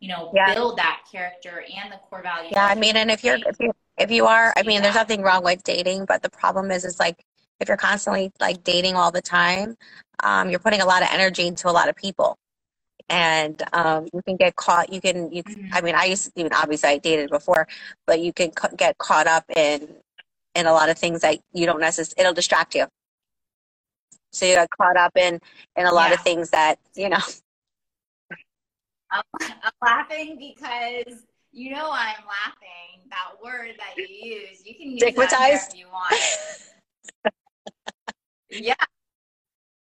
you 0.00 0.08
know, 0.08 0.30
Yeah. 0.34 0.54
build 0.54 0.76
that 0.78 1.02
character 1.10 1.64
and 1.74 1.92
the 1.92 1.98
core 1.98 2.22
values. 2.22 2.52
Yeah, 2.52 2.66
I 2.66 2.74
mean, 2.74 2.96
and 2.96 3.10
if 3.10 3.22
you're 3.22 3.38
if 3.46 3.56
you 3.60 3.72
if 3.98 4.10
you 4.10 4.26
are, 4.26 4.52
I 4.56 4.62
mean, 4.62 4.82
there's 4.82 4.94
nothing 4.94 5.22
wrong 5.22 5.42
with 5.42 5.62
dating, 5.62 6.04
but 6.04 6.22
the 6.22 6.30
problem 6.30 6.70
is, 6.70 6.84
is 6.84 6.98
like 6.98 7.24
if 7.60 7.68
you're 7.68 7.76
constantly 7.76 8.30
like 8.40 8.62
dating 8.64 8.94
all 8.96 9.10
the 9.10 9.22
time, 9.22 9.76
um, 10.22 10.50
you're 10.50 10.58
putting 10.60 10.80
a 10.80 10.86
lot 10.86 11.02
of 11.02 11.08
energy 11.10 11.46
into 11.46 11.68
a 11.68 11.72
lot 11.72 11.88
of 11.88 11.96
people, 11.96 12.36
and 13.08 13.62
um, 13.72 14.08
you 14.12 14.22
can 14.22 14.36
get 14.36 14.56
caught. 14.56 14.92
You 14.92 15.00
can 15.00 15.30
you. 15.32 15.42
Mhm. 15.44 15.68
I 15.72 15.80
mean, 15.80 15.94
I 15.94 16.04
used 16.06 16.24
to 16.24 16.32
even 16.36 16.52
obviously 16.52 16.90
I 16.90 16.98
dated 16.98 17.30
before, 17.30 17.68
but 18.06 18.20
you 18.20 18.32
can 18.32 18.50
ca- 18.50 18.68
get 18.76 18.98
caught 18.98 19.26
up 19.26 19.44
in 19.54 19.96
in 20.54 20.66
a 20.66 20.72
lot 20.72 20.88
of 20.88 20.98
things 20.98 21.20
that 21.20 21.38
you 21.52 21.66
don't 21.66 21.80
necessarily. 21.80 22.20
It'll 22.20 22.34
distract 22.34 22.74
you. 22.74 22.86
So 24.32 24.44
you 24.46 24.54
got 24.54 24.68
caught 24.70 24.96
up 24.96 25.16
in 25.16 25.40
in 25.76 25.86
a 25.86 25.92
lot 25.92 26.12
of 26.12 26.20
things 26.20 26.50
that 26.50 26.78
you 26.94 27.08
know. 27.08 27.18
I'm, 29.10 29.22
I'm 29.40 29.72
laughing 29.82 30.36
because 30.36 31.22
you 31.52 31.70
know 31.70 31.90
I'm 31.90 32.24
laughing. 32.26 33.02
That 33.10 33.42
word 33.42 33.74
that 33.78 33.96
you 33.96 34.06
use, 34.08 34.66
you 34.66 34.74
can 34.74 34.90
use 34.90 35.00
Stigmatized? 35.00 35.76
you 35.76 35.86
want. 35.88 36.14
yeah. 38.50 38.74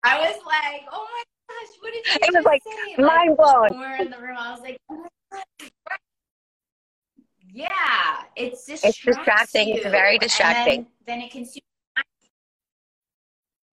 I 0.03 0.19
was 0.19 0.37
like, 0.47 0.83
oh 0.91 1.07
my 1.13 1.23
gosh, 1.51 1.77
what 1.81 1.93
did 1.93 2.07
you 2.07 2.21
It 2.23 2.35
was 2.35 2.45
like 2.45 2.63
say? 2.63 3.03
Mind 3.03 3.37
blown. 3.37 3.69
when 3.71 3.99
we 3.99 4.05
in 4.07 4.11
the 4.11 4.19
room, 4.19 4.37
I 4.39 4.53
was 4.53 4.61
like, 4.61 4.79
oh. 4.91 5.07
Yeah, 7.53 7.69
it's 8.37 8.69
It's 8.69 8.99
distracting. 8.99 9.71
It's 9.71 9.85
you. 9.85 9.91
very 9.91 10.13
And 10.13 10.21
distracting. 10.21 10.87
then, 11.07 11.19
then 11.19 11.21
it 11.23 11.31
consumes. 11.31 11.61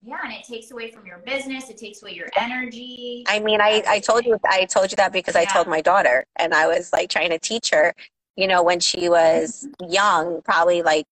Yeah, 0.01 0.17
and 0.23 0.33
it 0.33 0.43
takes 0.45 0.71
away 0.71 0.89
from 0.91 1.05
your 1.05 1.19
business. 1.19 1.69
It 1.69 1.77
takes 1.77 2.01
away 2.01 2.13
your 2.13 2.29
energy. 2.37 3.23
I 3.27 3.39
mean, 3.39 3.59
I, 3.61 3.83
I 3.87 3.99
told 3.99 4.25
you 4.25 4.39
I 4.45 4.65
told 4.65 4.91
you 4.91 4.95
that 4.95 5.11
because 5.11 5.35
I 5.35 5.45
told 5.45 5.67
my 5.67 5.81
daughter 5.81 6.25
and 6.37 6.53
I 6.53 6.67
was 6.67 6.93
like 6.93 7.09
trying 7.09 7.29
to 7.31 7.39
teach 7.39 7.71
her, 7.71 7.93
you 8.37 8.47
know, 8.47 8.63
when 8.63 8.79
she 8.79 9.09
was 9.09 9.67
young, 9.87 10.41
probably 10.43 10.81
like 10.81 11.05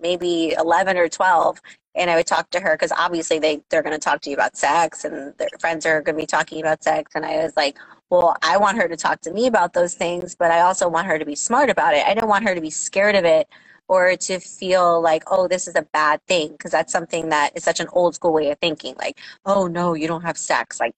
maybe 0.00 0.54
11 0.58 0.96
or 0.96 1.08
12, 1.08 1.60
and 1.94 2.10
I 2.10 2.16
would 2.16 2.26
talk 2.26 2.50
to 2.50 2.60
her 2.60 2.74
because 2.74 2.92
obviously 2.92 3.38
they 3.38 3.62
they're 3.70 3.82
going 3.82 3.94
to 3.94 3.98
talk 3.98 4.20
to 4.22 4.30
you 4.30 4.36
about 4.36 4.56
sex 4.56 5.04
and 5.04 5.34
their 5.38 5.48
friends 5.60 5.86
are 5.86 6.00
going 6.02 6.16
to 6.16 6.22
be 6.22 6.26
talking 6.26 6.60
about 6.60 6.82
sex 6.82 7.12
and 7.14 7.24
I 7.24 7.44
was 7.44 7.56
like, 7.56 7.76
well, 8.10 8.36
I 8.42 8.56
want 8.58 8.78
her 8.78 8.88
to 8.88 8.96
talk 8.96 9.20
to 9.22 9.32
me 9.32 9.46
about 9.46 9.72
those 9.72 9.94
things, 9.94 10.34
but 10.34 10.50
I 10.50 10.60
also 10.60 10.88
want 10.88 11.06
her 11.06 11.18
to 11.18 11.24
be 11.24 11.34
smart 11.36 11.70
about 11.70 11.94
it. 11.94 12.06
I 12.06 12.14
don't 12.14 12.28
want 12.28 12.44
her 12.44 12.54
to 12.54 12.60
be 12.60 12.70
scared 12.70 13.14
of 13.16 13.24
it 13.24 13.48
or 13.88 14.16
to 14.16 14.38
feel 14.40 15.00
like, 15.02 15.24
oh, 15.30 15.48
this 15.48 15.68
is 15.68 15.76
a 15.76 15.82
bad 15.92 16.20
thing 16.26 16.52
because 16.52 16.70
that's 16.70 16.92
something 16.92 17.28
that 17.30 17.52
is 17.56 17.64
such 17.64 17.80
an 17.80 17.88
old 17.92 18.14
school 18.14 18.32
way 18.32 18.50
of 18.50 18.58
thinking 18.58 18.94
like, 18.98 19.18
oh 19.46 19.66
no, 19.66 19.94
you 19.94 20.08
don't 20.08 20.22
have 20.22 20.38
sex. 20.38 20.80
Like 20.80 20.94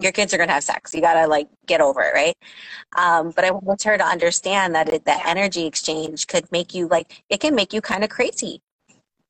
your 0.00 0.12
kids 0.12 0.32
are 0.34 0.36
going 0.36 0.48
to 0.48 0.54
have 0.54 0.64
sex. 0.64 0.94
You 0.94 1.00
got 1.00 1.14
to 1.14 1.26
like 1.26 1.48
get 1.66 1.80
over 1.80 2.02
it, 2.02 2.14
right? 2.14 2.36
Um, 2.96 3.32
but 3.34 3.44
I 3.44 3.50
want 3.50 3.82
her 3.84 3.98
to 3.98 4.04
understand 4.04 4.74
that 4.74 4.88
it, 4.88 5.04
that 5.06 5.24
energy 5.26 5.66
exchange 5.66 6.26
could 6.26 6.50
make 6.52 6.74
you 6.74 6.88
like 6.88 7.24
it 7.28 7.40
can 7.40 7.54
make 7.54 7.72
you 7.72 7.80
kind 7.80 8.04
of 8.04 8.10
crazy. 8.10 8.60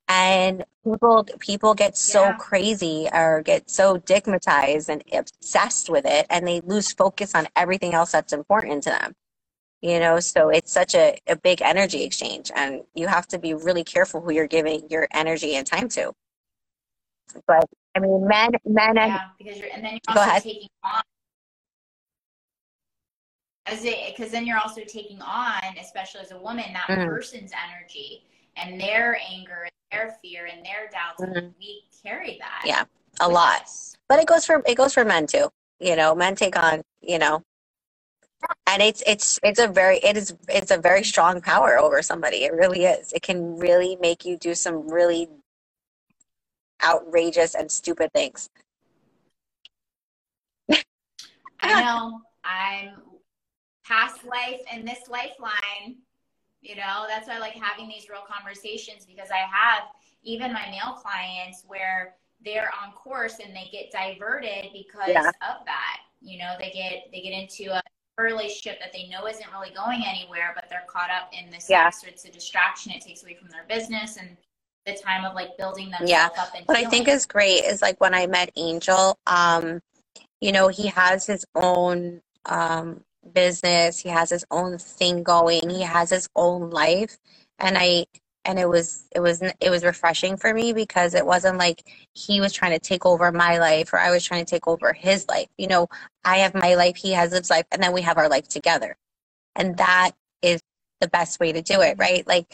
And 0.09 0.65
people 0.85 1.25
people 1.39 1.75
get 1.75 1.97
so 1.97 2.25
Yeah. 2.25 2.33
crazy 2.35 3.09
or 3.13 3.43
get 3.43 3.71
so 3.71 3.99
digmatized 3.99 4.89
and 4.89 5.03
obsessed 5.13 5.89
with 5.89 6.05
it 6.07 6.27
and 6.29 6.47
they 6.47 6.61
lose 6.61 6.93
focus 6.93 7.35
on 7.35 7.49
everything 7.57 7.95
else 7.95 8.13
that's 8.13 8.33
important 8.33 8.83
to 8.85 8.91
them. 8.91 9.15
You 9.81 10.01
know, 10.01 10.21
so 10.21 10.49
it's 10.51 10.73
such 10.73 10.95
a, 10.95 11.19
a 11.27 11.37
big 11.37 11.63
energy 11.63 12.05
exchange 12.05 12.51
and 12.55 12.83
you 12.95 13.07
have 13.09 13.27
to 13.29 13.39
be 13.39 13.55
really 13.55 13.85
careful 13.85 14.21
who 14.21 14.33
you're 14.33 14.47
giving 14.47 14.89
your 14.91 15.09
energy 15.13 15.55
and 15.57 15.67
time 15.67 15.89
to. 15.91 16.13
But 17.47 17.65
I 17.95 18.01
mean 18.01 18.27
men 18.27 18.51
men 18.67 18.99
and 18.99 19.13
Yeah, 19.13 19.21
because 19.39 19.59
you're, 19.59 19.71
and 19.73 19.85
then 19.85 19.93
you're 19.95 20.15
Go 20.15 20.21
also 20.21 20.31
ahead. 20.31 20.43
taking 20.43 20.69
on. 20.85 21.03
Because 23.65 24.31
then 24.33 24.45
you're 24.47 24.59
also 24.59 24.83
taking 24.83 25.21
on, 25.23 25.63
especially 25.81 26.21
as 26.21 26.33
a 26.33 26.39
woman, 26.39 26.65
that 26.73 26.87
Mhm. 26.89 27.07
person's 27.09 27.53
energy 27.53 28.25
and 28.57 28.81
their 28.81 29.19
anger 29.29 29.63
and 29.63 29.71
their 29.93 30.17
fear 30.23 30.47
and 30.47 30.65
their 30.65 30.89
doubts. 30.91 31.21
Mhm. 31.23 31.53
We 31.59 31.85
carry 32.03 32.39
that. 32.39 32.63
Yeah, 32.65 32.85
a 33.21 33.29
lot. 33.29 33.63
us. 33.63 33.97
but 34.09 34.19
it 34.19 34.27
goes 34.27 34.45
for 34.45 34.63
it 34.67 34.75
goes 34.77 34.95
for 34.95 35.05
men 35.05 35.27
too 35.27 35.49
you 35.81 35.97
know 35.97 36.15
men 36.15 36.35
take 36.35 36.57
on 36.57 36.83
you 37.01 37.19
know 37.19 37.43
and 38.67 38.83
it's 38.83 39.03
it's 39.07 39.39
it's 39.43 39.59
a 39.59 39.69
very 39.69 39.99
it 39.99 40.17
is 40.17 40.35
it's 40.49 40.71
a 40.71 40.79
very 40.79 41.05
strong 41.05 41.41
power 41.41 41.79
over 41.79 42.03
somebody 42.03 42.45
it 42.45 42.53
really 42.53 42.85
is 42.85 43.13
it 43.13 43.23
can 43.23 43.57
really 43.57 43.97
make 44.01 44.25
you 44.25 44.37
do 44.37 44.55
some 44.55 44.89
really 44.89 45.29
outrageous 46.85 47.55
and 47.55 47.71
stupid 47.71 48.11
things 48.13 48.49
I 51.61 51.81
know. 51.83 52.21
I'm 52.45 52.95
past 53.87 54.25
life 54.25 54.61
and 54.73 54.87
this 54.87 55.09
lifeline. 55.09 55.99
You 56.63 56.77
know, 56.77 57.05
that's 57.09 57.29
why 57.29 57.37
I 57.37 57.39
like 57.39 57.55
having 57.55 57.89
these 57.89 58.09
real 58.09 58.23
conversations 58.27 59.05
because 59.05 59.31
I 59.31 59.39
have 59.39 59.85
even 60.23 60.53
my 60.53 60.67
male 60.71 60.95
clients 60.95 61.65
where 61.67 62.15
they're 62.45 62.71
on 62.83 62.93
course 62.93 63.39
and 63.45 63.55
they 63.55 63.69
get 63.73 63.91
diverted 63.91 64.73
because 64.73 65.09
Yeah. 65.11 65.29
of 65.43 65.65
that. 65.67 66.01
You 66.21 66.39
know, 66.39 66.55
they 66.59 66.71
get 66.71 67.11
they 67.13 67.21
get 67.21 67.33
into 67.33 67.73
a 67.75 67.83
relationship 68.23 68.79
that 68.81 68.93
they 68.93 69.09
know 69.09 69.27
isn't 69.27 69.53
really 69.53 69.75
going 69.75 70.05
anywhere, 70.07 70.53
but 70.55 70.69
they're 70.71 70.85
caught 70.87 71.11
up 71.11 71.31
in 71.33 71.51
this 71.51 71.69
Yeah. 71.69 71.91
So 71.91 72.07
it's 72.07 72.25
a 72.25 72.31
distraction. 72.31 72.93
It 72.93 73.03
takes 73.03 73.23
away 73.25 73.35
from 73.35 73.49
their 73.49 73.65
business 73.69 74.17
and 74.17 74.37
the 74.87 74.95
time 74.95 75.25
of 75.25 75.35
like 75.35 75.57
building 75.57 75.87
themselves 75.91 76.09
Yeah. 76.09 76.29
up 76.43 76.53
and 76.57 76.67
what 76.67 76.77
i 76.77 76.85
think 76.85 77.07
is 77.09 77.25
great 77.27 77.65
is 77.65 77.81
like 77.83 78.01
when 78.01 78.15
i 78.15 78.27
met 78.27 78.51
angel 78.57 79.17
um 79.29 79.81
you 80.41 80.51
know 80.53 80.69
he 80.69 80.89
has 80.89 81.27
his 81.27 81.45
own 81.55 82.21
um 82.47 83.05
business. 83.35 84.01
He 84.01 84.09
has 84.11 84.31
his 84.31 84.45
own 84.51 84.79
thing 84.79 85.23
going. 85.23 85.71
He 85.71 85.83
has 85.83 86.11
his 86.11 86.29
own 86.37 86.71
life. 86.71 87.19
And 87.59 87.77
i 87.79 88.07
and 88.45 88.59
it 88.59 88.69
was 88.69 89.07
it 89.15 89.21
was 89.21 89.43
it 89.43 89.71
was 89.71 89.85
refreshing 89.85 90.37
for 90.37 90.55
me 90.55 90.73
because 90.73 91.15
it 91.15 91.27
wasn't 91.27 91.59
like 91.59 91.83
he 92.15 92.41
was 92.41 92.53
trying 92.53 92.73
to 92.73 92.79
take 92.81 93.07
over 93.07 93.33
my 93.33 93.59
life 93.59 93.93
or 93.93 93.99
i 94.01 94.11
was 94.11 94.25
trying 94.25 94.45
to 94.45 94.51
take 94.51 94.69
over 94.69 94.93
his 94.93 95.27
life. 95.29 95.49
You 95.59 95.69
know 95.69 95.89
i 96.25 96.39
have 96.39 96.55
my 96.55 96.75
life 96.77 96.97
he 96.97 97.13
has 97.13 97.33
his 97.33 97.51
life 97.51 97.67
and 97.73 97.83
then 97.83 97.93
we 97.93 98.03
have 98.03 98.19
our 98.19 98.29
life 98.29 98.49
together. 98.49 98.97
And 99.57 99.77
that 99.79 100.13
is 100.43 100.61
the 101.01 101.09
best 101.09 101.41
way 101.41 101.53
to 101.53 101.63
do 101.63 101.81
it 101.83 101.97
right? 101.99 102.27
Like 102.27 102.47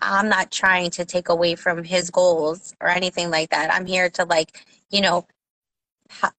i'm 0.00 0.28
not 0.30 0.50
trying 0.52 0.90
to 0.92 1.04
take 1.06 1.28
away 1.30 1.54
from 1.56 1.84
his 1.84 2.10
goals 2.10 2.74
or 2.80 2.88
anything 2.88 3.30
like 3.30 3.50
that. 3.50 3.72
I'm 3.74 3.86
here 3.86 4.10
to 4.12 4.24
like 4.24 4.64
you 4.90 5.00
know 5.02 5.26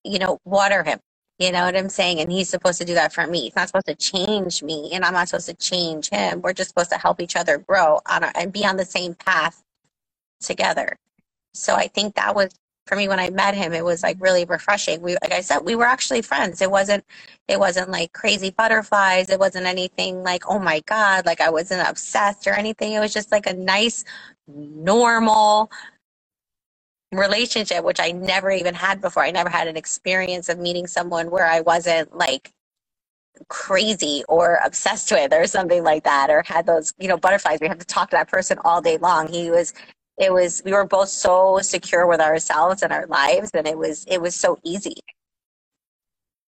you 0.05 0.19
know 0.19 0.39
water 0.45 0.83
him 0.83 0.99
You 1.39 1.51
know 1.51 1.65
what 1.65 1.77
I'm 1.77 1.89
saying? 1.89 2.19
And 2.19 2.31
he's 2.31 2.49
supposed 2.49 2.79
to 2.79 2.85
do 2.85 2.95
that 2.95 3.13
for 3.13 3.27
me. 3.27 3.43
He's 3.43 3.55
not 3.55 3.67
supposed 3.67 3.87
to 3.87 3.95
change 3.95 4.63
me, 4.63 4.89
and 4.93 5.05
I'm 5.05 5.13
not 5.13 5.29
supposed 5.29 5.47
to 5.47 5.53
change 5.53 6.09
him. 6.09 6.41
We're 6.41 6.53
just 6.53 6.69
supposed 6.69 6.91
to 6.91 6.97
help 6.97 7.21
each 7.21 7.35
other 7.35 7.59
grow 7.59 7.99
on 8.07 8.23
a, 8.23 8.31
and 8.35 8.51
be 8.51 8.65
on 8.65 8.77
the 8.77 8.85
same 8.85 9.13
path 9.13 9.63
together. 10.41 10.97
So 11.53 11.75
I 11.75 11.87
think 11.87 12.15
that 12.15 12.35
was 12.35 12.49
for 12.87 12.95
me 12.95 13.07
when 13.07 13.19
I 13.19 13.29
met 13.29 13.53
him. 13.53 13.73
It 13.73 13.85
was 13.85 14.01
like 14.01 14.17
really 14.19 14.45
refreshing. 14.45 15.01
We, 15.01 15.13
like 15.21 15.31
I 15.31 15.41
said, 15.41 15.59
we 15.59 15.75
were 15.75 15.85
actually 15.85 16.21
friends. 16.21 16.61
It 16.61 16.71
wasn't, 16.71 17.05
it 17.47 17.59
wasn't 17.59 17.89
like 17.91 18.13
crazy 18.13 18.49
butterflies. 18.49 19.29
It 19.29 19.39
wasn't 19.39 19.65
anything 19.67 20.23
like, 20.23 20.43
oh 20.49 20.59
my 20.59 20.79
god, 20.81 21.25
like 21.25 21.41
I 21.41 21.49
wasn't 21.49 21.87
obsessed 21.87 22.47
or 22.47 22.53
anything. 22.53 22.93
It 22.93 22.99
was 22.99 23.13
just 23.13 23.31
like 23.31 23.45
a 23.45 23.53
nice, 23.53 24.05
normal 24.47 25.69
relationship, 27.11 27.83
which 27.83 27.99
I 27.99 28.11
never 28.11 28.51
even 28.51 28.73
had 28.75 29.01
before. 29.01 29.23
I 29.23 29.31
never 29.31 29.49
had 29.49 29.67
an 29.67 29.77
experience 29.77 30.49
of 30.49 30.59
meeting 30.59 30.87
someone 30.87 31.31
where 31.31 31.45
I 31.47 31.61
wasn't 31.61 32.15
like 32.15 32.51
crazy 33.49 34.23
or 34.27 34.59
obsessed 34.65 35.11
with 35.11 35.33
or 35.33 35.45
something 35.47 35.83
like 35.83 36.03
that 36.03 36.29
or 36.29 36.43
had 36.45 36.65
those 36.65 36.93
you 36.99 37.07
know 37.07 37.17
butterflies. 37.17 37.59
We 37.61 37.67
have 37.67 37.79
to 37.79 37.85
talk 37.85 38.09
to 38.11 38.17
that 38.17 38.29
person 38.29 38.57
all 38.65 38.81
day 38.81 38.97
long. 38.97 39.27
He 39.27 39.51
was 39.51 39.73
it 40.17 40.33
was 40.33 40.61
we 40.65 40.73
were 40.73 40.85
both 40.85 41.09
so 41.09 41.59
secure 41.61 42.07
with 42.07 42.21
ourselves 42.21 42.83
and 42.83 42.91
our 42.91 43.07
lives 43.07 43.51
and 43.53 43.67
it 43.67 43.77
was 43.77 44.05
it 44.07 44.21
was 44.21 44.35
so 44.35 44.59
easy. 44.63 44.95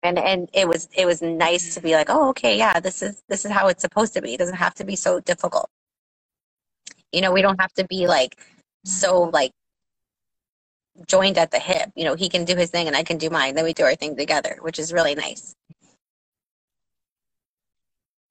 And 0.02 0.18
and 0.18 0.50
it 0.52 0.68
was 0.68 0.88
it 0.96 1.06
was 1.06 1.22
nice 1.22 1.74
to 1.74 1.80
be 1.80 1.94
like 1.94 2.10
oh 2.10 2.28
okay 2.30 2.58
yeah 2.58 2.80
this 2.80 3.02
is 3.02 3.22
this 3.28 3.44
is 3.44 3.50
how 3.50 3.68
it's 3.68 3.82
supposed 3.82 4.14
to 4.14 4.22
be. 4.22 4.34
It 4.34 4.38
doesn't 4.38 4.56
have 4.56 4.74
to 4.76 4.84
be 4.84 4.96
so 4.96 5.20
difficult. 5.20 5.68
You 7.12 7.22
know 7.22 7.32
we 7.32 7.42
don't 7.42 7.60
have 7.60 7.72
to 7.74 7.86
be 7.86 8.06
like 8.06 8.38
so 8.84 9.24
like 9.32 9.52
joined 11.06 11.38
at 11.38 11.50
the 11.50 11.58
hip. 11.58 11.90
You 11.94 12.04
know, 12.04 12.14
he 12.14 12.28
can 12.28 12.44
do 12.44 12.56
his 12.56 12.70
thing 12.70 12.86
and 12.86 12.96
I 12.96 13.02
can 13.02 13.18
do 13.18 13.30
mine. 13.30 13.54
Then 13.54 13.64
we 13.64 13.72
do 13.72 13.84
our 13.84 13.94
thing 13.94 14.16
together, 14.16 14.58
which 14.60 14.78
is 14.78 14.92
really 14.92 15.14
nice. 15.14 15.54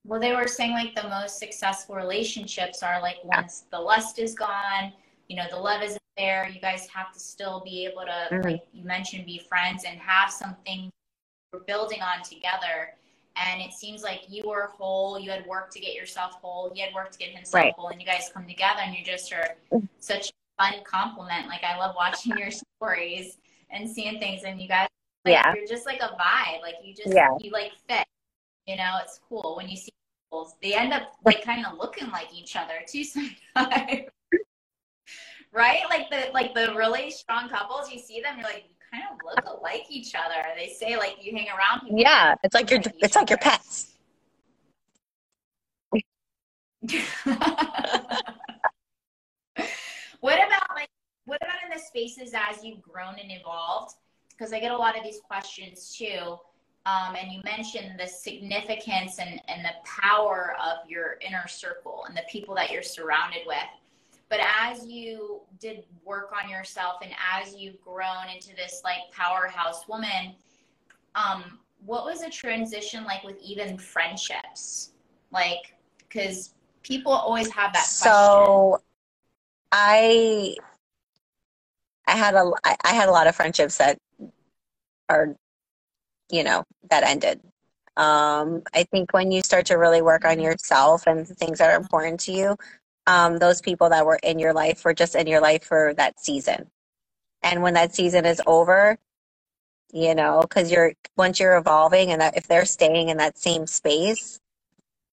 Well, 0.06 0.20
they 0.20 0.36
were 0.36 0.48
saying 0.48 0.72
like 0.72 0.96
the 0.96 1.08
most 1.08 1.40
successful 1.40 1.96
relationships 1.96 2.84
are 2.84 3.02
like 3.02 3.18
once 3.24 3.66
the 3.72 3.80
lust 3.80 4.20
is 4.20 4.36
gone, 4.36 4.92
you 5.30 5.38
know, 5.38 5.46
the 5.50 5.58
love 5.58 5.82
isn't 5.82 6.02
there. 6.18 6.50
You 6.54 6.60
guys 6.60 6.88
have 6.88 7.14
to 7.14 7.20
still 7.20 7.62
be 7.64 7.86
able 7.86 8.02
to, 8.02 8.36
mm-hmm. 8.36 8.48
like 8.48 8.64
you 8.74 8.84
mentioned, 8.84 9.26
be 9.26 9.40
friends 9.40 9.86
and 9.88 9.98
have 10.00 10.30
something 10.30 10.92
we're 11.54 11.60
building 11.62 12.02
on 12.02 12.22
together. 12.24 12.96
And 13.36 13.62
it 13.62 13.74
seems 13.74 14.04
like 14.04 14.24
you 14.28 14.48
were 14.48 14.70
whole. 14.78 15.18
You 15.18 15.32
had 15.32 15.46
work 15.48 15.72
to 15.72 15.80
get 15.80 15.96
yourself 15.96 16.34
whole. 16.34 16.72
He 16.74 16.82
had 16.82 16.94
work 16.94 17.12
to 17.12 17.18
get 17.18 17.30
himself 17.30 17.64
right. 17.64 17.74
whole, 17.76 17.88
and 17.88 18.00
you 18.00 18.06
guys 18.06 18.30
come 18.32 18.46
together, 18.46 18.82
and 18.84 18.96
you 18.96 19.04
just 19.04 19.34
are 19.34 19.56
mm. 19.72 19.88
such 20.00 20.32
fun 20.64 20.82
compliment. 20.84 21.48
Like 21.48 21.64
I 21.64 21.78
love 21.78 21.96
watching 21.96 22.34
your 22.38 22.52
stories 22.52 23.38
and 23.70 23.90
seeing 23.90 24.20
things, 24.20 24.44
and 24.44 24.62
you 24.62 24.68
guys, 24.68 24.88
like, 25.26 25.34
yeah, 25.34 25.54
you're 25.56 25.68
just 25.68 25.86
like 25.86 26.02
a 26.02 26.16
vibe. 26.20 26.62
Like 26.62 26.76
you 26.84 26.94
just, 26.94 27.14
yeah. 27.14 27.30
you 27.40 27.52
like 27.52 27.72
fit. 27.90 28.06
You 28.68 28.78
know, 28.78 28.98
it's 29.04 29.20
cool 29.28 29.56
when 29.58 29.68
you 29.68 29.76
see 29.76 29.92
people. 30.26 30.54
They 30.62 30.74
end 30.74 30.94
up 30.94 31.14
like 31.26 31.44
kind 31.44 31.66
of 31.66 31.78
looking 31.78 32.10
like 32.12 32.28
each 32.34 32.56
other 32.56 32.76
too 32.88 33.04
sometimes. 33.56 34.08
right? 35.52 35.82
Like 35.90 36.10
the 36.10 36.32
like 36.34 36.54
the 36.54 36.74
really 36.76 37.12
strong 37.12 37.50
couples, 37.50 37.92
you 37.92 38.00
see 38.00 38.22
them, 38.22 38.38
you're 38.38 38.48
like, 38.48 38.66
you 38.68 38.76
kind 38.92 39.04
of 39.12 39.18
look 39.26 39.62
like 39.62 39.86
each 39.90 40.14
other. 40.16 40.44
They 40.58 40.70
say 40.70 40.98
like 40.98 41.18
you 41.22 41.36
hang 41.36 41.48
around 41.48 41.82
people. 41.82 42.00
Yeah, 42.00 42.36
it's 42.44 42.54
like 42.54 42.70
your 42.72 42.82
it's 43.00 43.16
like 43.16 43.30
your 43.30 43.40
pets. 43.40 43.90
What 50.24 50.36
about 50.36 50.70
like 50.74 50.88
what 51.26 51.42
about 51.42 51.58
in 51.66 51.70
the 51.70 51.84
spaces 51.84 52.34
as 52.34 52.64
you've 52.64 52.82
grown 52.82 53.16
and 53.22 53.30
evolved? 53.30 53.96
Because 54.30 54.54
I 54.54 54.62
get 54.62 54.72
a 54.72 54.78
lot 54.78 54.98
of 54.98 55.04
these 55.04 55.20
questions 55.20 55.94
too. 55.98 56.38
Um, 56.86 57.18
and 57.20 57.30
you 57.30 57.42
mentioned 57.44 58.00
the 58.00 58.08
significance 58.08 59.20
and, 59.20 59.42
and 59.50 59.66
the 59.66 59.74
power 59.84 60.56
of 60.64 60.90
your 60.90 61.18
inner 61.20 61.46
circle 61.50 62.06
and 62.08 62.16
the 62.16 62.24
people 62.30 62.56
that 62.56 62.72
you're 62.72 62.84
surrounded 62.84 63.42
with. 63.46 63.58
But 64.30 64.40
as 64.62 64.88
you 64.88 65.42
did 65.60 65.84
work 66.06 66.32
on 66.42 66.50
yourself 66.50 67.00
and 67.02 67.12
as 67.38 67.54
you've 67.58 67.82
grown 67.82 68.30
into 68.34 68.56
this 68.56 68.80
like 68.86 69.12
powerhouse 69.12 69.90
woman, 69.90 70.36
um, 71.16 71.60
what 71.86 72.06
was 72.06 72.22
a 72.22 72.30
transition 72.30 73.04
like 73.04 73.26
with 73.26 73.42
even 73.42 73.78
friendships? 73.78 74.92
Like, 75.32 75.76
because 75.98 76.54
people 76.82 77.12
always 77.12 77.52
have 77.52 77.74
that 77.74 77.84
so, 77.86 78.70
question. 78.70 78.93
I 79.74 80.56
I 82.08 82.16
had 82.18 82.36
a 82.36 82.52
I 82.86 82.94
had 82.94 83.10
a 83.10 83.12
lot 83.12 83.28
of 83.28 83.36
friendships 83.36 83.78
that 83.80 83.98
are 85.10 85.36
you 86.32 86.44
know 86.44 86.64
that 86.90 87.04
ended. 87.04 87.42
Um, 87.98 88.64
I 88.74 88.84
think 88.86 89.14
when 89.14 89.32
you 89.32 89.42
start 89.44 89.68
to 89.68 89.76
really 89.76 90.02
work 90.02 90.26
on 90.26 90.40
yourself 90.40 91.08
and 91.08 91.28
things 91.28 91.60
that 91.60 91.72
are 91.72 91.78
important 91.78 92.20
to 92.22 92.32
you, 92.34 92.58
um, 93.08 93.38
those 93.40 93.62
people 93.62 93.90
that 93.90 94.06
were 94.06 94.20
in 94.24 94.40
your 94.40 94.54
life 94.54 94.86
were 94.86 94.94
just 94.96 95.16
in 95.16 95.28
your 95.28 95.42
life 95.42 95.64
for 95.64 95.94
that 95.96 96.20
season. 96.20 96.70
And 97.44 97.64
when 97.64 97.76
that 97.76 97.96
season 97.96 98.26
is 98.26 98.42
over, 98.48 98.98
you 99.94 100.16
know, 100.16 100.42
because 100.42 100.72
you're 100.72 100.94
once 101.18 101.40
you're 101.40 101.58
evolving 101.58 102.12
and 102.12 102.22
that 102.22 102.38
if 102.38 102.48
they're 102.48 102.66
staying 102.66 103.10
in 103.10 103.18
that 103.18 103.38
same 103.38 103.68
space, 103.68 104.40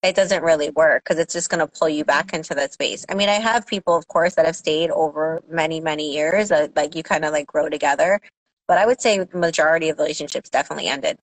it 0.03 0.15
doesn't 0.15 0.43
really 0.43 0.69
work 0.71 1.03
because 1.03 1.19
it's 1.19 1.33
just 1.33 1.49
going 1.49 1.59
to 1.59 1.67
pull 1.67 1.89
you 1.89 2.03
back 2.05 2.33
into 2.33 2.55
that 2.55 2.73
space. 2.73 3.05
I 3.09 3.15
mean, 3.15 3.29
I 3.29 3.33
have 3.33 3.67
people, 3.67 3.95
of 3.95 4.07
course, 4.07 4.35
that 4.35 4.45
have 4.45 4.55
stayed 4.55 4.91
over 4.91 5.41
many, 5.49 5.79
many 5.79 6.13
years 6.13 6.51
like 6.75 6.95
you 6.95 7.03
kind 7.03 7.25
of 7.25 7.31
like 7.31 7.47
grow 7.47 7.69
together. 7.69 8.19
But 8.67 8.77
I 8.77 8.85
would 8.85 9.01
say 9.01 9.19
the 9.19 9.37
majority 9.37 9.89
of 9.89 9.99
relationships 9.99 10.49
definitely 10.49 10.87
ended. 10.87 11.19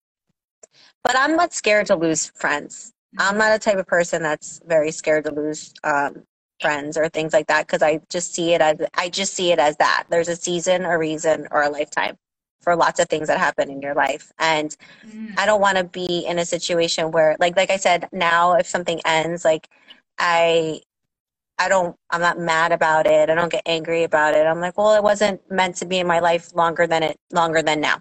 But 1.05 1.17
I'm 1.19 1.37
not 1.37 1.55
scared 1.55 1.87
to 1.87 1.97
lose 1.97 2.31
friends. 2.37 2.93
I'm 3.19 3.39
not 3.39 3.55
a 3.55 3.59
type 3.59 3.79
of 3.79 3.87
person 3.87 4.23
that's 4.23 4.61
very 4.67 4.91
scared 4.93 5.25
to 5.25 5.35
lose 5.35 5.73
um, 5.85 6.25
friends 6.61 6.97
or 6.97 7.09
things 7.09 7.33
like 7.33 7.47
that 7.49 7.67
because 7.67 7.83
I 7.83 8.01
just 8.11 8.35
see 8.35 8.55
it 8.55 8.61
as 8.61 8.79
I 8.95 9.09
just 9.09 9.35
see 9.35 9.53
it 9.53 9.59
as 9.59 9.77
that. 9.79 10.05
There's 10.11 10.29
a 10.29 10.37
season, 10.37 10.85
a 10.85 10.99
reason, 10.99 11.49
or 11.51 11.63
a 11.63 11.71
lifetime 11.71 12.17
for 12.61 12.77
lots 12.77 13.01
of 13.01 13.09
things 13.09 13.29
that 13.29 13.39
happen 13.39 13.71
in 13.71 13.81
your 13.83 13.95
life. 13.95 14.33
And 14.39 14.77
mm. 15.07 15.33
I 15.39 15.47
don't 15.47 15.61
want 15.61 15.79
to 15.79 15.85
be 15.85 16.27
in 16.27 16.39
a 16.39 16.45
situation 16.47 17.11
where 17.11 17.37
like 17.41 17.57
like 17.57 17.71
I 17.71 17.77
said, 17.77 18.09
now 18.13 18.55
if 18.55 18.67
something 18.67 19.01
ends, 19.05 19.45
like 19.45 19.69
I 20.19 20.81
I 21.59 21.69
don't 21.69 21.97
I'm 22.11 22.21
not 22.21 22.39
mad 22.39 22.73
about 22.73 23.07
it. 23.07 23.31
I 23.31 23.35
don't 23.35 23.53
get 23.53 23.63
angry 23.67 24.05
about 24.05 24.35
it. 24.35 24.47
I'm 24.47 24.61
like, 24.61 24.79
well, 24.79 24.95
it 24.95 25.03
wasn't 25.03 25.41
meant 25.51 25.77
to 25.77 25.87
be 25.87 25.99
in 25.99 26.07
my 26.07 26.21
life 26.21 26.55
longer 26.55 26.87
than 26.87 27.03
it 27.03 27.17
longer 27.33 27.63
than 27.63 27.81
now. 27.81 27.99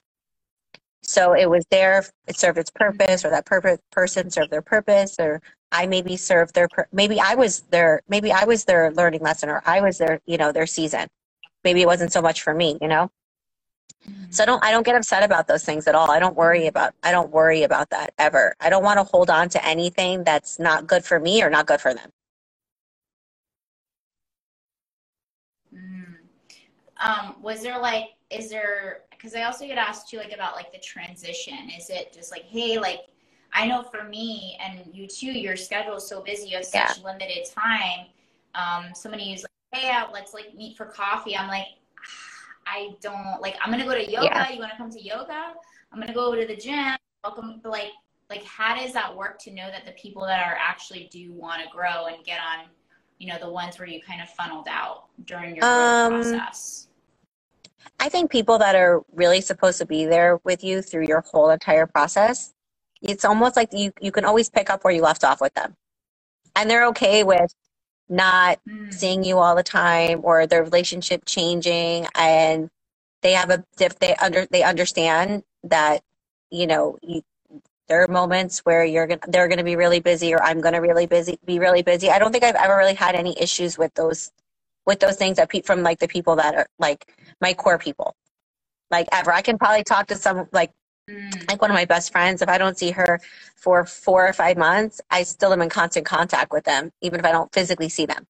So 1.07 1.33
it 1.33 1.49
was 1.49 1.65
there, 1.71 2.05
it 2.27 2.37
served 2.37 2.57
its 2.57 2.69
purpose, 2.69 3.23
or 3.23 3.29
that 3.29 3.45
purpose 3.45 3.79
person 3.91 4.29
served 4.29 4.51
their 4.51 4.61
purpose, 4.61 5.15
or 5.19 5.41
I 5.71 5.87
maybe 5.87 6.17
served 6.17 6.53
their, 6.53 6.67
maybe 6.91 7.19
I 7.19 7.33
was 7.35 7.61
their, 7.71 8.01
maybe 8.09 8.31
I 8.33 8.43
was 8.43 8.65
their 8.65 8.91
learning 8.91 9.21
lesson, 9.21 9.49
or 9.49 9.61
I 9.65 9.79
was 9.79 9.97
their, 9.97 10.19
you 10.25 10.37
know, 10.37 10.51
their 10.51 10.67
season. 10.67 11.07
Maybe 11.63 11.81
it 11.81 11.87
wasn't 11.87 12.11
so 12.11 12.21
much 12.21 12.41
for 12.41 12.53
me, 12.53 12.77
you 12.81 12.89
know. 12.89 13.09
So 14.29 14.43
I 14.43 14.45
don't 14.45 14.63
I 14.63 14.71
don't 14.71 14.85
get 14.85 14.95
upset 14.95 15.23
about 15.23 15.47
those 15.47 15.63
things 15.63 15.87
at 15.87 15.95
all. 15.95 16.11
I 16.11 16.19
don't 16.19 16.35
worry 16.35 16.67
about 16.67 16.93
I 17.03 17.11
don't 17.11 17.31
worry 17.31 17.63
about 17.63 17.89
that 17.89 18.13
ever. 18.17 18.53
I 18.59 18.69
don't 18.69 18.83
want 18.83 18.99
to 18.99 19.03
hold 19.03 19.29
on 19.29 19.49
to 19.49 19.65
anything 19.65 20.23
that's 20.23 20.59
not 20.59 20.87
good 20.87 21.03
for 21.03 21.19
me 21.19 21.43
or 21.43 21.49
not 21.49 21.65
good 21.65 21.81
for 21.81 21.93
them. 21.93 22.09
Mm. 25.73 26.15
Um, 27.05 27.35
was 27.41 27.61
there 27.61 27.79
like 27.79 28.09
is 28.29 28.49
there 28.49 29.01
because 29.11 29.33
I 29.35 29.43
also 29.43 29.65
get 29.65 29.77
asked 29.77 30.09
too 30.09 30.17
like 30.17 30.33
about 30.33 30.55
like 30.55 30.71
the 30.71 30.79
transition. 30.79 31.69
Is 31.77 31.89
it 31.89 32.13
just 32.13 32.31
like 32.31 32.43
hey 32.43 32.79
like 32.79 33.01
I 33.53 33.67
know 33.67 33.83
for 33.83 34.03
me 34.03 34.57
and 34.63 34.81
you 34.93 35.07
too, 35.07 35.31
your 35.31 35.55
schedule 35.55 35.95
is 35.95 36.07
so 36.07 36.21
busy, 36.21 36.49
you 36.49 36.57
have 36.57 36.65
such 36.65 36.99
yeah. 36.99 37.03
limited 37.03 37.47
time. 37.49 38.07
Um, 38.55 38.93
somebody 38.93 39.31
who's 39.31 39.43
like, 39.43 39.81
hey, 39.81 39.99
let's 40.11 40.33
like 40.33 40.53
meet 40.55 40.77
for 40.77 40.85
coffee. 40.85 41.35
I'm 41.35 41.47
like, 41.47 41.67
I 42.67 42.89
don't 43.01 43.41
like 43.41 43.55
I'm 43.63 43.71
gonna 43.71 43.85
go 43.85 43.93
to 43.93 44.11
yoga. 44.11 44.25
Yeah. 44.25 44.49
You 44.51 44.59
wanna 44.59 44.77
come 44.77 44.91
to 44.91 45.01
yoga? 45.01 45.53
I'm 45.91 45.99
gonna 45.99 46.13
go 46.13 46.35
to 46.35 46.45
the 46.45 46.55
gym. 46.55 46.95
Welcome 47.23 47.61
like 47.63 47.91
like 48.29 48.43
how 48.43 48.75
does 48.75 48.93
that 48.93 49.15
work 49.15 49.39
to 49.39 49.51
know 49.51 49.67
that 49.67 49.85
the 49.85 49.93
people 49.93 50.23
that 50.23 50.45
are 50.45 50.57
actually 50.59 51.09
do 51.11 51.31
want 51.31 51.61
to 51.61 51.69
grow 51.69 52.07
and 52.07 52.23
get 52.25 52.39
on, 52.39 52.65
you 53.19 53.27
know, 53.27 53.37
the 53.39 53.49
ones 53.49 53.79
where 53.79 53.87
you 53.87 54.01
kind 54.01 54.21
of 54.21 54.29
funneled 54.29 54.67
out 54.69 55.05
during 55.25 55.55
your 55.55 55.65
um, 55.65 56.11
process? 56.11 56.87
I 57.99 58.09
think 58.09 58.29
people 58.29 58.57
that 58.59 58.75
are 58.75 59.01
really 59.13 59.41
supposed 59.41 59.77
to 59.79 59.85
be 59.85 60.05
there 60.05 60.39
with 60.43 60.63
you 60.63 60.81
through 60.81 61.07
your 61.07 61.21
whole 61.21 61.49
entire 61.49 61.87
process, 61.87 62.53
it's 63.01 63.23
almost 63.23 63.55
like 63.55 63.69
you 63.71 63.91
you 64.01 64.11
can 64.11 64.25
always 64.25 64.49
pick 64.49 64.69
up 64.69 64.83
where 64.83 64.93
you 64.93 65.01
left 65.01 65.23
off 65.23 65.39
with 65.39 65.53
them. 65.53 65.75
And 66.55 66.69
they're 66.69 66.87
okay 66.87 67.23
with 67.23 67.53
not 68.09 68.59
mm. 68.67 68.93
seeing 68.93 69.23
you 69.23 69.37
all 69.39 69.55
the 69.55 69.63
time 69.63 70.21
or 70.23 70.47
their 70.47 70.63
relationship 70.63 71.23
changing 71.25 72.07
and 72.15 72.69
they 73.21 73.33
have 73.33 73.49
a 73.49 73.63
if 73.79 73.99
they 73.99 74.15
under 74.15 74.45
they 74.47 74.63
understand 74.63 75.43
that 75.63 76.01
you 76.51 76.67
know 76.67 76.97
you, 77.03 77.21
there 77.87 78.03
are 78.03 78.07
moments 78.07 78.59
where 78.59 78.85
you're 78.85 79.07
gonna 79.07 79.21
they're 79.29 79.47
gonna 79.47 79.63
be 79.63 79.75
really 79.75 79.99
busy 79.99 80.33
or 80.33 80.41
I'm 80.43 80.61
gonna 80.61 80.81
really 80.81 81.07
busy 81.07 81.39
be 81.45 81.59
really 81.59 81.83
busy. 81.83 82.09
I 82.09 82.19
don't 82.19 82.31
think 82.31 82.43
I've 82.43 82.55
ever 82.55 82.77
really 82.77 82.95
had 82.95 83.15
any 83.15 83.39
issues 83.41 83.77
with 83.77 83.93
those 83.95 84.31
with 84.85 84.99
those 84.99 85.17
things 85.17 85.37
that 85.37 85.49
pe- 85.49 85.61
from 85.63 85.83
like 85.83 85.99
the 85.99 86.07
people 86.07 86.37
that 86.37 86.55
are 86.55 86.67
like 86.79 87.13
my 87.41 87.53
core 87.53 87.77
people 87.79 88.15
like 88.91 89.07
ever. 89.11 89.31
I 89.33 89.41
can 89.41 89.57
probably 89.57 89.83
talk 89.83 90.07
to 90.07 90.15
some 90.15 90.47
like 90.51 90.71
mm. 91.09 91.49
like 91.49 91.61
one 91.61 91.71
of 91.71 91.75
my 91.75 91.85
best 91.85 92.11
friends, 92.11 92.41
if 92.41 92.49
I 92.49 92.57
don't 92.57 92.77
see 92.77 92.91
her 92.91 93.19
for 93.55 93.85
four 93.85 94.27
or 94.27 94.33
five 94.33 94.57
months, 94.57 95.01
I 95.11 95.23
still 95.23 95.53
am 95.53 95.61
in 95.61 95.69
constant 95.69 96.05
contact 96.05 96.51
with 96.53 96.65
them, 96.65 96.91
even 97.01 97.19
if 97.19 97.25
I 97.25 97.31
don't 97.33 97.53
physically 97.53 97.89
see 97.89 98.05
them. 98.07 98.25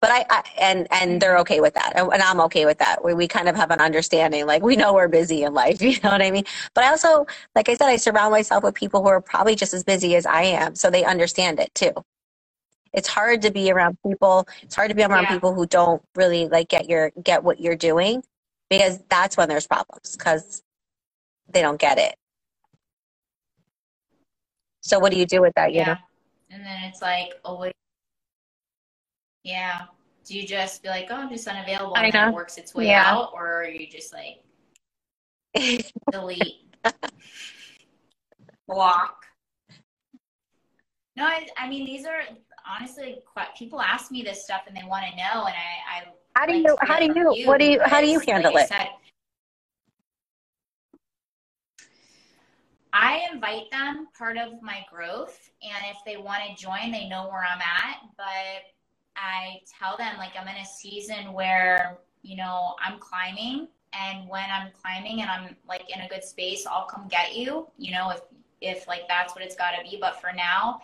But 0.00 0.12
I, 0.12 0.26
I 0.30 0.44
and 0.60 0.88
and 0.92 1.20
they're 1.20 1.38
okay 1.40 1.60
with 1.60 1.74
that, 1.74 1.94
and, 1.96 2.12
and 2.12 2.22
I'm 2.22 2.40
okay 2.42 2.66
with 2.66 2.78
that. 2.78 3.04
We 3.04 3.14
we 3.14 3.28
kind 3.28 3.48
of 3.48 3.56
have 3.56 3.72
an 3.72 3.80
understanding, 3.80 4.46
like 4.46 4.62
we 4.62 4.76
know 4.76 4.94
we're 4.94 5.08
busy 5.08 5.42
in 5.44 5.54
life, 5.54 5.82
you 5.82 5.96
know 6.04 6.12
what 6.12 6.22
I 6.22 6.30
mean. 6.30 6.44
But 6.74 6.84
I 6.84 6.90
also, 6.90 7.26
like 7.56 7.68
I 7.68 7.74
said, 7.74 7.88
I 7.88 7.96
surround 7.96 8.32
myself 8.32 8.64
with 8.64 8.76
people 8.76 9.02
who 9.02 9.08
are 9.08 9.20
probably 9.22 9.56
just 9.56 9.74
as 9.74 9.84
busy 9.84 10.16
as 10.16 10.26
I 10.26 10.42
am, 10.44 10.76
so 10.76 10.90
they 10.90 11.04
understand 11.04 11.60
it 11.60 11.74
too. 11.74 11.92
It's 12.92 13.08
hard 13.08 13.42
to 13.42 13.52
be 13.52 13.70
around 13.72 13.98
people. 14.06 14.48
It's 14.62 14.76
hard 14.76 14.90
to 14.90 14.96
be 14.96 15.04
around 15.04 15.24
Yeah. 15.24 15.34
people 15.34 15.54
who 15.54 15.66
don't 15.66 16.02
really 16.16 16.48
like 16.48 16.68
get 16.68 16.88
your 16.88 17.12
get 17.22 17.44
what 17.44 17.60
you're 17.60 17.76
doing, 17.76 18.24
because 18.70 19.00
that's 19.10 19.36
when 19.36 19.48
there's 19.48 19.66
problems 19.68 20.16
because 20.16 20.62
they 21.48 21.62
don't 21.62 21.80
get 21.80 21.98
it. 21.98 22.14
So 24.82 24.98
what 24.98 25.12
do 25.12 25.18
you 25.18 25.26
do 25.26 25.40
with 25.40 25.54
that? 25.56 25.72
You 25.72 25.80
Yeah. 25.80 25.96
And 26.50 26.64
then 26.64 26.84
it's 26.84 27.02
like 27.02 27.34
always, 27.44 27.72
yeah. 29.44 29.86
Do 30.24 30.38
you 30.38 30.46
just 30.46 30.82
be 30.82 30.88
like, 30.88 31.08
oh, 31.10 31.16
I'm 31.16 31.28
just 31.30 31.46
unavailable 31.48 31.96
and 31.96 32.14
it 32.14 32.34
works 32.34 32.58
its 32.58 32.74
way 32.74 32.86
Yeah. 32.86 33.04
out? 33.06 33.30
Or 33.34 33.62
are 33.62 33.68
you 33.68 33.86
just 33.86 34.12
like, 34.12 34.42
delete, 36.12 36.66
block? 38.68 39.24
No, 41.16 41.24
I, 41.24 41.48
I 41.56 41.68
mean, 41.68 41.84
these 41.84 42.06
are 42.06 42.20
honestly, 42.68 43.18
people 43.58 43.80
ask 43.80 44.10
me 44.10 44.22
this 44.22 44.44
stuff 44.44 44.62
and 44.68 44.76
they 44.76 44.84
want 44.86 45.04
to 45.10 45.16
know. 45.16 45.46
And 45.46 45.54
I, 45.54 46.00
I 46.00 46.04
how 46.36 46.46
do 46.46 46.52
like 46.52 46.62
you? 46.62 46.76
How 46.80 46.98
do 46.98 47.06
from 47.06 47.16
you? 47.16 47.46
What 47.46 47.58
do 47.58 47.66
you? 47.66 47.80
How 47.84 48.00
do 48.00 48.06
you 48.06 48.20
handle 48.20 48.54
like 48.54 48.64
it? 48.64 48.68
said, 48.68 48.88
I 52.92 53.28
invite 53.32 53.70
them 53.70 54.08
part 54.18 54.38
of 54.38 54.62
my 54.62 54.84
growth, 54.92 55.50
and 55.62 55.84
if 55.90 55.98
they 56.06 56.16
want 56.18 56.42
to 56.48 56.62
join, 56.62 56.92
they 56.92 57.08
know 57.08 57.28
where 57.28 57.44
I'm 57.44 57.60
at. 57.60 57.98
But 58.16 58.64
I 59.16 59.60
tell 59.80 59.96
them 59.98 60.16
like 60.18 60.32
I'm 60.40 60.48
in 60.48 60.56
a 60.56 60.66
season 60.66 61.32
where 61.32 61.98
you 62.22 62.36
know 62.36 62.74
I'm 62.84 62.98
climbing, 63.00 63.68
and 63.94 64.28
when 64.28 64.44
I'm 64.50 64.70
climbing 64.82 65.22
and 65.22 65.30
I'm 65.30 65.56
like 65.68 65.84
in 65.94 66.02
a 66.02 66.08
good 66.08 66.24
space, 66.24 66.66
I'll 66.66 66.86
come 66.86 67.08
get 67.08 67.36
you. 67.36 67.68
You 67.78 67.92
know, 67.92 68.10
if 68.10 68.20
if 68.62 68.88
like 68.88 69.02
that's 69.08 69.34
what 69.34 69.44
it's 69.44 69.56
got 69.56 69.72
to 69.72 69.82
be. 69.90 69.98
But 70.00 70.20
for 70.20 70.32
now, 70.34 70.80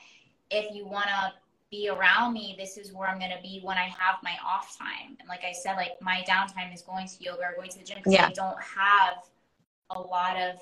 if 0.50 0.74
you 0.74 0.86
want 0.86 1.06
to 1.08 1.32
be 1.70 1.88
around 1.88 2.34
me, 2.34 2.54
this 2.58 2.76
is 2.76 2.92
where 2.92 3.08
I'm 3.08 3.18
going 3.18 3.32
to 3.32 3.42
be 3.42 3.60
when 3.62 3.78
I 3.78 3.84
have 3.84 4.16
my 4.22 4.34
off 4.46 4.76
time. 4.78 5.16
And 5.20 5.28
like 5.28 5.42
I 5.44 5.52
said, 5.52 5.74
like 5.76 5.92
my 6.00 6.24
downtime 6.28 6.72
is 6.74 6.82
going 6.82 7.08
to 7.08 7.14
yoga 7.24 7.42
or 7.42 7.54
going 7.56 7.70
to 7.70 7.78
the 7.78 7.84
gym 7.84 7.98
because 7.98 8.14
Yeah. 8.14 8.26
I 8.28 8.32
don't 8.32 8.60
have 8.62 9.24
a 9.90 10.00
lot 10.00 10.36
of, 10.40 10.56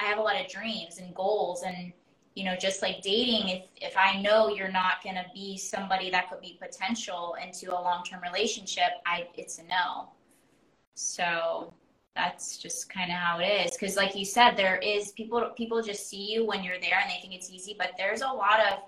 I 0.00 0.04
have 0.04 0.18
a 0.18 0.22
lot 0.22 0.40
of 0.40 0.48
dreams 0.48 0.98
and 0.98 1.14
goals 1.14 1.62
and, 1.62 1.92
you 2.34 2.44
know, 2.44 2.56
just 2.56 2.80
like 2.82 3.02
dating, 3.02 3.48
if, 3.48 3.64
if 3.76 3.96
I 3.96 4.20
know 4.20 4.48
you're 4.48 4.70
not 4.70 5.02
going 5.02 5.16
to 5.16 5.26
be 5.34 5.56
somebody 5.56 6.10
that 6.10 6.30
could 6.30 6.40
be 6.40 6.58
potential 6.60 7.36
into 7.44 7.72
a 7.72 7.80
long-term 7.80 8.20
relationship, 8.22 8.90
I, 9.06 9.28
it's 9.34 9.58
a 9.58 9.64
no. 9.64 10.08
So 10.94 11.72
that's 12.16 12.58
just 12.58 12.88
kind 12.88 13.10
of 13.10 13.16
how 13.16 13.38
it 13.40 13.46
is. 13.46 13.76
Cause 13.76 13.96
like 13.96 14.16
you 14.16 14.24
said, 14.24 14.52
there 14.56 14.76
is 14.78 15.12
people, 15.12 15.40
people 15.56 15.82
just 15.82 16.08
see 16.08 16.32
you 16.32 16.46
when 16.46 16.62
you're 16.64 16.80
there 16.80 16.98
and 17.00 17.10
they 17.10 17.20
think 17.20 17.34
it's 17.34 17.50
easy, 17.50 17.74
but 17.78 17.92
there's 17.98 18.22
a 18.22 18.26
lot 18.28 18.60
of, 18.60 18.78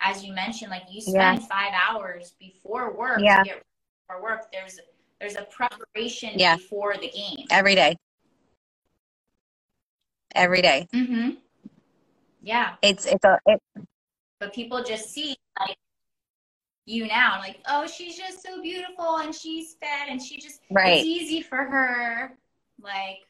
as 0.00 0.24
you 0.24 0.32
mentioned, 0.34 0.70
like 0.70 0.82
you 0.90 1.00
spend 1.00 1.42
five 1.48 1.72
hours 1.88 2.34
before 2.38 2.92
work 2.96 3.20
Yeah. 3.20 3.38
to 3.38 3.44
get 3.44 3.62
for 4.06 4.22
work. 4.22 4.52
There's 4.52 4.78
there's 5.20 5.36
a 5.36 5.42
preparation 5.44 6.38
Yeah. 6.38 6.56
before 6.56 6.94
the 7.00 7.08
game. 7.08 7.46
Every 7.50 7.74
day. 7.74 7.96
Every 10.36 10.62
day. 10.62 10.86
Mm-hmm. 10.92 11.30
Yeah, 12.42 12.74
It's 12.82 13.06
it's 13.06 13.24
a 13.24 13.40
it, 13.46 13.60
but 14.38 14.52
people 14.54 14.84
just 14.84 15.10
see 15.10 15.36
like 15.58 15.76
you 16.84 17.06
now, 17.08 17.38
like 17.40 17.58
oh, 17.68 17.86
she's 17.86 18.16
just 18.16 18.42
so 18.42 18.62
beautiful 18.62 19.16
and 19.18 19.34
she's 19.34 19.74
fit 19.74 20.08
and 20.08 20.22
she 20.22 20.38
just 20.38 20.60
right, 20.70 20.98
it's 20.98 21.06
easy 21.06 21.42
for 21.42 21.56
her. 21.56 22.36
Like 22.80 23.26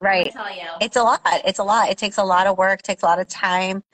right. 0.00 0.32
Tell 0.32 0.50
you, 0.50 0.62
It's 0.80 0.96
a 0.96 1.02
lot. 1.02 1.20
It's 1.44 1.58
a 1.58 1.64
lot. 1.64 1.90
It 1.90 1.98
takes 1.98 2.18
a 2.18 2.24
lot 2.24 2.46
of 2.46 2.58
work. 2.58 2.82
Takes 2.82 3.02
a 3.02 3.06
lot 3.06 3.20
of 3.20 3.28
time. 3.28 3.84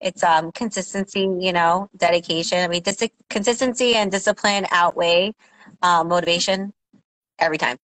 It's 0.00 0.22
um 0.22 0.52
consistency. 0.52 1.28
You 1.38 1.52
know, 1.52 1.90
dedication. 1.96 2.58
I 2.58 2.68
mean, 2.68 2.82
dis- 2.82 3.10
consistency 3.28 3.96
and 3.96 4.10
discipline 4.10 4.66
outweigh 4.70 5.34
uh, 5.82 6.04
motivation 6.04 6.72
every 7.38 7.58
time. 7.58 7.76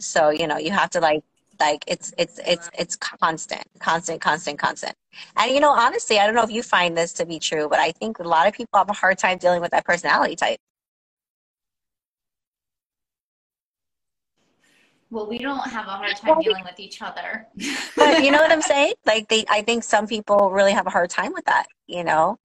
So 0.00 0.30
you 0.30 0.46
know, 0.46 0.58
you 0.58 0.70
have 0.72 0.90
to 0.90 1.00
like 1.00 1.22
like 1.60 1.84
it's 1.86 2.12
it's 2.18 2.40
it's 2.46 2.70
it's 2.78 2.96
constant, 2.96 3.64
constant, 3.78 4.20
constant, 4.20 4.58
constant. 4.58 4.94
And 5.36 5.52
you 5.52 5.60
know, 5.60 5.70
honestly, 5.70 6.18
I 6.18 6.26
don't 6.26 6.34
know 6.34 6.42
if 6.42 6.50
you 6.50 6.62
find 6.62 6.96
this 6.96 7.12
to 7.14 7.26
be 7.26 7.38
true, 7.38 7.68
but 7.68 7.78
I 7.78 7.92
think 7.92 8.18
a 8.18 8.22
lot 8.24 8.46
of 8.46 8.54
people 8.54 8.78
have 8.78 8.90
a 8.90 8.94
hard 8.94 9.18
time 9.18 9.38
dealing 9.38 9.60
with 9.60 9.70
that 9.72 9.84
personality 9.84 10.36
type. 10.36 10.58
well, 15.10 15.26
we 15.26 15.38
don't 15.38 15.66
have 15.70 15.86
a 15.86 15.90
hard 15.90 16.14
time 16.16 16.38
dealing 16.42 16.64
with 16.64 16.78
each 16.78 17.00
other. 17.00 17.46
But 17.96 18.22
you 18.22 18.30
know 18.30 18.38
what 18.38 18.52
I'm 18.52 18.62
saying? 18.62 18.92
Like 19.06 19.28
they, 19.28 19.44
I 19.48 19.62
think 19.62 19.82
some 19.82 20.06
people 20.06 20.50
really 20.50 20.72
have 20.72 20.86
a 20.86 20.90
hard 20.90 21.10
time 21.10 21.32
with 21.32 21.44
that. 21.46 21.66
You 21.86 22.04
know? 22.04 22.38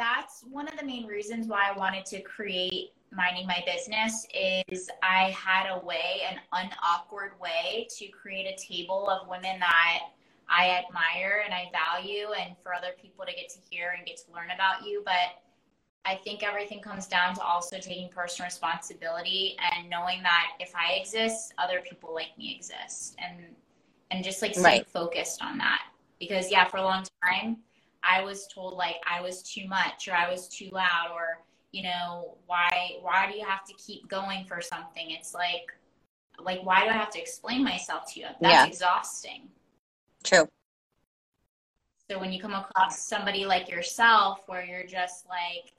that's 0.00 0.42
one 0.50 0.66
of 0.66 0.78
the 0.78 0.84
main 0.84 1.06
reasons 1.06 1.46
why 1.46 1.70
I 1.70 1.76
wanted 1.76 2.06
to 2.06 2.22
create 2.22 2.92
minding 3.12 3.46
my 3.46 3.62
business 3.66 4.26
is 4.34 4.88
I 5.02 5.30
had 5.30 5.70
a 5.70 5.84
way, 5.84 6.22
an 6.30 6.40
unawkward 6.52 7.32
way 7.40 7.88
to 7.98 8.08
create 8.08 8.46
a 8.46 8.56
table 8.56 9.08
of 9.08 9.28
women 9.28 9.58
that 9.60 10.00
I 10.48 10.70
admire 10.70 11.42
and 11.44 11.54
I 11.54 11.70
value 11.72 12.28
and 12.38 12.56
for 12.62 12.74
other 12.74 12.92
people 13.00 13.24
to 13.24 13.32
get 13.32 13.48
to 13.50 13.58
hear 13.70 13.94
and 13.96 14.06
get 14.06 14.16
to 14.18 14.32
learn 14.32 14.50
about 14.54 14.86
you. 14.86 15.02
But 15.04 15.42
I 16.04 16.14
think 16.16 16.42
everything 16.42 16.80
comes 16.80 17.06
down 17.06 17.34
to 17.34 17.42
also 17.42 17.78
taking 17.78 18.08
personal 18.08 18.46
responsibility 18.46 19.56
and 19.74 19.90
knowing 19.90 20.22
that 20.22 20.52
if 20.58 20.72
I 20.74 20.94
exist, 20.94 21.52
other 21.58 21.82
people 21.88 22.14
like 22.14 22.36
me 22.38 22.54
exist 22.54 23.16
and 23.18 23.44
and 24.12 24.24
just 24.24 24.42
like 24.42 24.54
staying 24.54 24.64
Right. 24.64 24.88
focused 24.88 25.42
on 25.42 25.58
that. 25.58 25.82
Because 26.18 26.50
yeah, 26.50 26.64
for 26.64 26.78
a 26.78 26.82
long 26.82 27.04
time 27.22 27.58
I 28.02 28.22
was 28.22 28.46
told 28.48 28.74
like 28.74 28.96
I 29.08 29.20
was 29.20 29.42
too 29.42 29.68
much 29.68 30.08
or 30.08 30.14
I 30.14 30.30
was 30.30 30.48
too 30.48 30.68
loud 30.72 31.10
or 31.12 31.40
you 31.72 31.82
know 31.82 32.36
why 32.46 32.96
why 33.00 33.30
do 33.30 33.38
you 33.38 33.44
have 33.44 33.64
to 33.64 33.74
keep 33.74 34.08
going 34.08 34.44
for 34.44 34.60
something 34.60 35.10
it's 35.10 35.34
like 35.34 35.72
like 36.42 36.60
why 36.62 36.82
do 36.84 36.90
I 36.90 36.94
have 36.94 37.10
to 37.10 37.20
explain 37.20 37.62
myself 37.62 38.12
to 38.12 38.20
you 38.20 38.26
that's 38.40 38.52
Yeah. 38.52 38.66
exhausting 38.66 39.48
True. 40.24 40.48
so 42.10 42.18
when 42.18 42.32
you 42.32 42.40
come 42.40 42.54
across 42.54 43.02
somebody 43.04 43.44
like 43.44 43.70
yourself 43.70 44.42
where 44.46 44.64
you're 44.64 44.86
just 44.86 45.28
like 45.28 45.72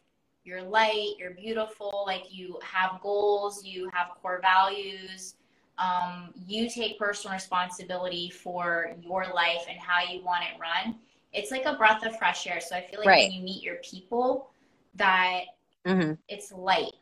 you're 0.43 0.61
light 0.61 1.13
you're 1.19 1.31
beautiful 1.31 2.03
like 2.07 2.33
you 2.33 2.57
have 2.63 2.99
goals 3.01 3.63
you 3.65 3.89
have 3.93 4.09
core 4.21 4.39
values 4.41 5.35
um, 5.77 6.31
you 6.47 6.69
take 6.69 6.99
personal 6.99 7.33
responsibility 7.33 8.29
for 8.29 8.93
your 9.01 9.25
life 9.33 9.65
and 9.67 9.79
how 9.79 10.01
you 10.03 10.23
want 10.23 10.43
it 10.43 10.59
run 10.59 10.95
it's 11.33 11.49
like 11.49 11.65
a 11.65 11.73
breath 11.75 12.05
of 12.05 12.17
fresh 12.17 12.45
air 12.47 12.59
so 12.61 12.75
i 12.75 12.81
feel 12.81 12.99
like 12.99 13.07
Right. 13.07 13.23
when 13.23 13.31
you 13.31 13.41
meet 13.41 13.63
your 13.63 13.77
people 13.77 14.49
that 14.95 15.41
hmm 15.85 16.13
it's 16.27 16.51
light 16.51 16.93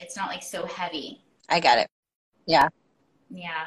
it's 0.00 0.16
not 0.16 0.28
like 0.28 0.42
so 0.42 0.66
heavy 0.66 1.22
I 1.48 1.60
got 1.60 1.78
it. 1.78 1.88
Yeah. 2.46 2.68
yeah 3.30 3.66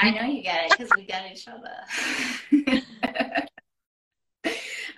i 0.00 0.10
know 0.10 0.22
you 0.22 0.42
get 0.42 0.64
it 0.70 0.76
because 0.76 0.94
we 0.94 1.04
get 1.04 1.30
each 1.32 1.48
other 1.48 1.70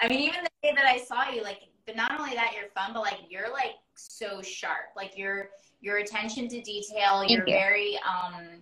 i 0.01 0.09
mean 0.09 0.21
even 0.21 0.43
the 0.45 0.51
day 0.63 0.73
that 0.75 0.87
i 0.87 0.99
saw 0.99 1.29
you 1.31 1.43
like 1.43 1.61
but 1.87 1.97
not 1.97 2.19
only 2.21 2.35
that 2.35 2.53
you're 2.55 2.69
fun 2.75 2.93
but 2.93 3.01
like 3.01 3.21
you're 3.29 3.51
like 3.53 3.75
so 3.95 4.43
sharp 4.43 4.91
like 4.97 5.17
your 5.17 5.51
your 5.81 5.99
attention 5.99 6.49
to 6.49 6.61
detail 6.63 7.21
Thank 7.21 7.31
you're 7.33 7.47
you. 7.47 7.53
very 7.55 7.99
um 8.07 8.61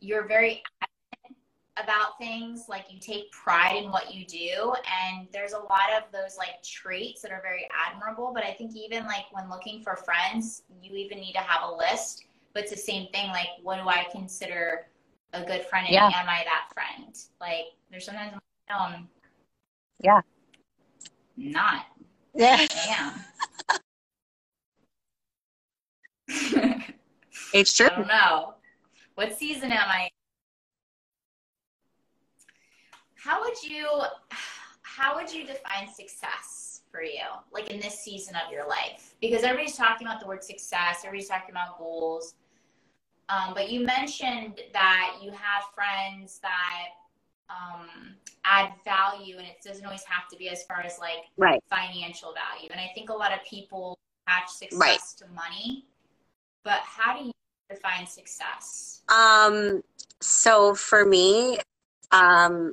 you're 0.00 0.26
very 0.26 0.62
about 1.82 2.18
things 2.18 2.64
like 2.68 2.84
you 2.90 2.98
take 2.98 3.30
pride 3.32 3.76
in 3.84 3.90
what 3.90 4.12
you 4.12 4.24
do 4.26 4.72
and 5.06 5.28
there's 5.32 5.52
a 5.52 5.58
lot 5.58 5.90
of 5.96 6.04
those 6.12 6.36
like 6.36 6.62
traits 6.62 7.22
that 7.22 7.30
are 7.30 7.40
very 7.42 7.68
admirable 7.86 8.32
but 8.34 8.44
i 8.44 8.52
think 8.52 8.74
even 8.76 9.04
like 9.04 9.24
when 9.32 9.48
looking 9.48 9.82
for 9.82 9.96
friends 9.96 10.62
you 10.82 10.94
even 10.96 11.18
need 11.18 11.32
to 11.32 11.38
have 11.40 11.68
a 11.68 11.72
list 11.74 12.24
but 12.52 12.62
it's 12.64 12.72
the 12.72 12.78
same 12.78 13.08
thing 13.08 13.28
like 13.30 13.48
what 13.62 13.76
do 13.76 13.88
i 13.88 14.06
consider 14.10 14.86
a 15.34 15.44
good 15.44 15.62
friend 15.62 15.86
and 15.86 15.94
Yeah. 15.94 16.06
am 16.06 16.28
i 16.28 16.44
that 16.44 16.72
friend 16.72 17.16
like 17.40 17.66
there's 17.90 18.04
sometimes 18.06 18.32
no, 18.68 18.76
um, 18.76 19.08
Yeah. 20.00 20.20
not 21.36 21.86
Yeah. 22.34 22.60
It's 22.60 22.74
I 22.88 22.94
am 22.94 23.24
I 27.54 27.64
don't 27.96 28.06
know. 28.08 28.54
What 29.14 29.36
season 29.36 29.72
am 29.72 29.88
I? 29.88 30.10
How 33.28 33.42
would 33.42 33.62
you 33.62 33.86
how 34.80 35.14
would 35.14 35.30
you 35.30 35.44
define 35.44 35.92
success 35.92 36.80
for 36.90 37.02
you, 37.02 37.28
like 37.52 37.70
in 37.70 37.78
this 37.78 38.00
season 38.00 38.34
of 38.34 38.50
your 38.50 38.66
life? 38.66 39.14
Because 39.20 39.42
everybody's 39.42 39.76
talking 39.76 40.06
about 40.06 40.18
the 40.18 40.26
word 40.26 40.42
success, 40.42 41.00
everybody's 41.04 41.28
talking 41.28 41.50
about 41.50 41.78
goals. 41.78 42.36
Um, 43.28 43.52
but 43.52 43.70
you 43.70 43.84
mentioned 43.84 44.62
that 44.72 45.18
you 45.22 45.30
have 45.32 45.64
friends 45.74 46.40
that 46.40 46.86
um, 47.50 48.14
add 48.46 48.72
value, 48.82 49.36
and 49.36 49.46
it 49.46 49.56
doesn't 49.62 49.84
always 49.84 50.04
have 50.04 50.26
to 50.30 50.36
be 50.38 50.48
as 50.48 50.62
far 50.62 50.80
as 50.80 50.98
like 50.98 51.26
right. 51.36 51.62
financial 51.68 52.32
value. 52.32 52.70
And 52.70 52.80
I 52.80 52.90
think 52.94 53.10
a 53.10 53.14
lot 53.14 53.34
of 53.34 53.40
people 53.44 53.98
attach 54.26 54.48
success 54.48 54.78
Right. 54.80 54.98
to 55.18 55.26
money. 55.34 55.84
But 56.64 56.80
how 56.80 57.18
do 57.18 57.26
you 57.26 57.32
define 57.68 58.06
success? 58.06 59.02
Um, 59.10 59.82
so 60.22 60.74
for 60.74 61.04
me, 61.04 61.58
um, 62.10 62.72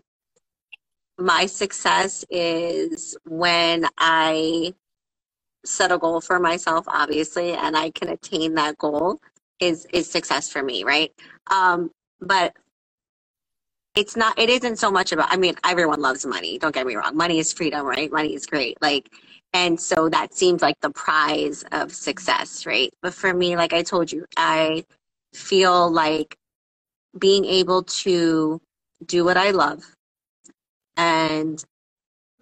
my 1.17 1.45
success 1.45 2.25
is 2.29 3.17
when 3.25 3.87
I 3.97 4.73
set 5.65 5.91
a 5.91 5.97
goal 5.97 6.21
for 6.21 6.39
myself, 6.39 6.85
obviously, 6.87 7.53
and 7.53 7.77
I 7.77 7.91
can 7.91 8.09
attain 8.09 8.55
that 8.55 8.77
goal 8.77 9.19
is 9.59 9.87
is 9.93 10.09
success 10.09 10.49
for 10.49 10.63
me, 10.63 10.83
right? 10.83 11.13
Um, 11.51 11.91
but 12.21 12.55
it's 13.95 14.15
not 14.17 14.37
it 14.39 14.49
isn't 14.49 14.77
so 14.77 14.91
much 14.91 15.11
about 15.11 15.31
I 15.31 15.37
mean, 15.37 15.55
everyone 15.65 16.01
loves 16.01 16.25
money, 16.25 16.57
don't 16.59 16.73
get 16.75 16.87
me 16.87 16.95
wrong. 16.95 17.15
Money 17.17 17.39
is 17.39 17.53
freedom, 17.53 17.85
right? 17.85 18.11
Money 18.11 18.35
is 18.35 18.45
great. 18.45 18.77
Like 18.81 19.09
and 19.53 19.79
so 19.79 20.09
that 20.09 20.33
seems 20.33 20.61
like 20.61 20.79
the 20.81 20.91
prize 20.91 21.63
of 21.71 21.93
success, 21.93 22.65
right? 22.65 22.93
But 23.01 23.13
for 23.13 23.33
me, 23.33 23.55
like 23.55 23.73
I 23.73 23.83
told 23.83 24.11
you, 24.11 24.25
I 24.37 24.85
feel 25.33 25.89
like 25.91 26.35
being 27.19 27.45
able 27.45 27.83
to 27.83 28.61
do 29.05 29.25
what 29.25 29.37
I 29.37 29.51
love 29.51 29.94
and 30.97 31.63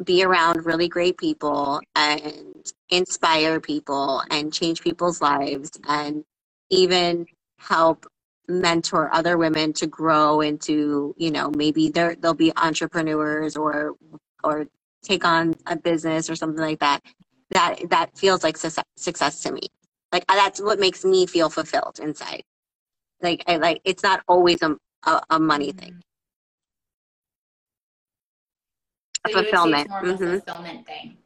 be 0.05 0.23
around 0.23 0.65
really 0.65 0.87
great 0.89 1.17
people 1.17 1.81
and 1.95 2.71
inspire 2.89 3.59
people 3.59 4.23
and 4.31 4.53
change 4.53 4.81
people's 4.81 5.21
lives 5.21 5.71
and 5.87 6.23
even 6.69 7.25
help 7.59 8.05
mentor 8.47 9.13
other 9.13 9.37
women 9.37 9.73
to 9.73 9.87
grow 9.87 10.41
into 10.41 11.13
you 11.17 11.31
know 11.31 11.51
maybe 11.55 11.89
they're 11.89 12.15
they'll 12.15 12.33
be 12.33 12.51
entrepreneurs 12.57 13.55
or 13.55 13.93
or 14.43 14.67
take 15.03 15.25
on 15.25 15.55
a 15.67 15.75
business 15.77 16.29
or 16.29 16.35
something 16.35 16.61
like 16.61 16.79
that. 16.79 17.01
That 17.51 17.79
that 17.89 18.17
feels 18.17 18.43
like 18.43 18.57
success, 18.57 18.85
success 18.97 19.41
to 19.43 19.51
me. 19.53 19.61
Like 20.11 20.25
uh, 20.29 20.35
that's 20.35 20.61
what 20.61 20.79
makes 20.79 21.05
me 21.05 21.25
feel 21.27 21.49
fulfilled 21.49 21.99
inside. 22.01 22.43
Like 23.21 23.43
I 23.47 23.57
like 23.57 23.81
it's 23.85 24.03
not 24.03 24.23
always 24.27 24.61
a 24.63 24.77
a, 25.05 25.21
a 25.31 25.39
money 25.39 25.71
thing 25.71 26.01
So 29.31 29.35
would 29.35 29.45
say 29.45 29.51
fulfillment. 29.51 29.87
a 29.89 29.93
mm-hmm. 29.93 30.37
fulfillment 30.39 30.85
thing. 30.85 31.17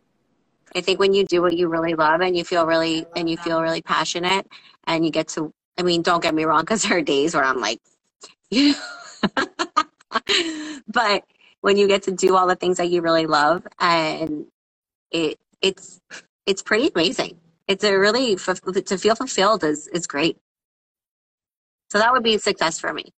I 0.75 0.81
think 0.81 0.99
when 0.99 1.13
you 1.13 1.25
do 1.25 1.41
what 1.41 1.57
you 1.57 1.67
really 1.67 1.95
love 1.95 2.21
and 2.21 2.37
you 2.37 2.43
feel 2.43 2.65
really 2.65 3.05
and 3.15 3.29
you 3.29 3.37
that. 3.37 3.43
feel 3.43 3.61
really 3.61 3.81
passionate 3.81 4.47
and 4.85 5.05
you 5.05 5.11
get 5.11 5.27
to 5.29 5.51
I 5.77 5.83
mean 5.83 6.01
don't 6.01 6.21
get 6.21 6.35
me 6.35 6.43
wrong 6.45 6.61
because 6.61 6.83
there 6.83 6.97
are 6.97 7.01
days 7.01 7.33
where 7.33 7.43
I'm 7.43 7.59
like 7.59 7.79
you 8.51 8.75
but 10.87 11.23
when 11.61 11.77
you 11.77 11.87
get 11.87 12.03
to 12.03 12.11
do 12.11 12.35
all 12.35 12.47
the 12.47 12.55
things 12.55 12.77
that 12.77 12.89
you 12.89 13.01
really 13.01 13.25
love 13.25 13.65
and 13.79 14.45
it 15.11 15.37
it's 15.61 15.99
it's 16.45 16.61
pretty 16.61 16.91
amazing 16.93 17.37
it's 17.67 17.83
a 17.83 17.97
really 17.97 18.35
to 18.35 18.97
feel 18.97 19.15
fulfilled 19.15 19.63
is 19.63 19.87
is 19.87 20.05
great 20.05 20.37
so 21.89 21.97
that 21.97 22.11
would 22.11 22.23
be 22.23 22.35
a 22.35 22.39
success 22.39 22.79
for 22.79 22.93
me 22.93 23.11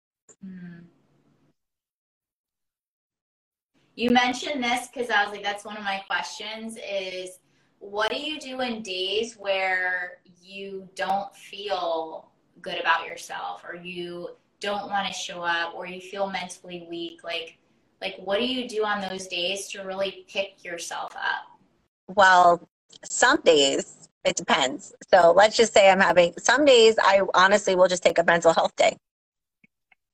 You 3.98 4.10
mentioned 4.10 4.62
this 4.62 4.86
because 4.86 5.10
I 5.10 5.24
was 5.24 5.32
like, 5.32 5.42
that's 5.42 5.64
one 5.64 5.76
of 5.76 5.82
my 5.82 6.00
questions 6.06 6.78
is 6.88 7.40
what 7.80 8.12
do 8.12 8.16
you 8.16 8.38
do 8.38 8.60
in 8.60 8.80
days 8.80 9.34
where 9.34 10.18
you 10.40 10.88
don't 10.94 11.34
feel 11.34 12.30
good 12.62 12.78
about 12.78 13.08
yourself 13.08 13.64
or 13.68 13.74
you 13.74 14.36
don't 14.60 14.88
want 14.88 15.08
to 15.08 15.12
show 15.12 15.42
up 15.42 15.74
or 15.74 15.88
you 15.88 16.00
feel 16.00 16.30
mentally 16.30 16.86
weak? 16.88 17.24
Like, 17.24 17.58
like 18.00 18.14
what 18.18 18.38
do 18.38 18.46
you 18.46 18.68
do 18.68 18.84
on 18.84 19.00
those 19.00 19.26
days 19.26 19.66
to 19.70 19.82
really 19.82 20.24
pick 20.28 20.64
yourself 20.64 21.16
up? 21.16 21.58
Well, 22.06 22.68
some 23.02 23.40
days 23.40 24.08
it 24.24 24.36
depends. 24.36 24.94
So 25.12 25.32
let's 25.32 25.56
just 25.56 25.74
say 25.74 25.90
I'm 25.90 25.98
having 25.98 26.34
some 26.38 26.64
days 26.64 26.94
I 27.02 27.22
honestly 27.34 27.74
will 27.74 27.88
just 27.88 28.04
take 28.04 28.18
a 28.18 28.24
mental 28.24 28.52
health 28.52 28.76
day 28.76 28.96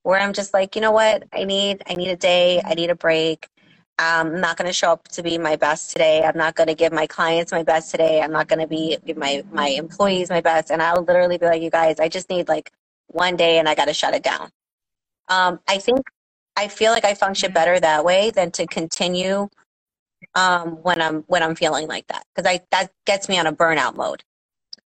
where 0.05 0.19
I'm 0.19 0.33
just 0.33 0.55
like, 0.55 0.75
you 0.75 0.81
know 0.81 0.93
what? 0.93 1.25
I 1.35 1.45
need 1.45 1.83
I 1.87 1.95
need 1.97 2.09
a 2.09 2.17
day, 2.17 2.63
I 2.65 2.73
need 2.73 2.89
a 2.89 2.95
break. 2.95 3.47
I'm 3.99 4.41
not 4.41 4.57
going 4.57 4.67
to 4.69 4.73
show 4.73 4.93
up 4.93 5.09
to 5.09 5.23
be 5.23 5.39
my 5.39 5.57
best 5.57 5.93
today. 5.93 6.23
I'm 6.25 6.37
not 6.37 6.57
going 6.57 6.67
to 6.69 6.75
give 6.75 6.93
my 6.93 7.07
clients 7.07 7.53
my 7.53 7.63
best 7.63 7.91
today. 7.93 8.21
I'm 8.23 8.33
not 8.33 8.49
going 8.49 8.61
to 8.61 8.67
be 8.67 8.99
give 9.07 9.17
my 9.17 9.45
my 9.53 9.69
employees 9.69 10.31
my 10.31 10.41
best. 10.41 10.71
And 10.71 10.83
I'll 10.83 11.03
literally 11.03 11.39
be 11.39 11.47
like, 11.47 11.63
you 11.63 11.71
guys, 11.71 12.01
I 12.01 12.09
just 12.09 12.31
need 12.31 12.49
like 12.49 12.73
one 13.09 13.37
day, 13.37 13.59
and 13.59 13.69
I 13.69 13.75
got 13.75 13.87
to 13.87 13.95
shut 13.95 14.15
it 14.15 14.23
down. 14.25 14.51
Um, 15.29 15.61
I 15.69 15.79
think 15.79 16.01
I 16.57 16.69
feel 16.69 16.93
like 16.93 17.05
I 17.05 17.15
function 17.15 17.53
better 17.53 17.81
that 17.81 18.05
way 18.05 18.31
than 18.31 18.51
to 18.53 18.67
continue 18.67 19.49
um, 20.35 20.83
when 20.83 21.01
I'm 21.03 21.23
when 21.29 21.43
I'm 21.43 21.55
feeling 21.55 21.89
like 21.89 22.07
that 22.09 22.25
because 22.35 22.51
I 22.51 22.63
that 22.73 22.93
gets 23.07 23.29
me 23.29 23.39
on 23.39 23.47
a 23.47 23.53
burnout 23.53 23.97
mode. 23.97 24.25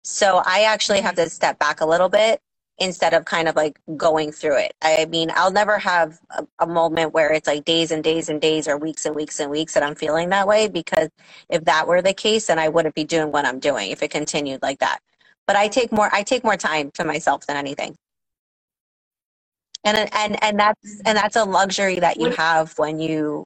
So 0.03 0.41
I 0.45 0.63
actually 0.63 1.01
have 1.01 1.15
to 1.15 1.29
step 1.29 1.59
back 1.59 1.81
a 1.81 1.85
little 1.85 2.09
bit 2.09 2.41
instead 2.79 3.13
of 3.13 3.25
kind 3.25 3.47
of 3.47 3.55
like 3.55 3.79
going 3.95 4.31
through 4.31 4.57
it. 4.57 4.73
I 4.81 5.05
mean, 5.05 5.31
I'll 5.35 5.51
never 5.51 5.79
have 5.79 6.19
a, 6.31 6.45
a 6.59 6.67
moment 6.67 7.13
where 7.13 7.31
it's 7.31 7.47
like 7.47 7.65
days 7.65 7.91
and 7.91 8.03
days 8.03 8.29
and 8.29 8.39
days 8.39 8.67
or 8.67 8.77
weeks 8.77 9.05
and 9.05 9.15
weeks 9.15 9.39
and 9.39 9.49
weeks 9.49 9.73
that 9.73 9.83
I'm 9.83 9.95
feeling 9.95 10.29
that 10.29 10.47
way 10.47 10.67
because 10.67 11.09
if 11.49 11.65
that 11.65 11.87
were 11.87 12.01
the 12.01 12.13
case, 12.13 12.47
then 12.47 12.59
I 12.59 12.69
wouldn't 12.69 12.93
be 12.95 13.03
doing 13.03 13.31
what 13.31 13.45
I'm 13.45 13.59
doing 13.59 13.91
if 13.91 14.03
it 14.03 14.11
continued 14.11 14.61
like 14.61 14.79
that. 14.79 14.99
But 15.47 15.55
I 15.55 15.67
take 15.67 15.91
more 15.91 16.09
I 16.13 16.23
take 16.23 16.43
more 16.43 16.57
time 16.57 16.91
to 16.91 17.03
myself 17.03 17.47
than 17.47 17.57
anything. 17.57 17.95
And 19.83 19.97
and 20.13 20.43
and 20.43 20.59
that's 20.59 21.01
and 21.05 21.17
that's 21.17 21.35
a 21.35 21.45
luxury 21.45 21.99
that 21.99 22.19
you 22.19 22.31
have 22.31 22.77
when 22.77 22.99
you 22.99 23.45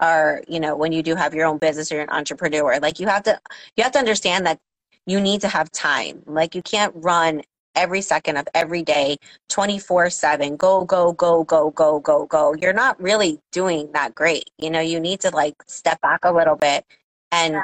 are, 0.00 0.42
you 0.48 0.58
know, 0.58 0.74
when 0.74 0.92
you 0.92 1.02
do 1.02 1.14
have 1.14 1.34
your 1.34 1.46
own 1.46 1.58
business 1.58 1.92
or 1.92 1.96
you're 1.96 2.04
an 2.04 2.10
entrepreneur. 2.10 2.78
Like 2.80 2.98
you 2.98 3.06
have 3.06 3.22
to 3.24 3.38
you 3.76 3.84
have 3.84 3.92
to 3.92 3.98
understand 3.98 4.46
that 4.46 4.58
you 5.06 5.20
need 5.20 5.42
to 5.42 5.48
have 5.48 5.70
time. 5.70 6.22
Like 6.26 6.54
you 6.54 6.62
can't 6.62 6.92
run 6.96 7.42
every 7.76 8.02
second 8.02 8.36
of 8.38 8.48
every 8.54 8.82
day 8.82 9.18
24/7 9.50 10.56
go 10.58 10.84
go 10.84 11.12
go 11.12 11.44
go 11.44 11.70
go 11.70 12.00
go 12.00 12.26
go. 12.26 12.54
You're 12.60 12.72
not 12.74 13.00
really 13.02 13.40
doing 13.52 13.92
that 13.92 14.14
great. 14.14 14.50
You 14.58 14.70
know, 14.70 14.80
you 14.80 15.00
need 15.00 15.20
to 15.22 15.30
like 15.30 15.56
step 15.68 16.00
back 16.02 16.24
a 16.24 16.32
little 16.32 16.56
bit 16.56 16.84
and 17.32 17.54
Yeah. 17.54 17.62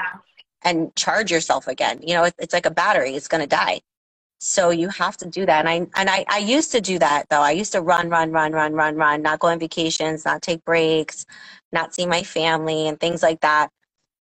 and 0.64 0.94
charge 0.96 1.30
yourself 1.32 1.68
again. 1.68 2.00
You 2.02 2.14
know, 2.14 2.24
it, 2.24 2.34
it's 2.38 2.54
like 2.54 2.66
a 2.66 2.70
battery; 2.72 3.14
it's 3.16 3.28
going 3.28 3.42
to 3.42 3.48
die. 3.48 3.80
So 4.40 4.70
you 4.70 4.90
have 4.90 5.16
to 5.18 5.26
do 5.26 5.46
that. 5.46 5.66
And 5.66 5.70
I 5.70 6.00
and 6.00 6.10
I, 6.10 6.26
I 6.28 6.38
used 6.40 6.72
to 6.72 6.82
do 6.82 6.98
that 7.00 7.26
though. 7.30 7.42
I 7.42 7.52
used 7.52 7.72
to 7.72 7.82
run, 7.82 8.10
run, 8.10 8.32
run, 8.32 8.52
run, 8.52 8.74
run, 8.74 8.96
run, 8.96 9.22
not 9.22 9.40
go 9.40 9.48
on 9.48 9.60
vacations, 9.60 10.26
not 10.26 10.42
take 10.42 10.64
breaks, 10.64 11.26
not 11.72 11.94
see 11.94 12.06
my 12.06 12.22
family 12.24 12.88
and 12.88 13.00
things 13.00 13.22
like 13.24 13.40
that. 13.42 13.70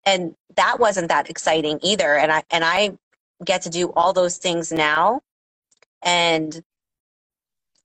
And 0.06 0.36
that 0.58 0.80
wasn't 0.80 1.10
that 1.10 1.30
exciting 1.30 1.80
either. 1.84 2.18
And 2.18 2.32
I 2.32 2.44
and 2.52 2.64
I 2.66 2.98
get 3.46 3.64
to 3.64 3.70
do 3.70 3.94
all 3.96 4.14
those 4.14 4.38
things 4.38 4.72
now. 4.72 5.22
And 6.04 6.62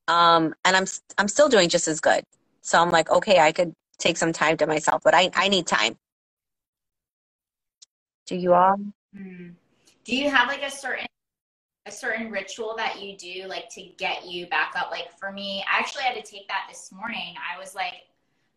um 0.09 0.55
and 0.65 0.77
I'm 0.77 0.87
I'm 1.19 1.29
still 1.29 1.49
doing 1.49 1.69
just 1.69 1.89
as 1.89 2.01
good. 2.01 2.25
So 2.63 2.81
I'm 2.81 2.91
like, 2.91 3.11
okay, 3.11 3.39
I 3.41 3.53
could 3.53 3.73
take 3.99 4.17
some 4.17 4.33
time 4.33 4.57
to 4.59 4.67
myself, 4.67 5.03
but 5.05 5.15
I 5.15 5.31
I 5.35 5.49
need 5.49 5.67
time. 5.67 5.97
Do 8.27 8.37
you 8.37 8.55
all? 8.55 8.77
Hmm. 9.17 9.51
Do 10.05 10.17
you 10.17 10.31
have 10.31 10.49
like 10.49 10.63
a 10.63 10.71
certain 10.71 11.07
a 11.87 11.91
certain 11.91 12.31
ritual 12.31 12.75
that 12.77 13.03
you 13.03 13.17
do 13.17 13.47
like 13.49 13.69
to 13.71 13.83
get 13.99 14.27
you 14.27 14.47
back 14.47 14.75
up? 14.77 14.91
Like 14.91 15.17
for 15.19 15.33
me, 15.33 15.65
I 15.71 15.79
actually 15.79 16.05
had 16.05 16.15
to 16.15 16.31
take 16.31 16.47
that 16.49 16.67
this 16.69 16.93
morning. 16.93 17.35
I 17.37 17.59
was 17.59 17.75
like, 17.75 17.95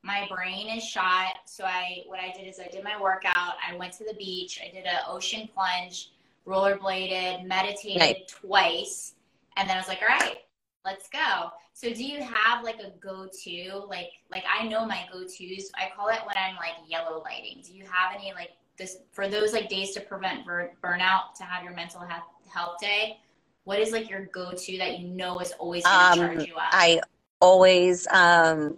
my 0.03 0.27
brain 0.29 0.69
is 0.69 0.83
shot. 0.83 1.37
So 1.45 1.63
I 1.65 2.03
what 2.07 2.19
I 2.19 2.31
did 2.37 2.47
is 2.47 2.59
I 2.59 2.67
did 2.67 2.83
my 2.83 2.99
workout. 3.01 3.55
I 3.67 3.75
went 3.75 3.93
to 3.93 4.05
the 4.05 4.13
beach. 4.13 4.59
I 4.63 4.71
did 4.73 4.85
an 4.85 4.99
ocean 5.07 5.49
plunge, 5.53 6.11
rollerbladed, 6.47 7.45
meditated 7.45 7.99
Nice. 7.99 8.15
twice, 8.27 9.14
and 9.57 9.69
then 9.69 9.75
I 9.77 9.79
was 9.79 9.87
like, 9.87 9.99
all 10.01 10.07
right, 10.07 10.37
let's 10.85 11.07
go. 11.09 11.49
So 11.73 11.93
do 11.93 12.03
you 12.03 12.21
have 12.21 12.63
like 12.63 12.79
a 12.79 12.91
go-to? 12.99 13.85
Like 13.87 14.09
like 14.31 14.43
I 14.47 14.67
know 14.67 14.85
my 14.85 15.05
go-tos. 15.11 15.71
I 15.75 15.91
call 15.95 16.07
it 16.09 16.19
when 16.25 16.35
I'm 16.37 16.55
like 16.55 16.75
yellow 16.87 17.21
lighting. 17.23 17.61
Do 17.65 17.73
you 17.73 17.83
have 17.85 18.13
any 18.15 18.33
like 18.33 18.51
this 18.77 18.97
for 19.11 19.27
those 19.27 19.53
like 19.53 19.69
days 19.69 19.91
to 19.91 20.01
prevent 20.01 20.45
bur- 20.45 20.71
burnout 20.83 21.33
to 21.37 21.43
have 21.43 21.63
your 21.63 21.73
mental 21.73 22.01
health 22.01 22.23
health 22.53 22.79
day? 22.79 23.17
What 23.63 23.79
is 23.79 23.91
like 23.91 24.09
your 24.09 24.25
go-to 24.27 24.77
that 24.77 24.99
you 24.99 25.07
know 25.07 25.39
is 25.39 25.51
always 25.53 25.83
going 25.83 25.95
to 25.95 26.19
Um, 26.19 26.19
charge 26.19 26.47
you 26.47 26.55
up? 26.55 26.69
I 26.71 27.01
always 27.41 28.07
um, 28.07 28.77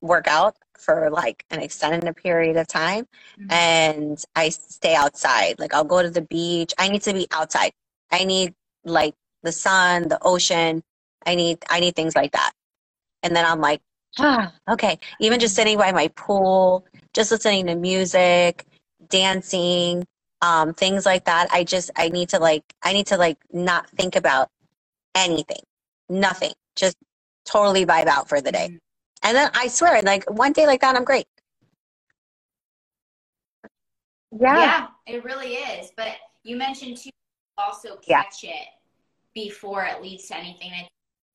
work 0.00 0.26
out 0.26 0.56
for 0.78 1.10
like 1.10 1.44
an 1.50 1.60
extended 1.60 2.16
period 2.16 2.56
of 2.56 2.66
time 2.66 3.06
Mhm. 3.38 3.52
and 3.52 4.24
I 4.34 4.48
stay 4.48 4.94
outside. 4.94 5.58
Like 5.58 5.74
I'll 5.74 5.84
go 5.84 6.02
to 6.02 6.10
the 6.10 6.22
beach. 6.22 6.72
I 6.78 6.88
need 6.88 7.02
to 7.02 7.12
be 7.12 7.26
outside. 7.30 7.72
I 8.10 8.24
need 8.24 8.54
like 8.84 9.14
the 9.42 9.52
sun, 9.52 10.08
the 10.08 10.18
ocean. 10.22 10.82
I 11.26 11.34
need 11.36 11.58
I 11.70 11.80
need 11.80 11.96
things 11.96 12.16
like 12.16 12.32
that. 12.32 12.52
And 13.22 13.36
then 13.36 13.46
I'm 13.46 13.60
like, 13.60 13.80
ah, 14.18 14.52
okay. 14.70 14.98
Even 15.20 15.40
just 15.40 15.56
sitting 15.56 15.78
by 15.78 15.92
my 15.92 16.08
pool, 16.10 16.86
just 17.14 17.30
listening 17.32 17.66
to 17.68 17.76
music, 17.76 18.66
dancing, 19.08 20.04
um, 20.42 20.74
things 20.74 21.06
like 21.06 21.26
that. 21.26 21.48
I 21.52 21.64
just 21.64 21.90
I 21.96 22.10
need 22.10 22.30
to 22.30 22.40
like 22.40 22.64
I 22.82 22.92
need 22.94 23.08
to 23.08 23.18
like 23.18 23.38
not 23.52 23.90
think 23.90 24.16
about 24.16 24.48
anything, 25.14 25.62
nothing, 26.08 26.52
just 26.76 26.96
totally 27.46 27.86
vibe 27.86 28.08
out 28.08 28.28
for 28.28 28.40
the 28.40 28.52
day. 28.52 28.68
Mhm. 28.70 28.78
And 29.24 29.36
then 29.36 29.50
I 29.54 29.68
swear, 29.68 30.02
like 30.02 30.30
one 30.30 30.52
day 30.52 30.66
like 30.66 30.82
that, 30.82 30.96
I'm 30.96 31.04
great. 31.04 31.26
Yeah. 34.32 34.56
Yeah, 34.56 34.88
it 35.06 35.24
really 35.24 35.54
is. 35.56 35.92
But 35.96 36.16
you 36.44 36.56
mentioned 36.56 36.98
too, 36.98 37.10
also 37.58 37.98
Yeah. 38.06 38.22
catch 38.24 38.44
it 38.44 38.68
before 39.34 39.84
it 39.84 40.02
leads 40.02 40.26
to 40.28 40.36
anything. 40.36 40.70
And 40.74 40.86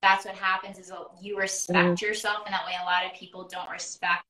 that's 0.02 0.26
what 0.26 0.36
happens 0.36 0.78
is 0.78 0.92
uh, 0.92 1.04
you 1.22 1.38
respect 1.38 1.78
mm-hmm. 1.78 2.06
yourself, 2.06 2.44
and 2.46 2.54
that 2.54 2.66
way 2.66 2.74
a 2.82 2.86
lot 2.86 3.06
of 3.06 3.14
people 3.14 3.48
don't 3.52 3.70
respect 3.70 4.24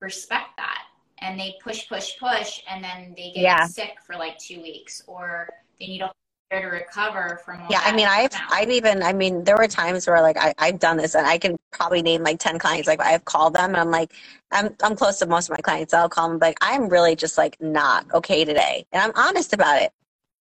respect 0.00 0.50
that, 0.56 0.84
and 1.18 1.38
they 1.38 1.56
push, 1.62 1.88
push, 1.88 2.18
push, 2.18 2.62
and 2.70 2.82
then 2.82 3.14
they 3.16 3.32
get 3.32 3.42
Yeah. 3.42 3.66
sick 3.66 3.96
for 4.06 4.16
like 4.16 4.38
two 4.38 4.62
weeks, 4.62 5.02
or 5.06 5.48
they 5.80 5.86
need 5.86 6.02
a 6.02 6.12
year 6.52 6.62
to 6.62 6.68
recover 6.68 7.40
from. 7.44 7.64
Yeah, 7.68 7.80
I 7.84 7.92
mean, 7.94 8.06
I've 8.06 8.30
burnout. 8.30 8.52
I've 8.52 8.70
even 8.70 9.02
I 9.02 9.12
mean, 9.12 9.44
there 9.44 9.56
were 9.56 9.68
times 9.68 10.06
where 10.06 10.22
like 10.22 10.36
I 10.38 10.54
I've 10.58 10.78
done 10.78 10.96
this, 10.96 11.14
and 11.14 11.26
I 11.26 11.36
can 11.38 11.56
probably 11.72 12.00
name 12.02 12.22
like 12.22 12.38
ten 12.38 12.58
clients. 12.58 12.86
Like 12.88 13.00
I've 13.02 13.24
called 13.24 13.54
them, 13.54 13.70
and 13.70 13.76
I'm 13.76 13.90
like, 13.90 14.12
I'm 14.52 14.74
I'm 14.82 14.96
close 14.96 15.18
to 15.18 15.26
most 15.26 15.50
of 15.50 15.56
my 15.56 15.60
clients. 15.60 15.92
I'll 15.92 16.08
call 16.08 16.28
them 16.28 16.38
like, 16.38 16.58
I'm 16.60 16.88
really 16.88 17.16
just 17.16 17.36
like 17.36 17.60
not 17.60 18.06
okay 18.14 18.44
today, 18.44 18.86
and 18.92 19.02
I'm 19.02 19.12
honest 19.16 19.52
about 19.52 19.82
it. 19.82 19.92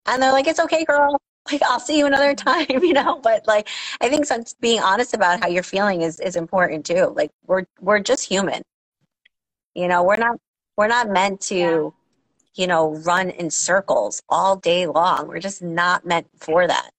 And 0.06 0.22
they're 0.22 0.32
like, 0.32 0.48
it's 0.48 0.60
okay, 0.60 0.86
girl. 0.86 1.20
Like 1.52 1.62
I'll 1.64 1.80
see 1.80 1.98
you 1.98 2.08
another 2.08 2.36
time, 2.50 2.68
you 2.70 2.94
know. 2.94 3.20
But 3.22 3.48
like, 3.48 3.70
I 4.02 4.10
think 4.10 4.26
some, 4.26 4.44
being 4.62 4.82
honest 4.82 5.14
about 5.14 5.42
how 5.42 5.48
you're 5.50 5.64
feeling 5.64 6.02
is 6.04 6.20
is 6.20 6.36
important 6.36 6.86
too. 6.86 7.14
Like 7.16 7.32
we're 7.48 7.66
we're 7.82 8.00
just 8.00 8.28
human, 8.28 8.64
you 9.76 9.88
know. 9.88 10.04
We're 10.04 10.18
not 10.18 10.38
we're 10.78 10.88
not 10.90 11.10
meant 11.10 11.42
to. 11.44 11.56
Yeah. 11.58 11.90
You 12.56 12.68
know, 12.68 12.96
run 13.06 13.30
in 13.30 13.52
circles 13.52 14.22
all 14.30 14.58
day 14.58 14.88
long. 14.88 15.28
We're 15.28 15.40
just 15.40 15.62
not 15.62 16.06
meant 16.06 16.28
for 16.40 16.68
that. 16.68 16.92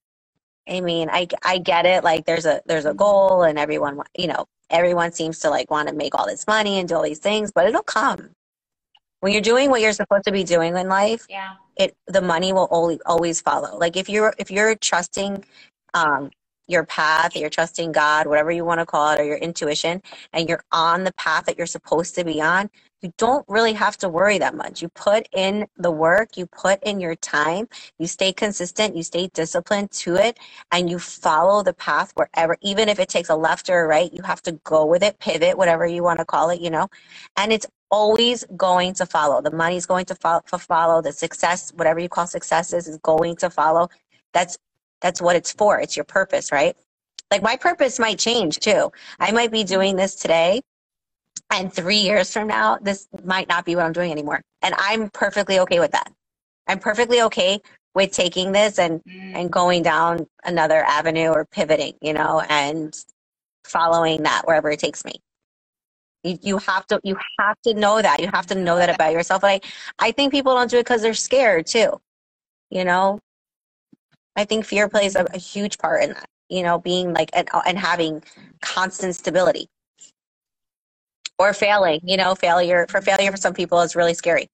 I 0.68 0.80
mean, 0.80 1.08
I, 1.10 1.28
I 1.44 1.58
get 1.58 1.86
it. 1.86 2.04
Like 2.04 2.26
there's 2.26 2.46
a, 2.46 2.62
there's 2.66 2.86
a 2.86 2.94
goal 2.94 3.42
and 3.42 3.58
everyone, 3.58 4.00
you 4.16 4.28
know, 4.28 4.46
everyone 4.70 5.12
seems 5.12 5.40
to 5.40 5.50
like 5.50 5.70
want 5.70 5.88
to 5.88 5.94
make 5.94 6.14
all 6.14 6.26
this 6.26 6.46
money 6.46 6.78
and 6.78 6.88
do 6.88 6.96
all 6.96 7.02
these 7.02 7.18
things, 7.20 7.52
but 7.52 7.66
it'll 7.66 7.82
come. 7.82 8.30
When 9.20 9.32
you're 9.32 9.42
doing 9.42 9.70
what 9.70 9.80
you're 9.80 9.92
supposed 9.92 10.24
to 10.24 10.32
be 10.32 10.44
doing 10.44 10.76
in 10.76 10.88
life, 10.88 11.26
yeah, 11.28 11.54
it, 11.78 11.96
the 12.08 12.22
money 12.22 12.52
will 12.52 12.68
always, 12.70 13.00
always 13.06 13.40
follow. 13.40 13.78
Like 13.78 13.96
if 13.96 14.08
you're, 14.08 14.34
if 14.38 14.50
you're 14.50 14.76
trusting, 14.76 15.44
um, 15.94 16.30
your 16.68 16.84
path, 16.84 17.34
you're 17.36 17.50
trusting 17.50 17.92
God, 17.92 18.26
whatever 18.26 18.50
you 18.52 18.64
want 18.64 18.80
to 18.80 18.86
call 18.86 19.10
it, 19.10 19.20
or 19.20 19.24
your 19.24 19.38
intuition, 19.38 20.02
and 20.32 20.48
you're 20.48 20.64
on 20.72 21.04
the 21.04 21.12
path 21.14 21.46
that 21.46 21.58
you're 21.58 21.66
supposed 21.66 22.14
to 22.16 22.24
be 22.24 22.40
on, 22.40 22.70
you 23.00 23.12
don't 23.16 23.44
really 23.48 23.72
have 23.74 23.96
to 23.98 24.08
worry 24.08 24.38
that 24.38 24.54
much. 24.54 24.82
You 24.82 24.88
put 24.88 25.28
in 25.32 25.66
the 25.76 25.90
work, 25.90 26.36
you 26.36 26.46
put 26.46 26.82
in 26.82 27.00
your 27.00 27.14
time, 27.16 27.68
you 27.98 28.06
stay 28.06 28.32
consistent, 28.32 28.96
you 28.96 29.02
stay 29.02 29.28
disciplined 29.34 29.90
to 29.92 30.16
it, 30.16 30.38
and 30.72 30.90
you 30.90 30.98
follow 30.98 31.62
the 31.62 31.74
path 31.74 32.12
wherever, 32.14 32.56
even 32.60 32.88
if 32.88 32.98
it 32.98 33.08
takes 33.08 33.30
a 33.30 33.36
left 33.36 33.70
or 33.70 33.84
a 33.84 33.86
right, 33.86 34.12
you 34.12 34.22
have 34.24 34.42
to 34.42 34.52
go 34.64 34.84
with 34.84 35.02
it, 35.02 35.18
pivot, 35.20 35.56
whatever 35.56 35.86
you 35.86 36.02
want 36.02 36.18
to 36.18 36.24
call 36.24 36.50
it, 36.50 36.60
you 36.60 36.70
know, 36.70 36.88
and 37.36 37.52
it's 37.52 37.66
always 37.90 38.44
going 38.56 38.94
to 38.94 39.06
follow. 39.06 39.40
The 39.40 39.52
money's 39.52 39.86
going 39.86 40.04
to 40.06 40.14
follow, 40.14 40.42
follow 40.42 41.00
the 41.02 41.12
success, 41.12 41.72
whatever 41.74 42.00
you 42.00 42.08
call 42.08 42.26
success 42.26 42.72
is, 42.72 42.88
is 42.88 42.98
going 42.98 43.36
to 43.36 43.50
follow. 43.50 43.88
That's 44.34 44.58
that's 45.02 45.22
what 45.22 45.36
it's 45.36 45.52
for. 45.52 45.80
It's 45.80 45.96
your 45.96 46.04
purpose, 46.04 46.52
right? 46.52 46.76
Like 47.30 47.42
my 47.42 47.56
purpose 47.56 47.98
might 47.98 48.18
change 48.18 48.58
too. 48.60 48.92
I 49.20 49.32
might 49.32 49.52
be 49.52 49.64
doing 49.64 49.96
this 49.96 50.16
today 50.16 50.60
and 51.52 51.72
three 51.72 51.98
years 51.98 52.32
from 52.32 52.48
now, 52.48 52.78
this 52.82 53.08
might 53.24 53.48
not 53.48 53.66
be 53.66 53.76
what 53.76 53.86
I'm 53.86 53.94
doing 53.94 54.12
anymore. 54.12 54.42
And 54.62 54.74
I'm 54.78 55.10
perfectly 55.10 55.60
okay 55.60 55.80
with 55.80 55.92
that. 55.92 56.12
I'm 56.68 56.80
perfectly 56.80 57.22
okay 57.22 57.60
with 57.94 58.12
taking 58.12 58.52
this 58.52 58.78
and, 58.78 59.02
Mm. 59.04 59.36
and 59.36 59.52
going 59.52 59.82
down 59.82 60.26
another 60.44 60.84
avenue 60.84 61.30
or 61.30 61.46
pivoting, 61.46 61.94
you 62.02 62.14
know, 62.14 62.42
and 62.50 62.94
following 63.64 64.24
that 64.24 64.42
wherever 64.46 64.70
it 64.70 64.80
takes 64.80 65.04
me. 65.04 65.14
You, 66.24 66.38
you 66.42 66.58
have 66.58 66.86
to 66.88 67.00
you 67.04 67.16
have 67.40 67.56
to 67.64 67.74
know 67.74 68.02
that. 68.02 68.20
You 68.20 68.28
have 68.32 68.46
to 68.48 68.56
know 68.56 68.76
that 68.76 68.90
about 68.90 69.12
yourself. 69.12 69.44
And 69.44 69.62
I, 70.00 70.08
I 70.08 70.12
think 70.12 70.32
people 70.32 70.54
don't 70.54 70.70
do 70.70 70.78
it 70.78 70.84
because 70.84 71.02
they're 71.02 71.14
scared 71.14 71.66
too. 71.66 72.00
You 72.70 72.84
know? 72.84 73.20
I 74.38 74.44
think 74.44 74.64
fear 74.64 74.88
plays 74.88 75.16
a, 75.16 75.26
a 75.34 75.38
huge 75.38 75.78
part 75.78 76.04
in 76.04 76.10
that, 76.10 76.30
you 76.48 76.62
know, 76.62 76.78
being 76.78 77.12
like 77.12 77.28
and, 77.32 77.48
and 77.66 77.76
having 77.76 78.22
constant 78.62 79.16
stability. 79.16 79.68
Or 81.40 81.52
failing, 81.52 82.00
you 82.04 82.16
know, 82.16 82.36
failure 82.36 82.86
for 82.88 83.00
failure 83.00 83.32
for 83.32 83.36
some 83.36 83.52
people 83.52 83.80
is 83.80 83.96
really 83.96 84.14
scary. 84.14 84.48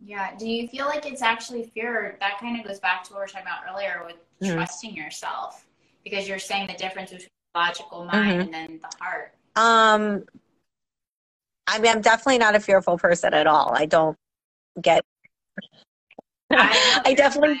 Yeah. 0.00 0.34
Do 0.38 0.48
you 0.48 0.66
feel 0.68 0.86
like 0.86 1.04
it's 1.04 1.20
actually 1.20 1.64
fear? 1.74 2.16
That 2.20 2.38
kind 2.38 2.58
of 2.58 2.66
goes 2.66 2.80
back 2.80 3.04
to 3.04 3.12
what 3.12 3.18
we 3.18 3.22
were 3.24 3.26
talking 3.26 3.46
about 3.46 3.70
earlier 3.70 4.04
with 4.06 4.16
Mhm. 4.40 4.54
trusting 4.54 4.94
yourself, 4.94 5.66
because 6.04 6.26
you're 6.26 6.38
saying 6.38 6.68
the 6.68 6.74
difference 6.74 7.10
between 7.10 7.28
logical 7.54 8.04
mind 8.04 8.30
Mhm. 8.30 8.44
and 8.44 8.54
then 8.54 8.80
the 8.80 9.04
heart. 9.04 9.34
Um, 9.56 10.24
I 11.66 11.78
mean, 11.80 11.92
I'm 11.92 12.00
definitely 12.00 12.38
not 12.38 12.54
a 12.54 12.60
fearful 12.60 12.96
person 12.96 13.34
at 13.34 13.46
all. 13.46 13.74
I 13.74 13.84
don't 13.84 14.16
get. 14.80 15.04
I, 16.50 17.02
I 17.06 17.14
definitely. 17.14 17.60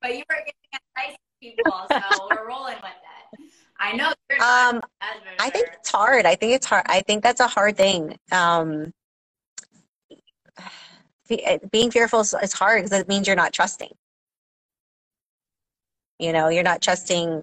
But 0.00 0.16
you 0.16 0.24
were 0.28 0.36
giving 0.36 0.52
advice 0.74 1.16
to 1.16 1.40
people, 1.40 1.72
so 1.90 2.28
we're 2.30 2.48
rolling 2.48 2.76
with 2.76 2.84
it. 2.84 3.50
I 3.78 3.96
know. 3.96 4.08
Um, 4.40 4.80
I 5.38 5.50
think 5.50 5.68
it's 5.72 5.90
hard. 5.90 6.26
I 6.26 6.34
think 6.34 6.52
it's 6.52 6.66
hard. 6.66 6.84
I 6.86 7.00
think 7.00 7.22
that's 7.22 7.40
a 7.40 7.46
hard 7.46 7.76
thing. 7.76 8.16
Um, 8.30 8.92
being 11.70 11.90
fearful 11.90 12.20
is 12.20 12.34
is 12.42 12.52
hard 12.52 12.82
because 12.82 12.98
it 12.98 13.08
means 13.08 13.26
you're 13.26 13.36
not 13.36 13.52
trusting. 13.52 13.90
You 16.18 16.32
know, 16.32 16.48
you're 16.48 16.62
not 16.62 16.82
trusting 16.82 17.42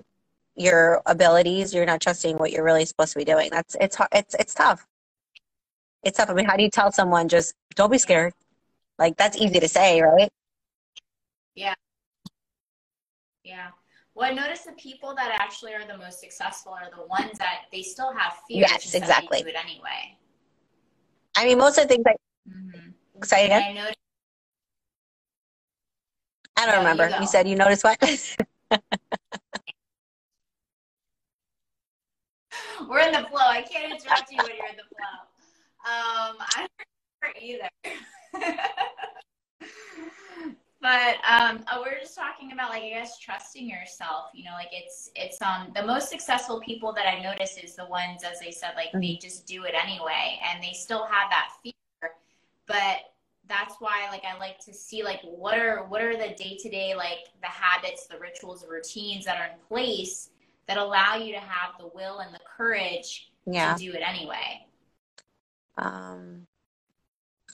your 0.56 1.02
abilities. 1.06 1.74
You're 1.74 1.86
not 1.86 2.02
trusting 2.02 2.38
what 2.38 2.52
you're 2.52 2.64
really 2.64 2.86
supposed 2.86 3.14
to 3.14 3.20
be 3.20 3.26
doing. 3.26 3.50
That's 3.52 3.76
it's 3.80 3.96
hard. 3.96 4.10
It's 4.14 4.36
it's 4.36 4.54
tough. 4.54 4.86
It's 6.04 6.18
tough. 6.18 6.30
I 6.30 6.34
mean, 6.34 6.46
how 6.46 6.56
do 6.56 6.64
you 6.64 6.70
tell 6.70 6.92
someone 6.92 7.28
just 7.28 7.54
don't 7.76 7.92
be 7.92 7.98
scared? 7.98 8.34
Like 9.00 9.16
that's 9.18 9.38
easy 9.38 9.60
to 9.60 9.68
say, 9.68 10.02
right? 10.02 10.30
Yeah. 11.56 11.74
Yeah. 13.44 13.70
Well, 14.14 14.30
I 14.30 14.34
notice 14.34 14.62
the 14.64 14.74
people 14.74 15.16
that 15.16 15.38
actually 15.40 15.74
are 15.74 15.86
the 15.88 15.98
most 15.98 16.20
successful 16.20 16.74
are 16.74 16.90
the 16.96 17.08
ones 17.08 17.38
that 17.40 17.62
they 17.72 17.82
still 17.82 18.12
have 18.14 18.34
fear. 18.48 18.62
Yes, 18.62 18.94
exactly. 18.94 19.42
Do 19.42 19.48
it 19.48 19.56
anyway. 19.56 20.18
I 21.38 21.46
mean, 21.46 21.58
most 21.58 21.78
of 21.78 21.88
the 21.88 21.96
things 21.96 22.04
I 22.06 22.16
Mm-hmm. 22.50 23.52
I 23.54 23.74
noticed 23.74 23.96
I 26.58 26.66
don't 26.66 26.76
No, 26.76 26.80
remember. 26.82 27.10
go. 27.10 27.22
You 27.22 27.28
said 27.28 27.48
you 27.48 27.56
noticed 27.56 27.84
what? 27.84 27.98
we're 32.90 33.00
in 33.00 33.12
the 33.14 33.28
flow. 33.30 33.40
I 33.40 33.62
can't 33.62 33.94
interrupt 33.94 34.32
you 34.32 34.38
when 34.44 34.52
you're 34.58 34.68
in 34.68 34.76
the 34.78 34.84
flow. 34.84 35.20
Um, 35.86 36.36
I 36.40 36.68
either. 37.42 37.70
but 40.82 41.18
um, 41.30 41.64
uh, 41.68 41.82
we're 41.84 42.00
just 42.00 42.16
talking 42.16 42.52
about 42.52 42.70
like 42.70 42.84
I 42.84 42.90
guess 42.90 43.20
trusting 43.20 43.68
yourself. 43.68 44.26
You 44.34 44.46
know, 44.46 44.54
like 44.54 44.70
it's 44.72 45.12
it's 45.16 45.42
um 45.42 45.72
the 45.76 45.84
most 45.86 46.10
successful 46.10 46.62
people 46.62 46.94
that 46.94 47.08
I 47.08 47.22
notice 47.22 47.58
is 47.62 47.76
the 47.76 47.86
ones, 47.86 48.24
as 48.24 48.40
they 48.40 48.52
said, 48.52 48.72
like 48.76 48.90
they 48.94 49.20
just 49.22 49.46
do 49.46 49.64
it 49.66 49.74
anyway, 49.82 50.40
and 50.50 50.64
they 50.64 50.74
still 50.74 51.06
have 51.06 51.30
that 51.30 51.50
fear. 51.64 51.74
But 52.68 53.00
that's 53.48 53.76
why 53.80 54.08
like 54.12 54.24
I 54.24 54.38
like 54.38 54.60
to 54.66 54.74
see 54.74 55.04
like 55.04 55.22
what 55.24 55.58
are 55.58 55.86
what 55.88 56.02
are 56.02 56.16
the 56.16 56.34
day 56.36 56.58
to 56.60 56.70
day 56.70 56.94
like 56.96 57.28
the 57.42 57.48
habits, 57.48 58.08
the 58.08 58.20
rituals, 58.20 58.62
the 58.62 58.70
routines 58.70 59.26
that 59.26 59.38
are 59.40 59.48
in 59.48 59.60
place 59.68 60.30
that 60.68 60.78
allow 60.78 61.16
you 61.16 61.34
to 61.34 61.40
have 61.40 61.72
the 61.80 61.90
will 61.96 62.20
and 62.20 62.34
the 62.34 62.40
courage 62.58 63.32
yeah. 63.48 63.74
to 63.74 63.84
do 63.84 63.92
it 63.92 64.02
anyway. 64.06 64.66
Um. 65.78 66.46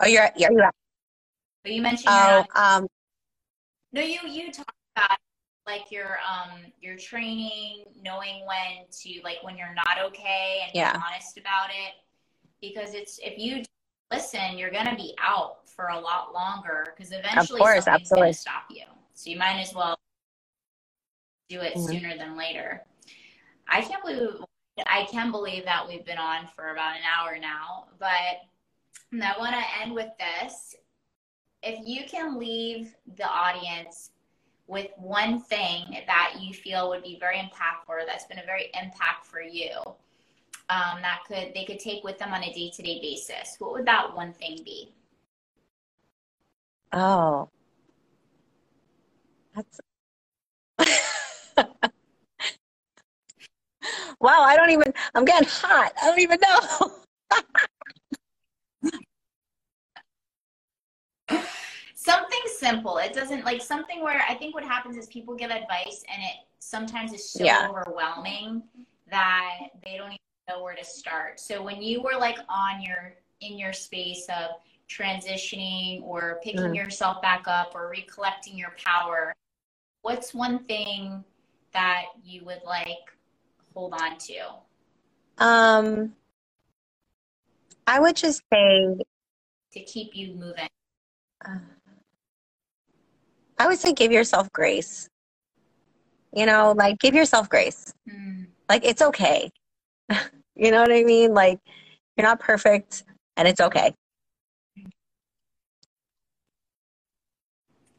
Oh, 0.01 0.05
you're 0.07 0.29
you're, 0.35 0.51
you're 0.51 0.71
But 1.63 1.71
you 1.71 1.81
mentioned 1.81 2.09
oh 2.09 2.45
um 2.55 2.87
no, 3.93 4.01
you 4.01 4.19
you 4.27 4.51
talk 4.51 4.73
about 4.95 5.17
like 5.65 5.89
your 5.91 6.17
um 6.29 6.59
your 6.81 6.97
training, 6.97 7.85
knowing 8.03 8.45
when 8.45 8.85
to 8.91 9.21
like 9.23 9.37
when 9.41 9.57
you're 9.57 9.73
not 9.73 10.03
okay 10.05 10.59
and 10.63 10.71
Yeah. 10.73 10.91
being 10.91 11.03
honest 11.07 11.37
about 11.37 11.69
it. 11.69 11.93
Because 12.61 12.93
it's 12.93 13.19
if 13.23 13.37
you 13.37 13.63
listen, 14.11 14.57
you're 14.57 14.71
gonna 14.71 14.95
be 14.95 15.15
out 15.21 15.67
for 15.69 15.87
a 15.87 15.99
lot 15.99 16.33
longer 16.33 16.85
because 16.95 17.11
eventually 17.11 17.59
course, 17.59 17.85
something's 17.85 18.01
absolutely. 18.01 18.27
gonna 18.27 18.33
stop 18.33 18.63
you. 18.69 18.83
So 19.13 19.29
you 19.29 19.37
might 19.37 19.61
as 19.61 19.73
well 19.73 19.95
do 21.49 21.61
it 21.61 21.75
Mhm. 21.75 21.87
sooner 21.87 22.17
than 22.17 22.35
later. 22.35 22.83
I 23.67 23.81
can't 23.81 24.03
believe 24.03 24.43
I 24.85 25.05
can 25.05 25.31
believe 25.31 25.63
that 25.63 25.87
we've 25.87 26.05
been 26.05 26.17
on 26.17 26.47
for 26.47 26.71
about 26.71 26.97
an 26.97 27.03
hour 27.17 27.37
now, 27.39 27.85
but 27.97 28.43
I 29.21 29.37
want 29.37 29.55
to 29.55 29.81
end 29.81 29.93
with 29.93 30.09
this. 30.19 30.75
If 31.63 31.79
you 31.85 32.05
can 32.07 32.37
leave 32.37 32.95
the 33.17 33.27
audience 33.27 34.11
with 34.67 34.87
one 34.97 35.39
thing 35.39 36.03
that 36.07 36.35
you 36.39 36.53
feel 36.53 36.89
would 36.89 37.03
be 37.03 37.17
very 37.19 37.37
impactful 37.37 37.89
or 37.89 38.01
that's 38.05 38.25
been 38.25 38.39
a 38.39 38.45
very 38.45 38.71
impact 38.81 39.25
for 39.25 39.41
you, 39.41 39.77
um, 40.69 41.01
that 41.01 41.19
could 41.27 41.51
they 41.53 41.63
could 41.65 41.79
take 41.79 42.03
with 42.03 42.17
them 42.17 42.33
on 42.33 42.43
a 42.43 42.51
day 42.53 42.71
to 42.71 42.81
day 42.81 42.99
basis, 42.99 43.55
what 43.59 43.71
would 43.73 43.85
that 43.85 44.15
one 44.15 44.33
thing 44.33 44.59
be? 44.65 44.91
Oh, 46.91 47.49
that's 49.55 49.79
wow. 54.19 54.41
I 54.41 54.55
don't 54.55 54.69
even, 54.71 54.93
I'm 55.13 55.25
getting 55.25 55.47
hot. 55.47 55.93
I 56.01 56.07
don't 56.07 56.19
even 56.19 56.39
know. 56.41 56.91
something 62.05 62.39
simple. 62.57 62.97
It 62.97 63.13
doesn't 63.13 63.43
like 63.43 63.61
something 63.61 64.03
where 64.03 64.23
I 64.29 64.35
think 64.35 64.53
what 64.53 64.63
happens 64.63 64.95
is 64.95 65.07
people 65.07 65.35
give 65.35 65.49
advice 65.51 66.03
and 66.13 66.21
it 66.23 66.35
sometimes 66.59 67.11
is 67.13 67.27
so 67.27 67.43
Yeah. 67.45 67.67
overwhelming 67.69 68.63
that 69.09 69.57
they 69.83 69.97
don't 69.97 70.07
even 70.07 70.17
know 70.47 70.63
where 70.63 70.75
to 70.75 70.85
start. 70.85 71.39
So 71.39 71.61
when 71.63 71.81
you 71.81 72.01
were 72.01 72.17
like 72.17 72.37
on 72.47 72.81
your 72.81 73.15
in 73.41 73.57
your 73.57 73.73
space 73.73 74.27
of 74.29 74.51
transitioning 74.87 76.03
or 76.03 76.39
picking 76.43 76.71
Mhm. 76.71 76.75
yourself 76.75 77.21
back 77.21 77.47
up 77.47 77.73
or 77.75 77.89
recollecting 77.89 78.57
your 78.57 78.73
power, 78.77 79.33
what's 80.03 80.33
one 80.33 80.63
thing 80.65 81.23
that 81.73 82.03
you 82.23 82.45
would 82.45 82.61
like 82.65 83.11
hold 83.73 83.93
on 83.93 84.17
to? 84.19 84.39
Um, 85.37 86.15
I 87.87 87.99
would 87.99 88.15
just 88.15 88.41
say, 88.53 88.95
to 89.73 89.79
keep 89.81 90.15
you 90.15 90.33
moving. 90.35 90.69
uh, 91.43 91.59
I 93.57 93.67
would 93.67 93.79
say 93.79 93.93
give 93.93 94.11
yourself 94.11 94.51
grace. 94.51 95.09
You 96.33 96.45
know, 96.45 96.73
like 96.75 96.99
give 96.99 97.15
yourself 97.15 97.49
grace. 97.49 97.93
Mm. 98.09 98.47
Like 98.69 98.83
it's 98.85 99.01
okay. 99.01 99.51
You 100.57 100.71
know 100.71 100.79
what 100.79 100.91
I 100.93 101.03
mean? 101.03 101.33
Like 101.33 101.59
you're 102.15 102.25
not 102.25 102.39
perfect 102.39 103.03
and 103.35 103.45
it's 103.45 103.59
okay. 103.59 103.93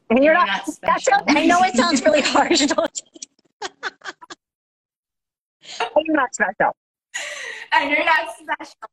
And 0.09 0.23
you're 0.23 0.33
not, 0.33 0.47
that 0.65 0.65
special. 0.65 1.13
sounds, 1.13 1.23
I 1.27 1.45
know 1.45 1.61
it 1.61 1.75
sounds 1.75 2.03
really 2.03 2.21
harsh, 2.25 2.65
don't 2.65 3.01
you? 3.13 3.69
You're 6.03 6.15
not 6.15 6.33
special. 6.33 6.71
and 7.73 7.91
you're 7.91 8.05
not 8.05 8.29
special. 8.39 8.89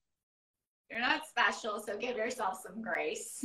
You're 0.90 1.00
not 1.00 1.22
special, 1.26 1.82
so 1.84 1.96
give 1.96 2.16
yourself 2.16 2.60
some 2.62 2.82
grace. 2.82 3.44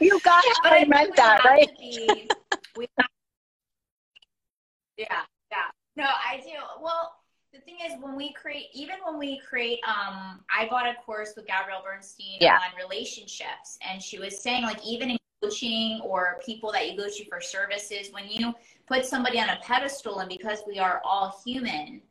You 0.00 0.20
got 0.20 0.44
how 0.62 0.70
I 0.70 0.84
meant 0.84 1.16
that, 1.16 1.44
right? 1.44 1.68
be- 1.78 2.28
we 2.76 2.86
have- 2.98 3.08
yeah, 4.96 5.22
yeah. 5.50 5.56
No, 5.96 6.04
I 6.04 6.38
do. 6.44 6.52
Well, 6.80 7.14
the 7.52 7.60
thing 7.60 7.78
is, 7.84 7.92
when 8.00 8.14
we 8.14 8.32
create, 8.32 8.66
even 8.74 8.96
when 9.04 9.18
we 9.18 9.40
create, 9.40 9.80
um, 9.86 10.40
I 10.54 10.68
bought 10.68 10.86
a 10.86 10.94
course 11.04 11.32
with 11.36 11.46
Gabrielle 11.46 11.82
Bernstein 11.82 12.38
Yeah. 12.40 12.56
on 12.56 12.76
relationships, 12.78 13.78
and 13.88 14.02
she 14.02 14.18
was 14.18 14.40
saying, 14.40 14.64
like, 14.64 14.84
even 14.86 15.10
in 15.10 15.18
coaching 15.42 16.00
or 16.02 16.40
people 16.44 16.70
that 16.72 16.90
you 16.90 16.96
go 16.96 17.08
to 17.08 17.24
for 17.26 17.40
services, 17.40 18.10
when 18.12 18.28
you 18.28 18.54
put 18.86 19.04
somebody 19.06 19.40
on 19.40 19.48
a 19.48 19.58
pedestal, 19.62 20.18
and 20.20 20.28
because 20.28 20.62
we 20.66 20.78
are 20.78 21.00
all 21.04 21.40
human, 21.44 22.02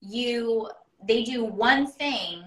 you 0.00 0.68
they 1.04 1.22
do 1.24 1.44
one 1.44 1.86
thing 1.86 2.42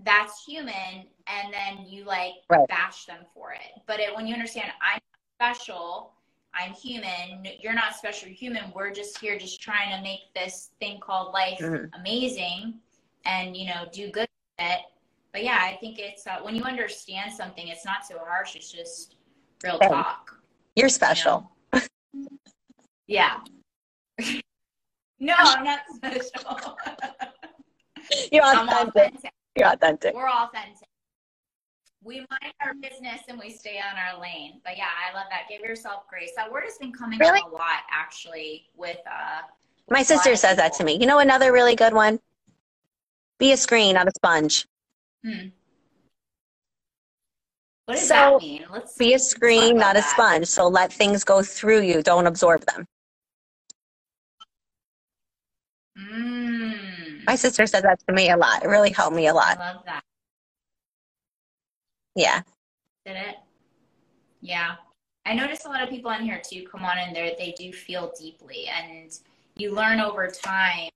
that's 0.00 0.44
human 0.44 1.06
and 1.28 1.52
then 1.52 1.84
you 1.86 2.04
like 2.04 2.34
Right. 2.48 2.66
bash 2.68 3.04
them 3.06 3.24
for 3.34 3.52
it 3.52 3.80
but 3.86 4.00
it, 4.00 4.14
when 4.14 4.26
you 4.26 4.34
understand 4.34 4.70
i'm 4.82 5.00
special 5.40 6.12
i'm 6.54 6.72
human 6.72 7.46
you're 7.60 7.74
not 7.74 7.94
special 7.94 8.28
you're 8.28 8.36
human 8.36 8.72
we're 8.74 8.90
just 8.92 9.18
here 9.18 9.38
just 9.38 9.60
trying 9.60 9.90
to 9.96 10.02
make 10.02 10.20
this 10.34 10.70
thing 10.80 10.98
called 11.00 11.32
life 11.32 11.58
Mhm. 11.60 11.90
amazing 11.94 12.80
and 13.24 13.56
you 13.56 13.66
know 13.66 13.86
do 13.92 14.10
good 14.10 14.28
with 14.58 14.66
it 14.66 14.80
but 15.32 15.44
yeah 15.44 15.58
i 15.60 15.76
think 15.80 15.98
it's 15.98 16.26
uh, 16.26 16.38
when 16.42 16.54
you 16.56 16.62
understand 16.64 17.32
something 17.32 17.68
it's 17.68 17.84
not 17.84 18.06
so 18.06 18.18
harsh 18.18 18.56
it's 18.56 18.72
just 18.72 19.16
real 19.62 19.78
Thanks. 19.78 19.94
talk 19.94 20.34
You're 20.76 20.88
special. 20.88 21.50
yeah 23.06 23.40
no 25.20 25.34
i'm 25.38 25.64
not 25.64 25.80
special 25.96 26.76
You're 28.32 28.44
authentic. 28.44 28.96
authentic 28.96 29.32
You're 29.56 29.68
authentic. 29.68 30.14
We're 30.14 30.28
authentic. 30.28 30.87
We 32.08 32.20
mind 32.20 32.54
our 32.62 32.72
business 32.72 33.20
and 33.28 33.38
we 33.38 33.50
stay 33.50 33.78
on 33.78 33.98
our 33.98 34.18
lane. 34.18 34.62
But 34.64 34.78
yeah, 34.78 34.86
I 34.86 35.14
love 35.14 35.26
that. 35.28 35.42
Give 35.46 35.60
yourself 35.60 36.04
grace. 36.08 36.30
That 36.36 36.50
word 36.50 36.64
has 36.64 36.78
been 36.78 36.90
coming 36.90 37.20
Really? 37.20 37.40
up 37.40 37.52
a 37.52 37.54
lot 37.54 37.82
actually 37.92 38.70
with 38.74 38.96
uh 39.06 39.42
My 39.90 40.02
sister 40.02 40.34
says 40.34 40.56
that 40.56 40.72
to 40.74 40.84
me. 40.84 40.96
You 40.98 41.04
know 41.06 41.18
another 41.18 41.52
really 41.52 41.76
good 41.76 41.92
one? 41.92 42.18
Be 43.38 43.52
a 43.52 43.58
screen, 43.58 43.94
not 43.94 44.08
a 44.08 44.12
sponge. 44.16 44.66
hmm. 45.22 45.48
What 47.84 47.96
does 47.96 48.08
So, 48.08 48.14
that 48.14 48.38
mean? 48.38 48.64
Let's 48.72 48.96
Be 48.96 49.12
a 49.12 49.18
screen, 49.18 49.76
not 49.76 49.96
a 49.96 50.00
that. 50.00 50.10
sponge. 50.14 50.46
So 50.46 50.66
let 50.66 50.90
things 50.90 51.24
go 51.24 51.42
through 51.42 51.82
you. 51.82 52.02
Don't 52.02 52.26
absorb 52.26 52.64
them. 52.64 52.86
Mm, 55.98 57.26
My 57.26 57.34
sister 57.34 57.66
said 57.66 57.84
that 57.84 58.00
to 58.06 58.14
me 58.14 58.30
a 58.30 58.36
lot. 58.38 58.64
It 58.64 58.68
really 58.68 58.92
helped 58.92 59.14
me 59.14 59.26
a 59.26 59.34
lot. 59.34 59.58
love 59.58 59.82
that. 59.84 60.02
Yeah. 62.18 62.42
Did 63.06 63.14
it? 63.14 63.36
Yeah. 64.40 64.74
I 65.24 65.34
notice 65.34 65.66
a 65.66 65.68
lot 65.68 65.84
of 65.84 65.88
people 65.88 66.10
on 66.10 66.24
here 66.24 66.42
too 66.44 66.66
come 66.70 66.84
on 66.84 66.98
in 66.98 67.14
there, 67.14 67.30
they 67.38 67.54
do 67.56 67.72
feel 67.72 68.12
deeply 68.18 68.66
and 68.66 69.16
you 69.54 69.72
learn 69.72 70.00
over 70.00 70.26
time. 70.26 70.88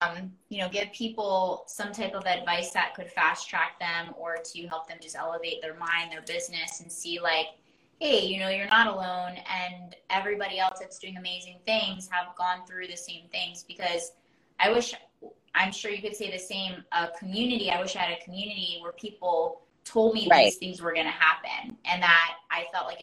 Um, 0.00 0.30
you 0.48 0.58
know, 0.58 0.68
give 0.68 0.92
people 0.92 1.64
some 1.66 1.90
type 1.90 2.14
of 2.14 2.24
advice 2.24 2.70
that 2.70 2.94
could 2.94 3.10
fast 3.10 3.48
track 3.48 3.80
them 3.80 4.14
or 4.16 4.36
to 4.36 4.66
help 4.68 4.88
them 4.88 4.98
just 5.02 5.16
elevate 5.16 5.60
their 5.60 5.74
mind, 5.74 6.12
their 6.12 6.22
business, 6.22 6.80
and 6.80 6.90
see 6.90 7.18
like, 7.20 7.46
hey, 7.98 8.24
you 8.24 8.38
know, 8.38 8.48
you're 8.48 8.66
not 8.68 8.86
alone, 8.86 9.34
and 9.36 9.96
everybody 10.08 10.58
else 10.58 10.78
that's 10.80 10.98
doing 10.98 11.18
amazing 11.18 11.58
things 11.66 12.08
have 12.10 12.34
gone 12.36 12.64
through 12.66 12.86
the 12.86 12.96
same 12.96 13.28
things. 13.30 13.62
Because 13.62 14.12
I 14.58 14.72
wish, 14.72 14.94
I'm 15.54 15.72
sure 15.72 15.90
you 15.90 16.00
could 16.02 16.16
say 16.16 16.30
the 16.30 16.38
same. 16.38 16.84
A 16.92 17.08
community. 17.18 17.70
I 17.70 17.80
wish 17.80 17.96
I 17.96 18.00
had 18.00 18.18
a 18.18 18.24
community 18.24 18.78
where 18.82 18.92
people 18.92 19.62
told 19.84 20.14
me 20.14 20.28
Right. 20.30 20.44
these 20.44 20.56
things 20.56 20.80
were 20.80 20.92
going 20.92 21.06
to 21.06 21.12
happen, 21.12 21.76
and 21.84 22.02
that 22.02 22.36
I 22.50 22.66
felt 22.72 22.86
like 22.86 23.02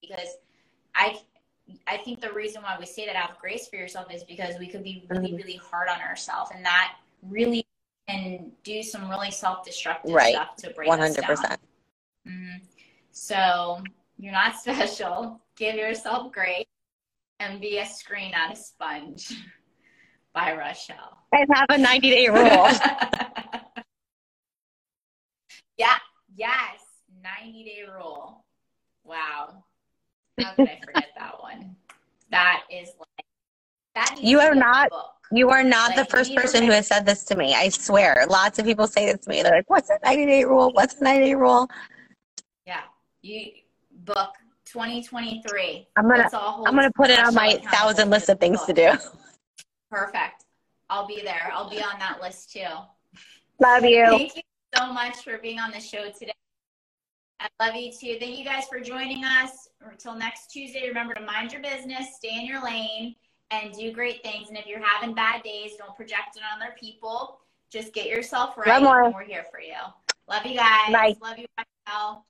because 0.00 0.36
I 0.94 1.18
I 1.88 1.96
think 1.96 2.20
the 2.20 2.32
reason 2.32 2.62
why 2.62 2.76
we 2.78 2.86
say 2.86 3.06
that 3.06 3.16
have 3.16 3.38
grace 3.40 3.66
for 3.66 3.74
yourself 3.74 4.12
is 4.14 4.22
because 4.22 4.56
we 4.60 4.68
could 4.68 4.84
be 4.84 5.04
really, 5.08 5.32
Mhm. 5.32 5.36
really 5.36 5.56
hard 5.56 5.88
on 5.88 6.00
ourselves, 6.00 6.52
and 6.54 6.64
that 6.64 6.96
really 7.22 7.66
can 8.06 8.52
do 8.62 8.84
some 8.84 9.10
really 9.10 9.32
self-destructive 9.32 10.12
Right. 10.14 10.34
stuff 10.34 10.54
to 10.56 10.70
break 10.70 10.86
One 10.88 11.00
us 11.00 11.08
hundred 11.08 11.22
down. 11.22 11.36
percent. 11.36 11.60
Mhm. 12.24 12.62
So 13.10 13.82
you're 14.18 14.32
not 14.32 14.54
special. 14.60 15.40
Give 15.56 15.74
yourself 15.74 16.30
grace 16.32 16.66
and 17.40 17.60
be 17.60 17.78
a 17.78 17.86
screen, 17.86 18.30
not 18.30 18.52
a 18.52 18.56
sponge. 18.56 19.32
By 20.36 20.52
Rochelle. 20.54 21.16
And 21.32 21.48
have 21.54 21.66
a 21.70 21.78
ninety 21.78 22.10
day 22.10 22.28
rule. 22.28 22.42
yeah. 25.78 25.96
Yes. 26.36 26.82
90 27.24 27.64
day 27.64 27.84
rule. 27.90 28.44
Wow. 29.02 29.64
How 30.38 30.52
could 30.52 30.68
I 30.68 30.78
forget 30.84 31.08
that 31.16 31.40
one? 31.40 31.74
That 32.30 32.64
is 32.70 32.90
like 32.98 33.24
that. 33.94 34.18
You 34.22 34.38
are 34.40 34.54
not- 34.54 34.90
You 35.32 35.48
are 35.48 35.64
not 35.64 35.96
Like, 35.96 36.06
the 36.06 36.16
first 36.16 36.34
person 36.36 36.64
who 36.64 36.70
has 36.72 36.86
said 36.86 37.06
this 37.06 37.24
to 37.24 37.34
me. 37.34 37.54
I 37.54 37.70
swear. 37.70 38.26
Lots 38.28 38.58
of 38.58 38.66
people 38.66 38.86
say 38.86 39.10
this 39.10 39.24
to 39.24 39.30
me. 39.30 39.42
They're 39.42 39.56
like, 39.56 39.70
"What's 39.70 39.88
a 39.88 39.98
ninety 40.04 40.26
day 40.26 40.44
rule? 40.44 40.70
What's 40.72 41.00
a 41.00 41.02
ninety 41.02 41.24
day 41.24 41.34
rule?" 41.34 41.66
Yeah. 42.66 42.82
You 43.22 43.50
book 44.04 44.34
2023. 44.66 45.88
I'm 45.96 46.10
all 46.12 46.28
hold 46.30 46.68
I'm 46.68 46.74
gonna 46.76 46.92
put 46.94 47.10
it 47.10 47.18
on 47.18 47.34
my 47.34 47.54
thousand 47.72 48.10
list 48.10 48.28
of 48.28 48.38
things 48.38 48.62
to 48.64 48.72
do. 48.74 48.92
Perfect. 49.96 50.44
I'll 50.90 51.06
be 51.06 51.22
there. 51.22 51.50
I'll 51.54 51.70
be 51.70 51.78
on 51.78 51.98
that 51.98 52.18
list 52.20 52.52
too. 52.52 52.60
Love 53.58 53.84
you. 53.84 54.04
Thank 54.06 54.36
you 54.36 54.42
so 54.76 54.92
much 54.92 55.24
for 55.24 55.38
being 55.38 55.58
on 55.58 55.70
the 55.70 55.80
show 55.80 56.10
today. 56.10 56.34
I 57.40 57.48
love 57.60 57.74
you 57.74 57.90
too. 57.90 58.18
Thank 58.20 58.38
you 58.38 58.44
guys 58.44 58.64
for 58.68 58.78
joining 58.78 59.24
us. 59.24 59.68
Until 59.80 60.14
next 60.14 60.48
Tuesday, 60.48 60.86
remember 60.86 61.14
to 61.14 61.22
mind 61.22 61.52
your 61.52 61.62
business, 61.62 62.16
stay 62.16 62.34
in 62.38 62.44
your 62.44 62.62
lane, 62.62 63.14
and 63.50 63.72
do 63.72 63.90
great 63.90 64.22
things. 64.22 64.48
And 64.50 64.58
if 64.58 64.66
you're 64.66 64.84
having 64.84 65.14
bad 65.14 65.42
days, 65.42 65.72
don't 65.78 65.96
project 65.96 66.36
it 66.36 66.42
on 66.42 66.60
other 66.60 66.74
people. 66.78 67.40
Just 67.70 67.94
get 67.94 68.06
yourself 68.06 68.58
right, 68.58 68.82
we're 69.14 69.24
here 69.24 69.46
for 69.50 69.60
you. 69.60 69.74
Love 70.28 70.44
you 70.44 70.56
guys. 70.56 70.92
Bye. 70.92 71.16
Love 71.22 71.38
you, 71.38 71.46
Raquel. 71.58 72.26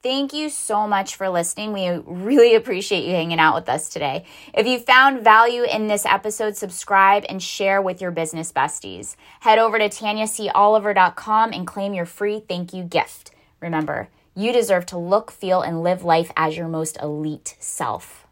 Thank 0.00 0.32
you 0.32 0.48
so 0.48 0.86
much 0.86 1.16
for 1.16 1.28
listening. 1.28 1.72
We 1.72 1.88
really 2.06 2.54
appreciate 2.54 3.04
you 3.04 3.10
hanging 3.10 3.40
out 3.40 3.56
with 3.56 3.68
us 3.68 3.88
today. 3.88 4.26
If 4.54 4.64
you 4.64 4.78
found 4.78 5.24
value 5.24 5.64
in 5.64 5.88
this 5.88 6.06
episode, 6.06 6.56
subscribe 6.56 7.24
and 7.28 7.42
share 7.42 7.82
with 7.82 8.00
your 8.00 8.12
business 8.12 8.52
besties. 8.52 9.16
Head 9.40 9.58
over 9.58 9.76
to 9.76 9.88
tanyacoliver.com 9.88 11.52
and 11.52 11.66
claim 11.66 11.94
your 11.94 12.06
free 12.06 12.38
thank 12.48 12.72
you 12.72 12.84
gift. 12.84 13.32
Remember, 13.60 14.08
you 14.36 14.52
deserve 14.52 14.86
to 14.86 14.98
look, 14.98 15.32
feel, 15.32 15.62
and 15.62 15.82
live 15.82 16.04
life 16.04 16.30
as 16.36 16.56
your 16.56 16.68
most 16.68 16.96
elite 17.02 17.56
self. 17.58 18.27